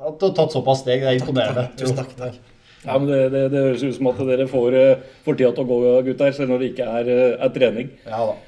at 0.00 0.16
du 0.20 0.26
har 0.26 0.36
tatt 0.36 0.54
såpass 0.56 0.82
steg. 0.84 1.04
Det 1.04 1.12
er 1.12 1.18
imponerende. 1.20 1.66
Tusen 1.78 1.98
takk, 1.98 2.14
takk. 2.18 2.38
Ja, 2.80 2.96
men 2.96 3.10
det, 3.10 3.18
det, 3.34 3.42
det 3.52 3.64
høres 3.66 3.82
ut 3.84 3.96
som 3.98 4.08
at 4.08 4.20
dere 4.24 4.46
får, 4.48 4.76
eh, 4.80 5.08
får 5.26 5.36
tida 5.36 5.50
til 5.56 5.66
å 5.66 5.68
gå, 5.68 5.80
gutter, 6.06 6.32
selv 6.32 6.54
når 6.54 6.62
det 6.62 6.70
ikke 6.72 6.86
er, 6.88 7.10
eh, 7.12 7.34
er 7.36 7.52
trening. 7.52 7.90
Ja 8.08 8.22
da. 8.30 8.38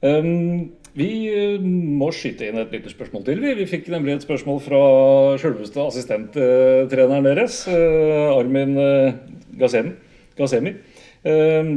Um, 0.00 0.70
vi 0.96 1.10
eh, 1.28 1.60
må 1.60 2.08
skyte 2.16 2.48
inn 2.48 2.58
et 2.58 2.72
lytterspørsmål 2.74 3.24
til. 3.26 3.42
Vi, 3.44 3.52
vi 3.60 3.68
fikk 3.68 3.90
nemlig 3.92 4.16
et 4.16 4.26
spørsmål 4.26 4.58
fra 4.64 4.80
selveste 5.42 5.84
assistenttreneren 5.84 7.28
deres, 7.28 7.62
eh, 7.70 8.32
Armin 8.32 8.74
uh, 8.80 9.12
Gazemi. 9.60 10.74
Um, 11.20 11.74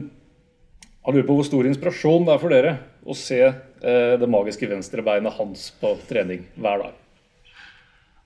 han 1.04 1.16
lurer 1.18 1.28
på 1.28 1.36
hvor 1.36 1.48
stor 1.48 1.68
inspirasjon 1.68 2.28
det 2.28 2.34
er 2.34 2.42
for 2.42 2.56
dere 2.56 2.74
å 3.04 3.16
se 3.18 3.40
eh, 3.44 4.14
det 4.20 4.30
magiske 4.32 4.70
venstrebeinet 4.72 5.36
hans 5.36 5.68
på 5.82 5.98
trening 6.08 6.46
hver 6.56 6.86
dag. 6.86 7.00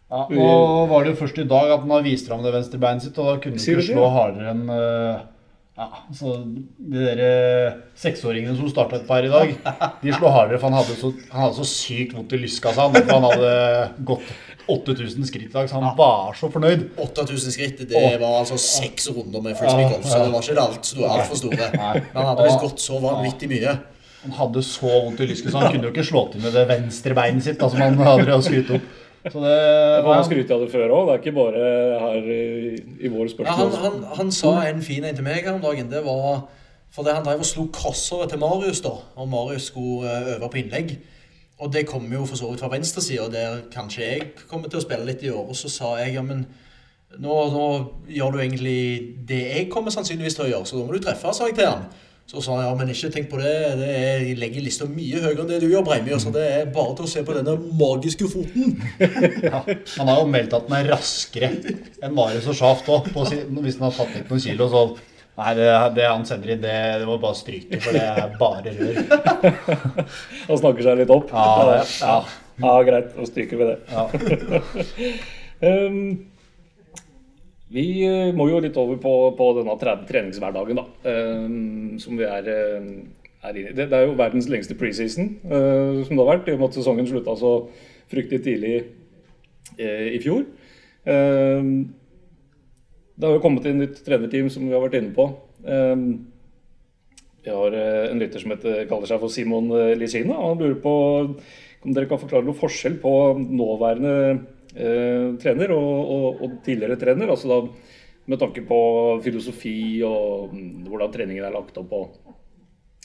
Ja, 0.08 0.22
nå 0.32 0.52
var 0.88 1.04
det 1.04 1.16
jo 1.16 1.20
først 1.24 1.40
i 1.42 1.48
dag 1.50 1.74
at 1.74 1.82
han 1.84 1.92
har 1.92 2.06
vist 2.06 2.30
fram 2.30 2.46
det 2.46 2.54
venstrebeinet 2.54 3.04
sitt, 3.04 3.18
og 3.18 3.28
da 3.28 3.40
kunne 3.44 3.58
han 3.58 3.74
ikke 3.74 3.88
slå 3.90 4.06
hardere 4.14 4.54
enn 4.54 4.70
eh, 4.72 5.26
ja, 5.78 5.88
så 6.18 6.34
De 6.42 7.04
der 7.06 7.20
eh, 7.22 7.74
seksåringene 8.02 8.56
som 8.58 8.70
starta 8.72 8.98
et 8.98 9.08
par 9.10 9.26
i 9.26 9.30
dag, 9.30 9.52
de 10.02 10.14
slo 10.16 10.32
hardere, 10.34 10.58
for 10.58 10.72
han 10.72 10.80
hadde 10.80 10.96
så, 10.98 11.12
han 11.32 11.44
hadde 11.46 11.58
så 11.60 11.68
sykt 11.70 12.16
vondt 12.18 12.34
i 12.34 12.40
lystkassa. 12.42 12.88
Han, 12.88 13.10
han 13.12 13.28
hadde 13.30 13.52
gått 14.10 14.32
8000 14.68 15.28
skritt 15.30 15.48
i 15.48 15.54
dag, 15.54 15.70
så 15.70 15.80
han 15.80 15.94
var 16.00 16.34
så 16.36 16.50
fornøyd. 16.52 16.88
8000 17.00 17.54
skritt, 17.56 17.84
det 17.88 18.02
var 18.20 18.40
altså 18.42 18.58
seks 18.60 19.08
runder 19.14 19.44
med 19.46 19.56
fullspeed 19.60 19.94
golf, 19.94 20.10
så 20.10 20.24
det 20.26 20.34
var 20.34 20.44
ikke 20.50 20.66
alt 20.66 20.90
store, 20.90 21.12
altfor 21.14 21.42
store. 21.44 21.70
Men 21.78 22.18
han 22.18 22.30
hadde 22.32 22.50
visst 22.50 22.66
gått 22.66 22.84
så 22.84 23.00
vanvittig 23.04 23.52
mye. 23.54 23.78
Han 24.26 24.34
hadde 24.42 24.64
så 24.66 24.90
vondt 24.90 25.22
i 25.24 25.30
lysket, 25.30 25.54
så 25.54 25.62
han 25.62 25.72
kunne 25.76 25.88
jo 25.88 25.94
ikke 25.94 26.08
slå 26.10 26.26
til 26.34 26.42
med 26.44 26.58
det 26.58 26.66
venstre 26.68 27.16
beinet 27.16 27.46
sitt, 27.46 27.62
Altså, 27.62 27.78
som 27.78 28.02
han 28.02 28.24
hadde 28.26 28.42
skryte 28.50 28.80
opp. 28.80 28.96
Så 29.32 29.42
det 29.44 29.56
Han 29.58 30.06
var, 30.06 30.24
skrytt 30.28 30.52
av 30.56 30.62
det 30.64 30.70
før 30.72 30.94
òg, 30.94 31.08
det 31.08 31.16
er 31.16 31.22
ikke 31.24 31.36
bare 31.36 31.66
her 32.04 32.30
i, 32.32 32.78
i 33.02 33.12
våre 33.12 33.28
Ja, 33.28 33.52
han, 33.58 33.72
spørsmål. 33.72 33.82
han, 33.84 34.04
han 34.20 34.32
sa 34.32 34.54
en 34.70 34.82
fin 34.86 35.04
en 35.04 35.16
til 35.18 35.26
meg 35.26 35.44
her 35.44 35.56
om 35.58 35.62
dagen. 35.64 35.92
Det 35.92 36.04
var 36.06 36.48
fordi 36.96 37.14
han 37.14 37.26
drev 37.26 37.44
og 37.44 37.46
slo 37.46 37.68
crossover 37.74 38.30
til 38.32 38.40
Marius, 38.40 38.82
da. 38.82 38.94
Og 39.20 39.28
Marius 39.30 39.68
skulle 39.72 40.08
eh, 40.10 40.36
øve 40.36 40.50
på 40.50 40.62
innlegg. 40.62 40.96
Og 41.60 41.74
det 41.74 41.88
kom 41.90 42.06
jo 42.14 42.26
for 42.26 42.38
så 42.38 42.52
vidt 42.52 42.62
fra 42.62 42.70
venstresida, 42.72 43.28
der 43.34 43.62
kanskje 43.74 44.02
jeg 44.06 44.22
kommer 44.48 44.70
til 44.70 44.80
å 44.80 44.86
spille 44.86 45.06
litt 45.10 45.24
i 45.26 45.30
år. 45.34 45.50
Og 45.50 45.58
så 45.58 45.70
sa 45.74 45.96
jeg 45.98 46.14
ja, 46.16 46.22
men 46.26 46.46
nå, 47.18 47.36
nå 47.54 47.68
gjør 48.14 48.36
du 48.36 48.42
egentlig 48.44 49.16
det 49.28 49.42
jeg 49.48 49.70
kommer 49.74 49.94
sannsynligvis 49.94 50.38
til 50.38 50.46
å 50.46 50.52
gjøre, 50.52 50.70
så 50.70 50.78
da 50.78 50.86
må 50.86 50.94
du 50.94 51.02
treffe, 51.04 51.34
sa 51.34 51.50
jeg 51.50 51.58
til 51.58 51.72
han. 51.72 51.88
Så 52.28 52.42
sa 52.44 52.58
han 52.58 52.66
ja, 52.66 52.72
men 52.76 52.90
ikke 52.92 53.08
tenk 53.14 53.30
på 53.32 53.38
det. 53.40 53.52
det 53.80 53.88
er, 53.88 54.24
jeg 54.26 54.40
legger 54.42 54.64
lista 54.66 54.86
mye 54.92 55.22
høyere 55.24 55.46
enn 55.46 55.48
det 55.48 55.62
du 55.64 55.70
gjør, 55.70 55.86
Breimyr. 55.88 56.18
Så 56.20 56.34
det 56.36 56.44
er 56.44 56.72
bare 56.76 56.96
til 56.98 57.06
å 57.06 57.12
se 57.12 57.22
på 57.24 57.36
denne 57.38 57.54
magiske 57.80 58.28
foten. 58.28 58.74
ja, 59.48 59.62
han 59.64 60.12
har 60.12 60.20
jo 60.20 60.26
meldt 60.34 60.56
at 60.58 60.68
den 60.68 60.76
er 60.76 60.90
raskere 60.92 61.54
enn 62.04 62.18
Marius 62.18 62.50
og 62.52 62.58
Sjaft 62.60 62.92
òg, 62.92 63.08
hvis 63.16 63.80
han 63.80 63.88
har 63.88 63.96
tatt 63.96 64.12
litt 64.18 64.34
noen 64.34 64.44
kilo. 64.44 64.68
Så 64.74 64.84
nei, 65.40 65.54
det, 65.62 65.70
det 65.96 66.10
han 66.10 66.28
sender 66.28 66.52
inn, 66.52 66.66
det, 66.68 66.76
det 67.00 67.08
må 67.08 67.16
bare 67.24 67.40
stryke, 67.40 67.80
for 67.86 67.96
det 67.96 68.04
er 68.04 68.36
bare 68.42 68.76
rør. 68.76 69.02
Han 70.50 70.60
snakker 70.60 70.84
seg 70.84 71.00
litt 71.00 71.14
opp. 71.14 71.32
Ja, 71.32 71.48
det, 71.70 71.82
ja. 72.02 72.20
Ja, 72.58 72.78
greit. 72.84 73.12
Da 73.16 73.30
stryker 73.30 73.60
vi 73.62 73.72
det. 73.72 73.80
Ja. 73.94 74.08
Um, 75.58 76.28
vi 77.74 77.86
eh, 78.08 78.34
må 78.36 78.48
jo 78.52 78.62
litt 78.64 78.78
over 78.80 79.00
på, 79.02 79.14
på 79.38 79.46
denne 79.58 79.76
treningshverdagen, 80.08 80.80
da. 80.80 80.86
Um, 81.04 81.98
som 82.02 82.20
vi 82.20 82.26
er, 82.28 82.48
eh, 82.48 82.88
er 83.44 83.60
inne 83.60 83.74
i. 83.74 83.76
Det, 83.76 83.90
det 83.92 83.98
er 83.98 84.08
jo 84.08 84.18
verdens 84.20 84.50
lengste 84.52 84.78
preseason 84.80 85.34
eh, 85.44 86.04
som 86.08 86.16
det 86.16 86.24
har 86.24 86.32
vært, 86.34 86.48
i 86.48 86.56
og 86.56 86.62
med 86.62 86.70
at 86.72 86.80
sesongen 86.80 87.10
slutta 87.10 87.36
så 87.40 87.54
fryktelig 88.12 88.42
tidlig 88.46 88.76
eh, 89.78 90.08
i 90.16 90.20
fjor. 90.24 90.48
Det 93.18 93.24
har 93.24 93.34
jo 93.38 93.42
kommet 93.44 93.66
inn 93.70 93.80
nytt 93.80 94.02
trenerteam, 94.04 94.50
som 94.52 94.66
vi 94.68 94.76
har 94.76 94.84
vært 94.84 94.98
inne 95.00 95.16
på. 95.16 95.26
Vi 97.48 97.54
har 97.56 97.72
eh, 97.72 98.10
en 98.12 98.20
lytter 98.20 98.44
som 98.44 98.52
heter, 98.52 98.82
kaller 98.90 99.08
seg 99.08 99.22
for 99.22 99.32
Simon 99.32 99.72
eh, 99.72 99.94
Lisina. 99.96 100.36
Han 100.36 100.60
lurer 100.60 100.80
på 100.84 100.94
om 101.88 101.94
dere 101.96 102.10
kan 102.10 102.20
forklare 102.20 102.44
noe 102.44 102.58
forskjell 102.58 102.98
på 103.00 103.12
nåværende 103.40 104.16
eh, 104.26 104.42
trener 105.42 105.72
og, 105.74 106.12
og, 106.16 106.42
og 106.46 106.58
tidligere 106.66 107.00
trener. 107.02 107.32
altså 107.34 107.50
da 107.50 107.62
Med 108.28 108.40
tanke 108.40 108.62
på 108.68 108.78
filosofi 109.24 110.04
og 110.04 110.54
mm, 110.54 110.88
hvordan 110.90 111.14
treningen 111.14 111.46
er 111.48 111.56
lagt 111.56 111.78
opp. 111.80 111.94
og 111.94 112.36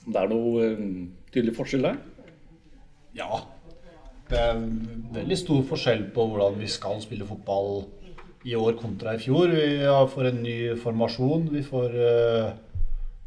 det 0.07 0.19
er 0.19 0.31
noe 0.33 0.67
eh, 0.67 0.87
tydelig 1.33 1.57
forskjell 1.59 1.91
der? 1.91 1.99
ja. 3.15 3.43
Det 4.33 4.39
er 4.41 4.61
veldig 5.13 5.37
stor 5.37 5.65
forskjell 5.69 6.07
på 6.15 6.25
hvordan 6.31 6.55
vi 6.57 6.69
skal 6.71 7.03
spille 7.03 7.27
fotball 7.29 7.83
i 8.49 8.55
år 8.57 8.79
kontra 8.81 9.13
i 9.13 9.21
fjor. 9.21 9.51
Vi 9.53 9.83
får 10.15 10.29
en 10.31 10.39
ny 10.43 10.55
formasjon. 10.81 11.51
Vi 11.53 11.61
får 11.67 11.99
eh, 12.07 12.47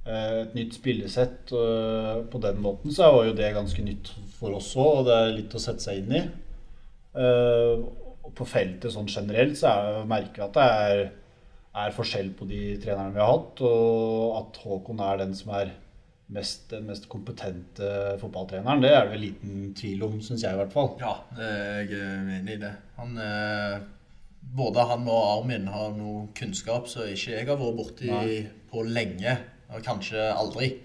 eh, 0.08 0.40
et 0.40 0.56
nytt 0.58 0.74
spillesett. 0.80 1.54
eh, 1.54 2.24
på 2.32 2.42
den 2.42 2.58
måten 2.64 2.96
så 2.96 3.12
var 3.14 3.30
jo 3.30 3.36
det 3.38 3.54
ganske 3.54 3.86
nytt 3.86 4.10
for 4.40 4.58
oss 4.58 4.72
òg, 4.74 5.04
og 5.04 5.06
det 5.06 5.20
er 5.20 5.36
litt 5.36 5.54
å 5.54 5.62
sette 5.62 5.86
seg 5.86 6.02
inn 6.02 6.18
i. 6.18 6.24
På 8.36 8.48
feltet 8.50 8.94
sånn 8.94 9.10
generelt 9.12 9.58
så 9.60 9.72
er, 9.72 10.04
merker 10.10 10.42
vi 10.42 10.46
at 10.48 10.58
det 10.58 10.68
er, 10.90 11.02
er 11.86 11.96
forskjell 11.96 12.32
på 12.38 12.48
de 12.50 12.62
trenerne 12.82 13.14
vi 13.14 13.22
har 13.22 13.34
hatt, 13.34 13.62
og 13.68 14.38
at 14.42 14.62
Håkon 14.64 15.04
er 15.06 15.22
den 15.22 15.36
som 15.38 15.54
er 15.60 15.74
mest, 16.34 16.70
den 16.72 16.88
mest 16.90 17.10
kompetente 17.12 17.90
fotballtreneren. 18.22 18.82
Det 18.82 18.92
er 18.92 19.04
det 19.06 19.14
vel 19.14 19.26
liten 19.28 19.68
tvil 19.78 20.06
om, 20.08 20.18
syns 20.24 20.46
jeg 20.46 20.56
i 20.56 20.62
hvert 20.62 20.74
fall. 20.74 20.96
Ja, 21.02 21.18
jeg 21.38 22.00
er 22.00 22.32
enig 22.40 22.58
i 22.58 22.64
det. 22.64 22.74
Han, 22.98 23.18
eh, 23.22 23.78
både 24.56 24.88
han 24.90 25.08
og 25.10 25.22
Armin 25.36 25.70
har 25.72 25.94
noe 25.96 26.28
kunnskap 26.38 26.90
som 26.90 27.10
ikke 27.10 27.34
jeg 27.36 27.48
har 27.50 27.60
vært 27.60 27.80
borti 27.80 28.12
Nei. 28.12 28.44
på 28.72 28.86
lenge, 28.88 29.38
og 29.70 29.86
kanskje 29.86 30.30
aldri. 30.34 30.76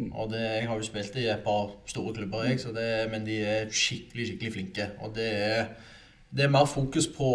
Og 0.00 0.30
det, 0.32 0.40
Jeg 0.40 0.68
har 0.68 0.76
jo 0.78 0.86
spilt 0.86 1.16
i 1.16 1.26
et 1.28 1.44
par 1.44 1.72
store 1.86 2.14
klubber, 2.14 2.46
jeg, 2.48 2.60
så 2.60 2.72
det, 2.72 3.10
men 3.10 3.24
de 3.26 3.40
er 3.44 3.68
skikkelig 3.68 4.30
skikkelig 4.30 4.52
flinke. 4.52 4.86
Og 5.04 5.14
det 5.14 5.28
er, 5.28 5.66
det 6.30 6.46
er 6.46 6.52
mer 6.52 6.66
fokus 6.70 7.08
på, 7.10 7.30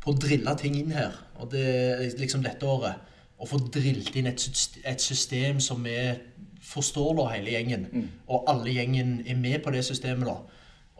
på 0.00 0.12
å 0.12 0.18
drille 0.20 0.54
ting 0.60 0.76
inn 0.78 0.94
her. 0.96 1.16
Og 1.40 1.50
det 1.52 1.64
er 1.66 2.20
liksom 2.20 2.44
dette 2.44 2.66
året. 2.66 3.08
Å 3.40 3.48
få 3.48 3.60
drillet 3.72 4.16
inn 4.20 4.28
et, 4.28 4.46
et 4.84 5.00
system 5.00 5.60
som 5.64 5.84
vi 5.84 5.96
forstår, 6.70 7.14
da, 7.18 7.28
hele 7.34 7.54
gjengen. 7.54 7.86
Og 8.28 8.48
alle 8.50 8.72
gjengen 8.76 9.20
er 9.26 9.38
med 9.40 9.60
på 9.64 9.72
det 9.74 9.84
systemet, 9.86 10.28
da. 10.28 10.38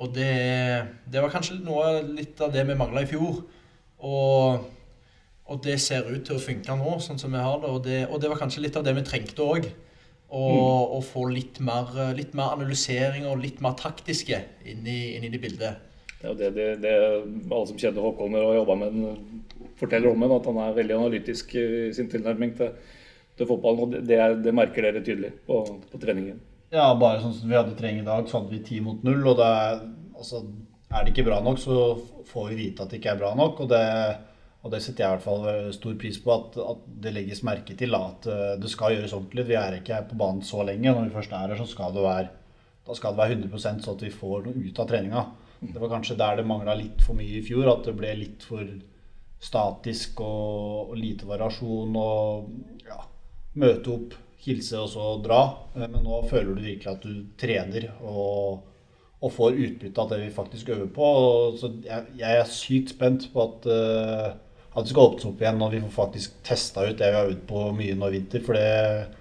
Og 0.00 0.14
det, 0.16 0.30
det 1.12 1.20
var 1.20 1.32
kanskje 1.32 1.58
noe 1.60 2.00
litt 2.08 2.40
av 2.40 2.52
det 2.54 2.64
vi 2.68 2.76
mangla 2.78 3.04
i 3.04 3.08
fjor. 3.10 3.42
Og, 4.08 4.64
og 5.44 5.60
det 5.64 5.76
ser 5.84 6.08
ut 6.08 6.24
til 6.24 6.38
å 6.38 6.40
funke 6.40 6.76
nå, 6.80 6.96
sånn 7.04 7.20
som 7.20 7.36
vi 7.36 7.42
har 7.44 7.60
det. 7.60 7.68
Og 7.68 7.84
det, 7.84 8.00
og 8.08 8.22
det 8.22 8.32
var 8.32 8.40
kanskje 8.40 8.64
litt 8.64 8.78
av 8.80 8.86
det 8.86 8.96
vi 8.96 9.04
trengte 9.08 9.44
òg. 9.44 9.68
Å 10.30 10.40
å 10.94 11.00
få 11.02 11.24
litt 11.26 11.58
mer, 11.66 11.88
litt 12.14 12.36
mer 12.38 12.54
analysering 12.54 13.24
og 13.26 13.40
litt 13.42 13.58
mer 13.64 13.74
taktiske 13.78 14.38
inn 14.62 14.86
i, 14.86 15.16
inn 15.16 15.26
i 15.26 15.30
det 15.32 15.40
bildet. 15.42 15.89
Det 16.20 16.26
er 16.26 16.32
jo 16.32 16.36
det, 16.36 16.50
det, 16.56 16.68
det 16.82 16.94
alle 17.48 17.66
som 17.70 17.78
kjenner 17.80 18.04
Håkon 18.04 18.36
og 18.36 18.50
har 18.58 18.76
med 18.76 18.96
den, 18.96 19.42
forteller 19.80 20.12
om 20.12 20.24
ham, 20.24 20.36
at 20.36 20.48
han 20.50 20.60
er 20.60 20.76
veldig 20.76 20.96
analytisk 20.98 21.54
i 21.56 21.66
sin 21.96 22.10
tilnærming 22.12 22.52
til, 22.58 22.74
til 23.38 23.48
fotballen. 23.48 23.86
og 23.86 23.94
det, 23.94 24.02
det, 24.10 24.18
er, 24.20 24.56
merker 24.56 24.84
dere 24.84 25.04
tydelig 25.04 25.32
på, 25.46 25.62
på 25.90 26.00
treningen. 26.02 26.40
Ja, 26.70 26.90
bare 26.94 27.22
sånn 27.22 27.34
som 27.34 27.50
vi 27.50 27.56
hadde 27.56 27.76
trening 27.78 28.04
i 28.04 28.06
dag, 28.06 28.28
så 28.28 28.38
hadde 28.38 28.52
vi 28.52 28.60
ti 28.66 28.82
mot 28.84 29.00
null. 29.06 29.22
Og 29.26 29.38
det 29.40 29.46
er, 29.48 29.80
altså, 30.14 30.42
er 30.90 31.06
det 31.06 31.14
ikke 31.14 31.26
bra 31.30 31.40
nok, 31.42 31.62
så 31.62 31.78
får 32.30 32.50
vi 32.50 32.58
vite 32.66 32.84
at 32.84 32.92
det 32.92 33.00
ikke 33.00 33.14
er 33.14 33.22
bra 33.22 33.32
nok. 33.38 33.64
Og 33.64 33.72
det, 33.72 33.86
og 34.60 34.74
det 34.74 34.82
setter 34.84 35.06
jeg 35.06 35.08
i 35.08 35.16
hvert 35.16 35.24
fall 35.24 35.72
stor 35.74 35.96
pris 35.98 36.20
på, 36.22 36.36
at, 36.36 36.60
at 36.74 36.84
det 37.06 37.14
legges 37.16 37.42
merke 37.48 37.74
til. 37.80 37.96
At 37.96 38.28
eh, 38.28 38.58
det 38.60 38.70
skal 38.70 38.94
gjøres 38.94 39.16
ordentlig. 39.16 39.48
Vi 39.48 39.58
er 39.58 39.80
ikke 39.80 40.04
på 40.12 40.20
banen 40.20 40.44
så 40.46 40.62
lenge. 40.68 40.92
Når 40.92 41.08
vi 41.08 41.16
først 41.16 41.34
er 41.34 41.48
her, 41.48 41.58
så 41.58 41.66
skal 41.70 41.96
det 41.96 42.04
være, 42.04 42.28
da 42.90 42.96
skal 42.98 43.14
det 43.14 43.22
være 43.22 43.38
100% 43.38 43.84
så 43.84 43.94
at 43.94 44.02
vi 44.02 44.10
får 44.10 44.48
noe 44.48 44.64
ut 44.66 44.78
av 44.82 44.88
treninga. 44.90 45.24
Det 45.60 45.78
var 45.78 45.92
kanskje 45.92 46.16
der 46.18 46.40
det 46.40 46.46
mangla 46.48 46.74
litt 46.74 47.02
for 47.04 47.18
mye 47.18 47.38
i 47.38 47.44
fjor. 47.44 47.68
At 47.70 47.84
det 47.86 47.94
ble 47.98 48.14
litt 48.18 48.46
for 48.48 48.64
statisk 49.40 50.22
og, 50.24 50.90
og 50.90 50.96
lite 50.98 51.28
variasjon. 51.28 51.98
Og 52.00 52.88
ja, 52.88 52.98
møte 53.60 53.94
opp, 53.94 54.16
hilse 54.42 54.80
og 54.80 54.90
så 54.90 55.12
dra. 55.22 55.42
Eh, 55.76 55.86
Men 55.86 56.02
nå 56.06 56.22
føler 56.30 56.56
du 56.56 56.64
virkelig 56.64 56.90
at 56.90 57.04
du 57.06 57.22
trener 57.40 57.90
og, 58.00 58.64
og 59.20 59.34
får 59.36 59.60
utbytte 59.68 60.02
av 60.02 60.14
det 60.14 60.22
vi 60.24 60.32
faktisk 60.40 60.72
øver 60.74 60.90
på. 60.96 61.10
Så 61.60 61.74
jeg, 61.84 62.08
jeg 62.18 62.40
er 62.40 62.54
sykt 62.56 62.96
spent 62.96 63.28
på 63.34 63.44
at, 63.44 63.70
uh, 63.70 64.32
at 64.72 64.82
det 64.82 64.94
skal 64.94 65.12
åpnes 65.12 65.28
opp 65.28 65.44
igjen 65.44 65.60
når 65.60 65.76
vi 65.76 65.84
får 65.84 65.96
faktisk 65.98 66.42
testa 66.46 66.88
ut 66.88 66.98
det 66.98 67.12
vi 67.12 67.20
har 67.20 67.30
øvd 67.30 67.46
på 67.52 67.68
mye 67.76 68.00
nå 68.00 68.10
i 68.10 68.16
vinter. 68.16 68.42
For 68.48 68.56
det, 68.58 69.14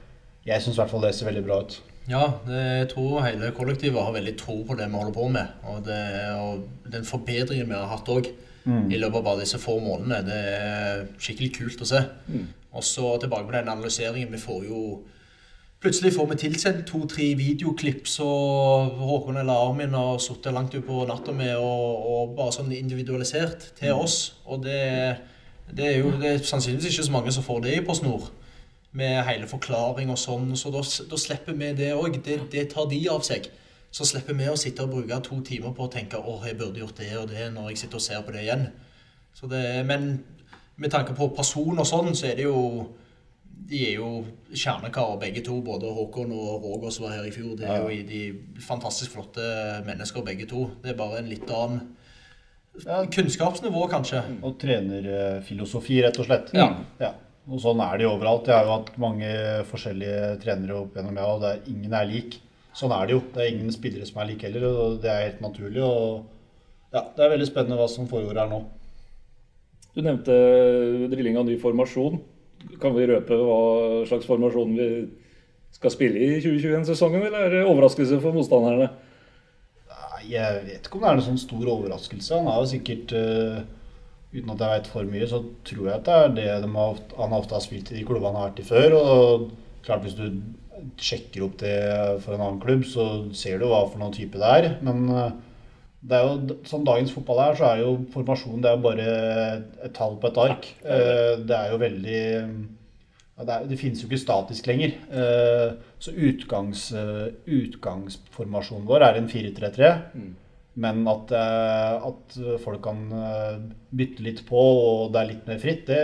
jeg 0.47 0.63
syns 0.63 0.79
i 0.79 0.83
hvert 0.85 0.95
fall 0.95 1.03
det 1.03 1.13
ser 1.19 1.29
veldig 1.29 1.45
bra 1.45 1.61
ut. 1.67 1.81
Ja, 2.09 2.23
det, 2.47 2.61
jeg 2.81 2.89
tror 2.95 3.21
hele 3.21 3.51
kollektivet 3.53 4.01
har 4.01 4.15
veldig 4.15 4.35
tro 4.39 4.63
på 4.65 4.75
det 4.79 4.87
vi 4.89 4.97
holder 4.97 5.13
på 5.13 5.27
med. 5.29 5.51
Og, 5.69 5.83
det, 5.85 5.99
og 6.41 6.91
den 6.91 7.05
forbedringen 7.05 7.69
vi 7.69 7.77
har 7.77 7.91
hatt 7.91 8.09
òg 8.09 8.31
i 8.91 8.97
løpet 8.97 9.17
av 9.19 9.23
bare 9.25 9.41
disse 9.43 9.57
få 9.61 9.77
månedene, 9.81 10.25
det 10.25 10.39
er 10.59 11.05
skikkelig 11.21 11.53
kult 11.55 11.81
å 11.81 11.89
se. 11.89 12.01
Og 12.73 12.83
så 12.85 13.15
tilbake 13.21 13.47
på 13.47 13.55
den 13.55 13.69
analyseringen. 13.69 14.33
Vi 14.33 14.41
får 14.41 14.65
jo 14.69 14.81
Plutselig 15.79 16.11
får 16.11 16.25
vi 16.27 16.35
tilsendt 16.35 16.81
to-tre 16.89 17.35
videoklipp 17.39 18.07
så 18.11 18.25
Håkon 18.99 19.37
eller 19.39 19.61
Armin 19.69 19.93
har 19.95 20.17
sittet 20.19 20.51
langt 20.51 20.73
ut 20.75 20.83
på 20.83 21.05
natta 21.07 21.31
med 21.31 21.53
og, 21.55 22.01
og 22.03 22.33
bare 22.35 22.51
sånn 22.51 22.73
individualisert 22.75 23.69
til 23.77 23.95
oss. 23.95 24.17
Og 24.43 24.59
det, 24.65 25.15
det 25.71 25.85
er 25.87 26.01
jo 26.01 26.11
det 26.19 26.33
er 26.33 26.43
sannsynligvis 26.43 26.89
ikke 26.91 27.07
så 27.07 27.15
mange 27.15 27.31
som 27.31 27.47
får 27.47 27.63
det 27.63 27.77
i 27.77 27.85
PostNord. 27.87 28.27
Med 28.91 29.23
hele 29.27 29.45
forklaring 29.47 30.09
og 30.09 30.17
sånn. 30.17 30.55
Så 30.57 30.71
da, 30.73 30.81
da 30.81 31.17
slipper 31.21 31.53
vi 31.53 31.73
det 31.77 31.91
òg. 31.93 32.21
Det, 32.25 32.39
det 32.51 32.69
tar 32.73 32.87
de 32.89 33.03
av 33.13 33.21
seg. 33.27 33.49
Så 33.91 34.05
slipper 34.05 34.37
vi 34.37 34.47
å 34.49 34.57
sitte 34.57 34.85
og 34.85 34.91
bruke 34.93 35.17
to 35.25 35.39
timer 35.45 35.73
på 35.77 35.85
å 35.87 35.91
tenke 35.93 36.17
åh, 36.17 36.43
jeg 36.45 36.57
burde 36.57 36.81
gjort 36.81 36.97
det 37.01 37.09
og 37.17 37.29
det 37.31 37.47
når 37.53 37.71
jeg 37.71 37.83
sitter 37.83 37.97
og 38.01 38.05
ser 38.05 38.25
på 38.25 38.33
det 38.35 38.43
igjen. 38.45 38.67
Så 39.33 39.49
det, 39.49 39.61
men 39.85 40.23
med 40.77 40.91
tanke 40.93 41.13
på 41.17 41.29
person 41.35 41.77
og 41.81 41.87
sånn, 41.89 42.13
så 42.17 42.29
er 42.31 42.35
det 42.39 42.45
jo 42.49 42.59
De 43.69 43.79
er 43.85 43.97
jo 43.99 44.23
kjernekarer 44.55 45.19
begge 45.21 45.41
to. 45.45 45.59
Både 45.61 45.89
Håkon 45.93 46.31
og 46.33 46.63
Roger 46.63 46.93
som 46.95 47.05
var 47.05 47.17
her 47.19 47.25
i 47.29 47.33
fjor. 47.33 47.51
Det 47.59 47.67
er 47.69 47.83
jo 47.83 48.05
de 48.07 48.21
fantastisk 48.65 49.11
flotte 49.13 49.43
mennesker 49.85 50.23
begge 50.25 50.47
to. 50.49 50.63
Det 50.81 50.93
er 50.93 50.97
bare 50.97 51.19
en 51.19 51.29
litt 51.29 51.49
annen 51.53 51.83
Ja. 52.85 53.03
kunnskapsnivå, 53.05 53.83
kanskje. 53.91 54.23
Og 54.41 54.55
trenerfilosofi, 54.61 55.99
rett 56.05 56.17
og 56.21 56.25
slett. 56.29 56.53
Ja. 56.55 56.69
Ja. 57.01 57.11
Og 57.49 57.61
sånn 57.63 57.81
er 57.81 57.97
det 57.97 58.05
jo 58.05 58.13
overalt. 58.13 58.49
Jeg 58.49 58.55
har 58.55 58.67
jo 58.67 58.75
hatt 58.75 58.91
mange 59.01 59.29
forskjellige 59.69 60.35
trenere 60.43 60.77
opp 60.83 60.97
gjennom, 60.97 61.17
ja, 61.17 61.29
og 61.33 61.45
er, 61.49 61.61
ingen 61.71 61.95
er 61.97 62.09
lik. 62.09 62.37
Sånn 62.77 62.93
er 62.93 63.07
det 63.09 63.15
jo. 63.15 63.21
Det 63.33 63.41
er 63.41 63.53
ingen 63.55 63.73
spillere 63.73 64.05
som 64.05 64.19
er 64.21 64.29
like 64.29 64.45
heller, 64.45 64.67
og 64.69 64.99
det 65.03 65.09
er 65.09 65.23
helt 65.25 65.41
naturlig. 65.43 65.81
Og 65.81 66.93
ja, 66.93 67.01
det 67.15 67.25
er 67.25 67.33
veldig 67.33 67.47
spennende 67.49 67.79
hva 67.79 67.87
som 67.89 68.09
foregår 68.09 68.37
her 68.43 68.51
nå. 68.51 68.61
Du 69.95 70.03
nevnte 70.05 70.35
drilling 71.09 71.39
av 71.41 71.47
ny 71.49 71.57
formasjon. 71.61 72.19
Kan 72.81 72.93
vi 72.95 73.07
røpe 73.09 73.39
hva 73.39 73.59
slags 74.09 74.27
formasjon 74.29 74.77
vi 74.77 74.89
skal 75.73 75.93
spille 75.93 76.21
i 76.21 76.39
2021-sesongen, 76.43 77.25
eller 77.27 77.47
er 77.47 77.55
det 77.55 77.65
overraskelse 77.69 78.19
for 78.21 78.35
motstanderne? 78.35 78.89
Jeg 80.29 80.61
vet 80.67 80.85
ikke 80.85 80.99
om 80.99 81.03
det 81.05 81.09
er 81.09 81.17
noen 81.17 81.27
sånn 81.31 81.41
stor 81.41 81.69
overraskelse. 81.73 82.37
Han 82.37 82.49
har 82.51 82.61
jo 82.61 82.71
sikkert 82.73 83.13
eh, 83.17 83.61
Uten 84.29 84.51
at 84.53 84.61
jeg 84.61 84.75
vet 84.75 84.87
for 84.93 85.09
mye, 85.09 85.27
så 85.29 85.39
tror 85.65 85.87
jeg 85.87 85.95
at 85.95 86.05
det 86.05 86.15
er 86.15 86.33
det 86.37 86.47
de 86.67 86.71
har, 86.75 86.97
han 87.17 87.31
ofte 87.33 87.55
har 87.57 87.63
spilt 87.65 87.89
i 87.89 87.97
de 87.97 88.05
klubbene 88.05 88.29
han 88.35 88.43
har 88.43 88.51
vært 88.51 88.61
i 88.61 88.67
før. 88.67 88.97
Og 88.99 89.47
klart 89.87 90.03
hvis 90.05 90.17
du 90.19 90.27
sjekker 91.01 91.43
opp 91.47 91.55
det 91.59 91.75
for 92.23 92.35
en 92.35 92.43
annen 92.45 92.59
klubb, 92.63 92.85
så 92.87 93.05
ser 93.35 93.57
du 93.59 93.65
hva 93.69 93.81
for 93.89 93.99
noen 94.01 94.13
type 94.15 94.37
det 94.39 94.51
er. 94.59 94.67
Men 94.85 95.07
eh, 95.09 95.31
det 96.09 96.15
er 96.19 96.27
jo, 96.27 96.57
som 96.69 96.85
dagens 96.87 97.11
fotball 97.11 97.41
er, 97.47 97.57
så 97.59 97.71
er 97.71 97.81
jo 97.81 97.95
formasjonen 98.13 98.61
det 98.63 98.69
er 98.69 98.77
jo 98.77 98.85
bare 98.85 99.07
et 99.89 99.95
tall 99.97 100.15
på 100.21 100.29
et 100.29 100.39
ark. 100.45 100.69
Eh, 100.85 101.33
Det 101.49 101.57
er 101.57 101.73
jo 101.73 101.81
veldig 101.81 102.21
det, 103.39 103.53
er, 103.55 103.65
det 103.71 103.79
finnes 103.79 104.01
jo 104.03 104.07
ikke 104.09 104.21
statisk 104.21 104.67
lenger. 104.69 104.93
Eh, 105.09 105.73
så 105.99 106.13
utgangs, 106.13 106.89
utgangsformasjonen 107.49 108.87
vår 108.87 109.05
er 109.09 109.19
en 109.19 109.29
4-3-3. 109.31 109.91
Men 110.77 111.01
at, 111.09 111.31
eh, 111.33 112.07
at 112.09 112.37
folk 112.63 112.81
kan 112.85 113.01
eh, 113.11 113.55
bytte 113.95 114.23
litt 114.23 114.43
på, 114.47 114.59
og 114.59 115.13
det 115.13 115.21
er 115.21 115.29
litt 115.31 115.49
mer 115.49 115.61
fritt, 115.61 115.89
det, 115.89 116.01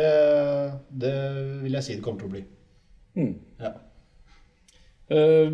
det 0.90 1.16
vil 1.64 1.78
jeg 1.78 1.86
si 1.86 1.98
det 1.98 2.04
kommer 2.06 2.24
til 2.24 2.32
å 2.32 2.34
bli. 2.34 2.44
Mm. 3.16 3.34
Ja. 3.62 3.76
Uh, 5.06 5.52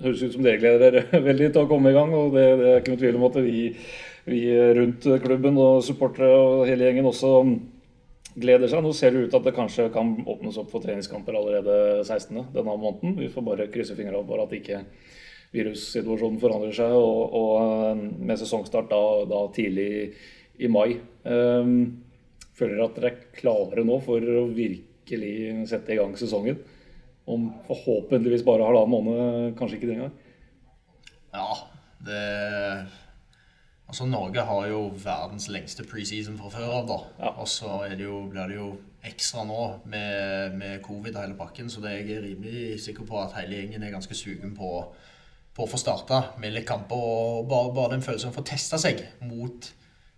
høres 0.00 0.22
ut 0.24 0.32
som 0.32 0.40
dere 0.40 0.56
gleder 0.56 0.80
dere 0.86 1.18
veldig 1.28 1.50
til 1.52 1.66
å 1.66 1.68
komme 1.68 1.92
i 1.92 1.96
gang. 1.96 2.14
og 2.16 2.32
Det, 2.32 2.44
det 2.56 2.68
er 2.70 2.78
ikke 2.80 2.94
noen 2.94 3.02
tvil 3.02 3.18
om 3.18 3.26
at 3.28 3.36
vi, 3.44 3.64
vi 4.24 4.42
rundt 4.78 5.08
klubben 5.20 5.60
og 5.60 5.82
supportere 5.84 6.32
og 6.32 6.62
hele 6.70 6.88
gjengen 6.88 7.10
også 7.10 7.32
gleder 8.40 8.72
seg. 8.72 8.80
Nå 8.84 8.94
ser 8.96 9.12
det 9.12 9.26
ut 9.26 9.30
til 9.34 9.40
at 9.40 9.50
det 9.50 9.56
kanskje 9.56 9.90
kan 9.92 10.14
åpnes 10.24 10.56
opp 10.60 10.72
for 10.72 10.84
treningskamper 10.84 11.36
allerede 11.36 11.76
16. 12.06 12.48
denne 12.56 12.78
måneden. 12.80 13.18
Vi 13.20 13.30
får 13.32 13.46
bare 13.46 13.68
krysse 13.72 13.96
fingrene 13.98 14.24
for 14.28 14.42
at 14.42 14.52
det 14.52 14.62
ikke 14.62 14.82
virussituasjonen 15.56 16.40
forandrer 16.42 16.74
seg, 16.76 16.94
og, 16.94 17.36
og 17.36 17.52
eh, 17.60 18.02
med 18.28 18.40
sesongstart 18.40 18.90
da, 18.92 19.02
da 19.30 19.42
tidlig 19.56 19.90
i 20.62 20.70
mai. 20.72 20.96
Um, 21.26 21.72
føler 22.56 22.78
dere 22.78 22.88
at 22.88 22.98
dere 22.98 23.10
er 23.12 23.24
klare 23.36 23.84
nå 23.84 23.98
for 24.04 24.22
å 24.22 24.46
virkelig 24.56 25.66
sette 25.68 25.94
i 25.94 25.98
gang 26.00 26.14
sesongen? 26.16 26.60
Om 27.26 27.48
forhåpentligvis 27.66 28.46
bare 28.46 28.68
halvannen 28.68 28.94
måned, 28.94 29.56
kanskje 29.58 29.80
ikke 29.80 29.90
det 29.90 29.98
engang. 29.98 30.14
Ja, 31.34 31.50
det 32.06 32.22
Altså, 33.86 34.02
Norge 34.10 34.42
har 34.42 34.64
jo 34.66 34.80
verdens 34.98 35.46
lengste 35.46 35.84
preseason 35.86 36.34
fra 36.40 36.48
før 36.50 36.72
av, 36.80 36.86
da. 36.88 36.96
Ja. 37.20 37.30
Og 37.38 37.46
så 37.48 37.70
er 37.86 37.94
det 37.94 38.08
jo, 38.08 38.24
blir 38.32 38.50
det 38.50 38.56
jo 38.58 38.70
ekstra 39.06 39.44
nå 39.46 39.60
med, 39.86 40.56
med 40.58 40.80
covid 40.82 41.14
og 41.14 41.22
hele 41.22 41.36
pakken, 41.38 41.70
så 41.70 41.82
det 41.84 41.92
er 41.92 42.10
jeg 42.10 42.24
rimelig 42.24 42.80
sikker 42.82 43.06
på 43.06 43.20
at 43.22 43.36
hele 43.38 43.60
gjengen 43.60 43.86
er 43.86 43.94
ganske 43.94 44.18
sugen 44.18 44.56
på, 44.58 44.70
på 45.56 45.64
å 45.64 45.70
få 45.70 45.78
starta 45.80 46.20
med 46.42 46.52
litt 46.52 46.66
kamper. 46.68 46.96
Og 47.00 47.48
bare, 47.48 47.72
bare 47.74 47.94
den 47.96 48.04
følelsen 48.04 48.28
av 48.30 48.34
å 48.36 48.40
få 48.40 48.46
testa 48.46 48.78
seg 48.80 49.00
mot 49.24 49.70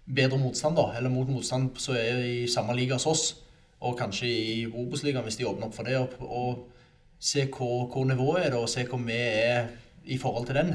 bedre 0.08 0.38
motstand, 0.40 0.76
da. 0.78 0.88
Eller 0.98 1.12
mot 1.12 1.28
motstand 1.30 1.78
som 1.80 1.94
er 1.98 2.24
i 2.26 2.48
samme 2.50 2.74
liga 2.76 2.98
som 2.98 3.14
oss. 3.14 3.28
Og 3.86 3.94
kanskje 4.00 4.26
i 4.26 4.66
Obos-ligaen, 4.66 5.22
hvis 5.26 5.38
de 5.38 5.46
åpner 5.46 5.68
opp 5.68 5.76
for 5.76 5.86
det. 5.86 5.98
Og, 6.00 6.22
og 6.26 7.22
se 7.22 7.46
hvor, 7.46 7.86
hvor 7.92 8.08
nivået 8.08 8.46
er, 8.46 8.50
da, 8.54 8.62
og 8.64 8.70
se 8.72 8.86
hvor 8.88 8.98
vi 9.06 9.18
er 9.18 9.68
i 10.08 10.18
forhold 10.18 10.48
til 10.48 10.58
den. 10.58 10.74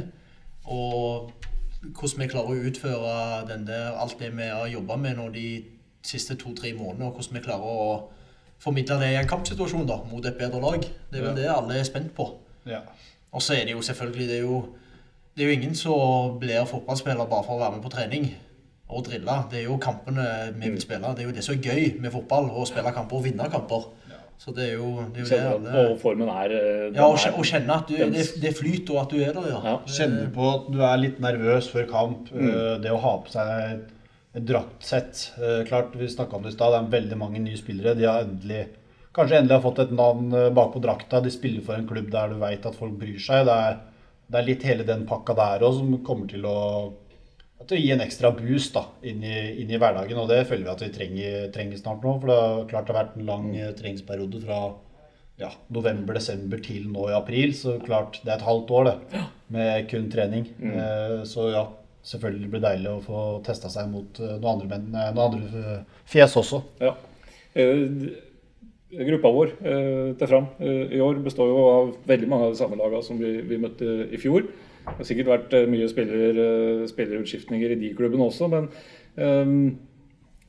Og 0.72 1.32
hvordan 1.84 2.24
vi 2.24 2.30
klarer 2.32 2.54
å 2.54 2.68
utføre 2.70 3.14
den 3.50 3.66
der, 3.68 3.90
alt 4.00 4.16
det 4.22 4.32
vi 4.38 4.48
har 4.48 4.70
jobba 4.72 4.96
med 5.02 5.18
nå 5.20 5.28
de 5.36 5.48
siste 6.04 6.36
to-tre 6.40 6.72
månedene, 6.78 7.10
og 7.10 7.18
hvordan 7.18 7.40
vi 7.40 7.44
klarer 7.44 7.68
å 7.68 7.98
formidle 8.64 8.96
det 9.02 9.10
i 9.12 9.18
en 9.20 9.28
kampsituasjon 9.28 9.88
da, 9.90 9.98
mot 10.08 10.24
et 10.26 10.38
bedre 10.40 10.62
lag. 10.64 10.86
Det 11.12 11.20
er 11.20 11.26
vel 11.26 11.34
Ja. 11.34 11.36
det 11.42 11.50
alle 11.52 11.80
er 11.80 11.88
spent 11.88 12.14
på. 12.16 12.30
Ja. 12.70 12.80
Og 13.34 13.42
så 13.42 13.56
er 13.58 13.66
det 13.66 13.74
jo 13.76 13.82
selvfølgelig 13.82 14.28
det 14.30 14.38
er 14.38 14.44
jo, 14.46 14.60
det 15.34 15.44
er 15.44 15.50
jo 15.50 15.58
ingen 15.58 15.76
som 15.76 16.36
blir 16.42 16.66
fotballspiller 16.70 17.26
bare 17.30 17.44
for 17.48 17.58
å 17.58 17.62
være 17.64 17.76
med 17.80 17.84
på 17.86 17.92
trening 17.96 18.28
og 18.94 19.06
drille. 19.08 19.38
Det 19.50 19.64
er 19.64 19.68
jo 19.72 19.80
kampene 19.82 20.26
vi 20.60 20.70
vil 20.70 20.82
spille. 20.84 21.14
Det 21.18 21.24
er 21.24 21.30
jo 21.32 21.34
det 21.34 21.44
som 21.46 21.56
er 21.56 21.66
gøy 21.66 22.00
med 22.04 22.14
fotball, 22.14 22.52
å 22.54 22.66
spille 22.70 22.92
kamper 22.94 23.18
og 23.18 23.24
vinne 23.26 23.48
kamper. 23.50 23.88
Så 24.44 24.52
det 24.54 24.66
er 24.68 24.74
jo 24.76 24.92
det, 25.14 25.24
er 25.24 25.24
jo 25.24 25.30
det 25.30 25.40
alle 25.72 25.82
og 25.94 26.00
formen 26.02 26.28
er 26.30 26.52
eh, 26.58 26.88
Ja, 26.98 27.06
og, 27.08 27.16
er- 27.22 27.36
og 27.38 27.46
kjenne 27.48 27.76
at 27.80 27.88
du, 27.88 27.96
det, 28.12 28.24
det 28.44 28.52
flyter, 28.58 28.94
og 28.98 29.02
at 29.06 29.14
du 29.14 29.22
er 29.24 29.34
der, 29.38 29.46
ja. 29.54 29.60
Ja. 29.70 29.74
Kjenne 29.88 30.26
på 30.36 30.48
at 30.50 30.66
du 30.74 30.80
er 30.84 30.98
litt 31.00 31.20
nervøs 31.24 31.70
før 31.72 31.86
kamp. 31.90 32.30
Mm. 32.34 32.50
Eh, 32.50 32.72
Det 32.84 32.92
å 32.92 33.00
ha 33.06 33.14
på 33.24 33.32
seg 33.32 33.52
et, 33.70 33.94
et 34.36 34.48
draktsett 34.50 35.22
eh, 35.40 35.62
Klart, 35.70 35.96
vi 35.96 36.10
snakka 36.12 36.36
om 36.38 36.44
det 36.44 36.52
i 36.52 36.58
stad, 36.58 36.74
det 36.76 36.82
er 36.82 36.92
veldig 36.98 37.20
mange 37.22 37.40
nye 37.46 37.58
spillere. 37.62 37.96
De 37.98 38.10
har 38.10 38.26
endelig 38.28 38.66
Kanskje 39.14 39.38
endelig 39.38 39.60
har 39.60 39.62
fått 39.62 39.80
et 39.84 39.94
navn 39.94 40.34
eh, 40.34 40.50
bakpå 40.54 40.82
drakta. 40.82 41.22
De 41.22 41.32
spiller 41.34 41.62
for 41.66 41.78
en 41.78 41.88
klubb 41.90 42.10
der 42.14 42.32
du 42.34 42.40
veit 42.42 42.66
at 42.66 42.78
folk 42.78 42.96
bryr 42.98 43.20
seg. 43.22 43.46
Det 43.46 43.58
er, 43.68 43.76
det 44.34 44.40
er 44.40 44.48
litt 44.48 44.66
hele 44.66 44.88
den 44.88 45.06
pakka 45.10 45.36
der 45.38 45.66
òg 45.68 45.76
som 45.78 45.92
kommer 46.08 46.30
til 46.32 46.48
å, 46.50 46.62
til 47.68 47.78
å 47.78 47.82
gi 47.84 47.92
en 47.94 48.02
ekstra 48.06 48.34
boost 48.34 48.74
da, 48.74 48.88
inn, 49.06 49.22
i, 49.22 49.36
inn 49.62 49.70
i 49.70 49.78
hverdagen. 49.78 50.18
Og 50.18 50.32
det 50.34 50.42
føler 50.50 50.66
vi 50.66 50.74
at 50.74 50.82
vi 50.88 50.90
trenger, 50.98 51.46
trenger 51.54 51.84
snart 51.84 52.02
nå. 52.02 52.16
For 52.24 52.34
det 52.34 52.40
har 52.40 52.66
klart 52.74 52.90
det 52.90 52.96
har 52.96 53.00
vært 53.04 53.22
en 53.22 53.30
lang 53.30 53.48
eh, 53.54 53.70
treningsperiode 53.78 54.44
fra 54.48 54.60
ja, 55.44 55.54
november-desember 55.78 56.66
til 56.66 56.90
nå 56.90 57.08
i 57.12 57.16
april. 57.20 57.54
Så 57.58 57.78
klart 57.86 58.18
det 58.26 58.34
er 58.34 58.40
et 58.40 58.50
halvt 58.50 58.78
år 58.82 58.90
det, 58.90 59.24
med 59.54 59.90
kun 59.94 60.10
trening. 60.10 60.50
Eh, 60.74 61.18
så 61.30 61.52
ja, 61.54 61.68
selvfølgelig 62.02 62.50
blir 62.50 62.66
det 62.66 62.70
deilig 62.72 62.96
å 62.98 63.00
få 63.06 63.24
testa 63.46 63.70
seg 63.70 63.94
mot 63.94 64.26
noen 64.26 64.54
andre, 64.58 64.74
menn, 64.74 64.90
noen 64.90 65.26
andre 65.30 65.82
fjes 66.10 66.34
også. 66.42 66.66
Ja. 66.82 66.98
Gruppa 68.94 69.32
vår 69.34 69.54
eh, 69.66 70.12
til 70.20 70.30
Fram 70.30 70.50
eh, 70.62 70.94
i 70.98 71.02
år 71.04 71.22
består 71.26 71.50
jo 71.50 71.64
av 71.70 71.94
veldig 72.10 72.30
mange 72.30 72.48
av 72.48 72.54
de 72.54 72.60
samme 72.60 72.78
lagene 72.80 73.06
som 73.06 73.18
vi, 73.22 73.40
vi 73.48 73.60
møtte 73.62 73.88
i 74.14 74.20
fjor. 74.22 74.46
Det 74.84 74.98
har 75.00 75.08
sikkert 75.08 75.32
vært 75.32 75.56
eh, 75.58 75.70
mye 75.72 75.88
spiller, 75.92 76.42
spillerutskiftninger 76.92 77.74
i 77.74 77.80
de 77.82 77.94
klubbene 77.98 78.28
også, 78.28 78.50
men 78.52 78.70
eh, 79.18 79.56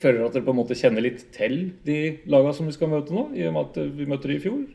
føler 0.02 0.20
dere 0.20 0.28
at 0.28 0.36
dere 0.36 0.46
på 0.48 0.54
en 0.54 0.60
måte 0.60 0.78
kjenner 0.78 1.06
litt 1.06 1.28
til 1.34 1.56
de 1.86 2.00
lagene 2.30 2.56
som 2.56 2.68
vi 2.68 2.76
skal 2.76 2.92
møte 2.92 3.14
nå, 3.16 3.30
i 3.38 3.46
og 3.48 3.56
med 3.56 3.70
at 3.70 3.96
vi 3.96 4.08
møtte 4.10 4.30
dem 4.30 4.40
i 4.40 4.44
fjor? 4.44 4.66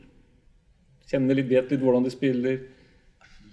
Kjenner 1.10 1.38
litt, 1.38 1.50
vet 1.50 1.70
litt 1.74 1.84
hvordan 1.84 2.06
de 2.06 2.14
spiller, 2.14 2.58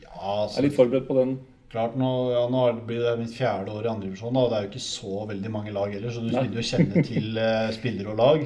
Ja, 0.02 0.18
er 0.18 0.44
altså, 0.48 0.66
litt 0.66 0.78
forberedt 0.78 1.08
på 1.10 1.18
den? 1.20 1.38
klart 1.72 1.98
nå, 2.00 2.10
ja, 2.32 2.46
nå 2.52 2.62
er 2.70 2.78
blir 2.88 3.02
det 3.04 3.18
mitt 3.20 3.34
fjerde 3.36 3.74
år 3.76 3.88
i 3.88 3.92
andredivisjon, 3.92 4.38
og 4.40 4.52
det 4.52 4.58
er 4.58 4.66
jo 4.66 4.72
ikke 4.72 4.86
så 4.86 5.26
veldig 5.30 5.52
mange 5.52 5.74
lag 5.76 5.92
heller, 5.92 6.14
så 6.14 6.24
du 6.24 6.30
begynner 6.32 6.62
jo 6.62 6.70
kjenne 6.70 7.04
til 7.06 7.42
eh, 7.44 7.68
spillere 7.76 8.14
og 8.14 8.22
lag. 8.22 8.46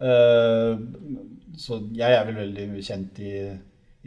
Eh, 0.00 0.78
så 1.58 1.80
jeg 1.96 2.14
er 2.14 2.28
vel 2.28 2.38
veldig 2.38 2.84
kjent 2.86 3.18
i, 3.18 3.32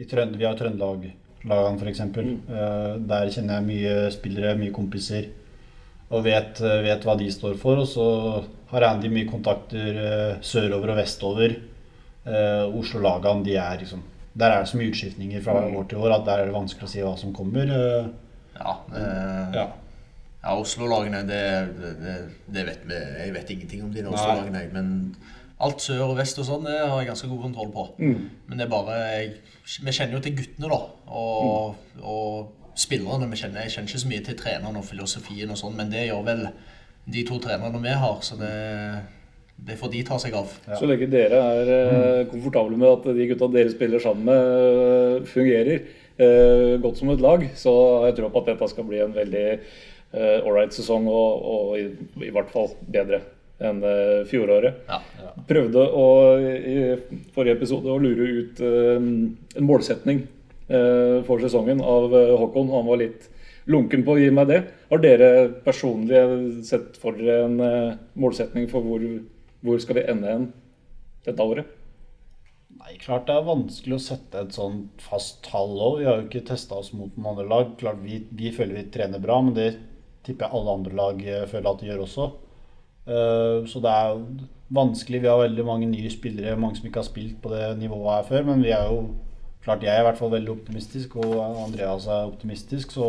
i 0.00 0.06
Trønd 0.08 0.38
Vi 0.40 0.46
har 0.48 0.56
Trøndelag-lagene 0.56 1.82
f.eks. 1.82 2.00
Uh, 2.48 2.96
der 3.08 3.32
kjenner 3.34 3.58
jeg 3.58 3.66
mye 3.68 3.96
spillere, 4.14 4.54
mye 4.56 4.72
kompiser, 4.72 5.28
og 6.12 6.24
vet, 6.24 6.60
eh, 6.64 6.80
vet 6.84 7.04
hva 7.04 7.16
de 7.20 7.28
står 7.32 7.58
for. 7.60 7.82
Og 7.82 7.88
så 7.88 8.06
har 8.72 8.88
Andy 8.88 9.10
mye 9.12 9.28
kontakter 9.28 10.00
eh, 10.06 10.40
sørover 10.44 10.94
og 10.94 10.98
vestover. 11.02 11.58
Oslo-lagene 12.22 13.42
de 13.42 13.56
er 13.58 13.80
liksom 13.80 14.04
der 14.32 14.50
er 14.50 14.62
det 14.62 14.68
så 14.70 14.78
mye 14.80 14.88
utskiftninger 14.92 15.42
fra 15.44 15.60
år 15.60 15.86
til 15.88 16.00
år 16.00 16.14
at 16.16 16.26
der 16.26 16.40
er 16.42 16.48
det 16.48 16.56
vanskelig 16.56 16.88
å 16.88 16.90
si 16.90 17.02
hva 17.04 17.12
som 17.20 17.34
kommer. 17.36 17.68
eh, 17.68 18.06
Ja, 18.56 18.78
eh, 18.96 19.54
Ja. 19.58 19.66
ja 20.44 20.56
Oslo-lagene, 20.56 21.22
det, 21.28 21.42
det, 22.00 22.16
det 22.48 22.66
vet 22.66 22.86
vi 22.86 22.94
Jeg 22.94 23.34
vet 23.34 23.50
ingenting 23.50 23.84
om 23.84 23.92
de 23.92 24.06
Oslo-lagene, 24.06 24.72
men 24.72 25.16
alt 25.62 25.84
sør 25.84 26.08
og 26.10 26.16
vest 26.18 26.40
og 26.42 26.48
sånn, 26.48 26.66
det 26.66 26.78
har 26.80 26.96
jeg 26.98 27.10
ganske 27.12 27.30
god 27.30 27.44
kontroll 27.46 27.70
på. 27.74 27.86
Men 28.48 28.58
det 28.58 28.66
er 28.66 28.72
bare 28.72 28.98
jeg, 29.12 29.32
Vi 29.84 29.94
kjenner 29.94 30.18
jo 30.18 30.24
til 30.24 30.36
guttene, 30.40 30.68
da. 30.72 30.80
Og, 31.22 31.96
og 32.02 32.78
spillerne. 32.78 33.28
Vi 33.30 33.40
kjenner, 33.40 33.66
jeg 33.66 33.74
kjenner 33.76 33.90
ikke 33.90 34.02
så 34.04 34.12
mye 34.12 34.26
til 34.26 34.38
treneren 34.38 34.78
og 34.80 34.86
filosofien 34.88 35.50
og 35.52 35.60
sånn, 35.60 35.76
men 35.78 35.90
det 35.92 36.06
gjør 36.08 36.22
vel 36.28 36.46
de 37.12 37.24
to 37.26 37.38
trenerne 37.42 37.80
vi 37.82 37.94
har, 37.98 38.20
så 38.22 38.36
det, 38.38 38.52
det 39.66 39.76
får 39.80 39.90
de 39.92 40.02
ta 40.06 40.18
seg 40.22 40.36
av. 40.38 40.52
Så 40.78 40.86
lenge 40.86 41.08
dere 41.10 41.40
er 41.56 41.72
eh, 41.76 42.20
komfortable 42.30 42.78
med 42.78 42.92
at 42.92 43.08
de 43.16 43.26
gutta 43.32 43.48
dere 43.50 43.72
spiller 43.72 44.02
sammen 44.02 44.28
med, 44.30 44.52
eh, 44.86 45.26
fungerer 45.32 45.74
eh, 46.22 46.80
godt 46.82 47.00
som 47.00 47.10
et 47.10 47.24
lag, 47.24 47.44
så 47.58 47.74
har 48.02 48.10
jeg 48.10 48.20
tro 48.20 48.30
på 48.30 48.44
at 48.44 48.52
dette 48.52 48.70
skal 48.70 48.86
bli 48.86 49.02
en 49.02 49.16
veldig 49.16 49.46
eh, 49.50 50.38
ålreit 50.46 50.78
sesong, 50.78 51.10
og, 51.10 51.46
og 51.54 51.78
i, 51.80 51.88
i 52.28 52.32
hvert 52.34 52.54
fall 52.54 52.70
bedre 52.86 53.24
enn 53.62 53.82
eh, 53.86 54.22
fjoråret. 54.28 54.82
Ja. 54.88 55.00
Prøvde 55.48 55.84
å, 55.96 56.06
i 56.38 56.78
forrige 57.34 57.58
episode 57.58 57.90
å 57.92 58.00
lure 58.02 58.28
ut 58.38 58.62
eh, 58.62 58.96
en 58.96 59.68
målsetning 59.68 60.24
eh, 60.68 61.18
for 61.26 61.42
sesongen 61.42 61.82
av 61.84 62.12
Håkon. 62.12 62.72
Han 62.72 62.88
var 62.88 63.02
litt 63.02 63.28
lunken 63.70 64.02
på 64.06 64.16
å 64.16 64.22
gi 64.22 64.32
meg 64.34 64.50
det. 64.50 64.62
Har 64.90 65.02
dere 65.02 65.28
personlig 65.64 66.24
sett 66.66 66.98
for 67.00 67.18
dere 67.18 67.46
en 67.46 68.00
målsetning 68.18 68.66
for 68.70 68.84
hvor, 68.86 69.04
hvor 69.62 69.78
skal 69.82 70.00
vi 70.00 70.08
ende 70.10 70.34
hen 70.34 70.50
dette 71.26 71.46
året? 71.46 71.78
Nei, 72.82 72.96
klart 72.98 73.28
det 73.28 73.36
er 73.36 73.46
vanskelig 73.46 73.94
å 73.94 74.02
sette 74.02 74.40
et 74.42 74.56
sånn 74.56 74.88
fast 74.98 75.44
tall 75.46 75.76
òg. 75.76 76.00
Vi 76.00 76.08
har 76.08 76.18
jo 76.18 76.26
ikke 76.26 76.48
testa 76.48 76.80
oss 76.80 76.90
mot 76.96 77.14
noen 77.14 77.28
andre 77.30 77.46
lag. 77.46 77.74
Klart 77.78 78.00
vi, 78.02 78.24
vi 78.34 78.50
føler 78.54 78.80
vi 78.80 78.88
trener 78.90 79.22
bra, 79.22 79.38
men 79.44 79.54
det 79.54 79.68
tipper 80.26 80.48
jeg 80.48 80.58
alle 80.58 80.74
andre 80.80 80.96
lag 80.98 81.22
føler 81.52 81.68
at 81.70 81.82
de 81.82 81.92
gjør 81.92 82.02
også. 82.08 82.26
Eh, 83.06 83.64
så 83.68 83.82
det 83.82 83.92
er 83.92 84.12
jo 84.12 84.48
vanskelig. 84.72 85.22
Vi 85.22 85.30
har 85.30 85.42
veldig 85.42 85.66
mange 85.66 85.90
nye 85.90 86.10
spillere, 86.12 86.58
mange 86.58 86.78
som 86.78 86.88
ikke 86.88 87.02
har 87.02 87.08
spilt 87.08 87.40
på 87.42 87.52
det 87.54 87.66
nivået 87.80 88.14
her 88.16 88.28
før. 88.28 88.46
Men 88.50 88.64
vi 88.64 88.74
er 88.74 88.90
jo 88.90 89.02
klart 89.62 89.84
jeg 89.86 89.94
er 89.94 90.02
i 90.02 90.06
hvert 90.08 90.18
fall 90.18 90.32
veldig 90.34 90.54
optimistisk, 90.56 91.16
og 91.22 91.34
Andreas 91.66 92.06
er 92.10 92.30
optimistisk. 92.30 92.94
Så 92.96 93.08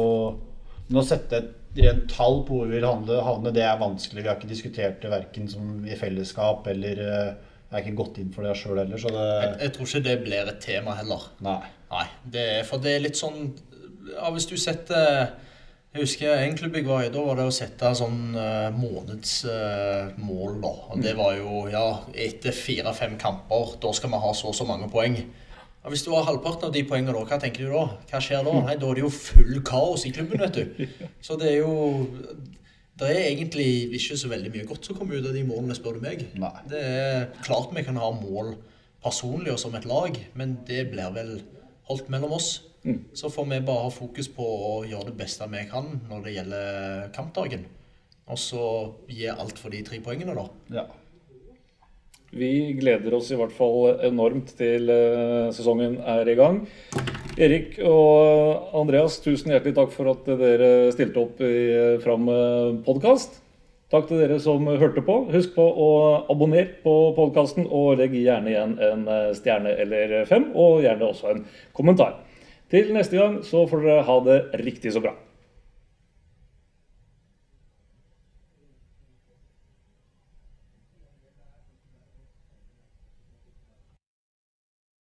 men 0.90 1.00
å 1.00 1.06
sette 1.08 1.40
et 1.40 1.80
rent 1.80 2.06
tall 2.12 2.42
på 2.46 2.60
hvor 2.60 2.70
vi 2.70 2.78
vil 2.78 2.86
havne, 2.86 3.54
det 3.56 3.64
er 3.66 3.80
vanskelig. 3.82 4.22
Vi 4.22 4.30
har 4.30 4.38
ikke 4.38 4.52
diskutert 4.52 5.00
det 5.02 5.12
verken 5.14 5.48
som 5.50 5.80
i 5.88 5.98
fellesskap 5.98 6.68
eller 6.70 7.00
eh, 7.02 7.30
Jeg 7.74 7.74
har 7.74 7.82
ikke 7.82 7.98
gått 7.98 8.20
inn 8.22 8.34
for 8.36 8.46
det 8.46 8.54
sjøl 8.60 8.78
heller, 8.84 9.00
så 9.02 9.10
det 9.10 9.24
Jeg, 9.24 9.54
jeg 9.64 9.74
tror 9.74 9.88
ikke 9.90 10.04
det 10.06 10.18
blir 10.28 10.52
et 10.52 10.60
tema 10.62 10.98
heller. 11.00 11.26
Nei. 11.46 11.62
Nei, 11.94 12.06
det 12.36 12.46
for 12.70 12.84
det 12.84 12.94
er 12.98 13.06
litt 13.06 13.18
sånn 13.18 13.54
ja, 14.12 14.30
Hvis 14.34 14.48
du 14.50 14.54
setter 14.58 15.34
Jeg 15.94 16.08
husker 16.08 16.40
en 16.42 16.56
klubb 16.58 16.74
jeg 16.74 16.88
var 16.88 17.04
i, 17.06 17.10
da 17.14 17.22
var 17.22 17.38
det 17.38 17.44
å 17.46 17.54
sette 17.54 17.92
sånn 17.94 18.34
uh, 18.34 18.74
månedsmål, 18.74 20.56
da. 20.64 20.72
Og 20.90 21.04
det 21.04 21.12
var 21.20 21.36
jo 21.38 21.68
ja, 21.70 21.84
etter 22.18 22.56
fire-fem 22.58 23.14
kamper, 23.22 23.76
da 23.84 23.92
skal 23.94 24.10
vi 24.10 24.22
ha 24.24 24.32
så 24.34 24.50
og 24.50 24.58
så 24.58 24.66
mange 24.66 24.90
poeng. 24.90 25.20
Og 25.84 25.94
hvis 25.94 26.02
du 26.02 26.10
har 26.16 26.26
halvparten 26.26 26.72
av 26.72 26.74
de 26.74 26.82
poengene, 26.90 27.14
da, 27.14 27.22
hva 27.30 27.38
tenker 27.44 27.68
du 27.68 27.76
da? 27.76 27.86
Hva 28.10 28.24
skjer 28.26 28.42
da? 28.42 28.56
Nei, 28.66 28.80
Da 28.82 28.90
er 28.90 28.98
det 28.98 29.06
jo 29.06 29.14
full 29.14 29.62
kaos 29.70 30.08
i 30.10 30.16
klubben, 30.18 30.42
vet 30.42 30.58
du. 30.58 30.84
Så 31.28 31.38
det 31.38 31.52
er 31.52 31.58
jo 31.60 32.10
Det 32.98 33.14
er 33.14 33.28
egentlig 33.28 33.70
ikke 33.94 34.18
så 34.18 34.34
veldig 34.34 34.50
mye 34.58 34.68
godt 34.74 34.90
som 34.90 34.98
kommer 34.98 35.22
ut 35.22 35.30
av 35.30 35.38
de 35.38 35.46
målene, 35.46 35.78
spør 35.78 36.02
du 36.02 36.08
meg. 36.10 36.26
Nei. 36.42 36.56
Det 36.74 36.82
er 36.82 37.32
klart 37.46 37.70
vi 37.78 37.86
kan 37.86 38.02
ha 38.02 38.10
mål 38.18 38.56
personlig 39.06 39.54
og 39.54 39.62
som 39.62 39.78
et 39.78 39.86
lag, 39.86 40.18
men 40.34 40.58
det 40.66 40.88
blir 40.90 41.14
vel 41.14 41.36
holdt 41.86 42.10
mellom 42.10 42.34
oss. 42.42 42.56
Så 43.14 43.30
får 43.32 43.46
vi 43.50 43.62
bare 43.64 43.86
ha 43.86 43.94
fokus 43.94 44.28
på 44.34 44.44
å 44.44 44.74
gjøre 44.88 45.12
det 45.12 45.20
beste 45.22 45.48
vi 45.52 45.64
kan 45.72 45.88
når 46.10 46.26
det 46.26 46.36
gjelder 46.36 47.08
kampdagen. 47.16 47.64
Og 48.32 48.40
så 48.40 48.66
gi 49.12 49.28
alt 49.32 49.60
for 49.60 49.72
de 49.74 49.82
tre 49.88 50.00
poengene, 50.04 50.36
da. 50.36 50.46
Ja. 50.72 50.86
Vi 52.34 52.74
gleder 52.80 53.14
oss 53.14 53.30
i 53.32 53.38
hvert 53.38 53.54
fall 53.54 54.00
enormt 54.08 54.56
til 54.58 54.90
eh, 54.90 55.52
sesongen 55.54 56.00
er 56.00 56.28
i 56.32 56.38
gang. 56.40 56.64
Erik 57.38 57.78
og 57.86 58.74
Andreas, 58.78 59.20
tusen 59.22 59.54
hjertelig 59.54 59.76
takk 59.78 59.94
for 59.94 60.10
at 60.12 60.28
dere 60.40 60.92
stilte 60.96 61.22
opp 61.22 61.44
i 61.46 61.54
eh, 61.76 62.02
Fram 62.04 62.28
podkast. 62.88 63.44
Takk 63.94 64.08
til 64.10 64.24
dere 64.24 64.40
som 64.42 64.66
hørte 64.66 65.04
på. 65.06 65.20
Husk 65.30 65.52
på 65.54 65.64
å 65.64 65.90
abonnere 66.34 66.80
på 66.82 66.94
podkasten, 67.14 67.68
og 67.70 68.00
legg 68.00 68.16
gjerne 68.18 68.50
igjen 68.50 68.78
en 68.82 69.04
eh, 69.06 69.34
stjerne 69.38 69.76
eller 69.84 70.24
fem, 70.26 70.50
og 70.58 70.82
gjerne 70.82 71.12
også 71.12 71.30
en 71.30 71.44
kommentar. 71.78 72.16
Til 72.72 72.94
neste 72.96 73.20
gang 73.20 73.42
så 73.46 73.66
får 73.70 73.84
dere 73.84 74.06
ha 74.08 74.18
det 74.26 74.40
riktig 74.64 74.94
så 74.96 75.02
bra. 75.04 75.16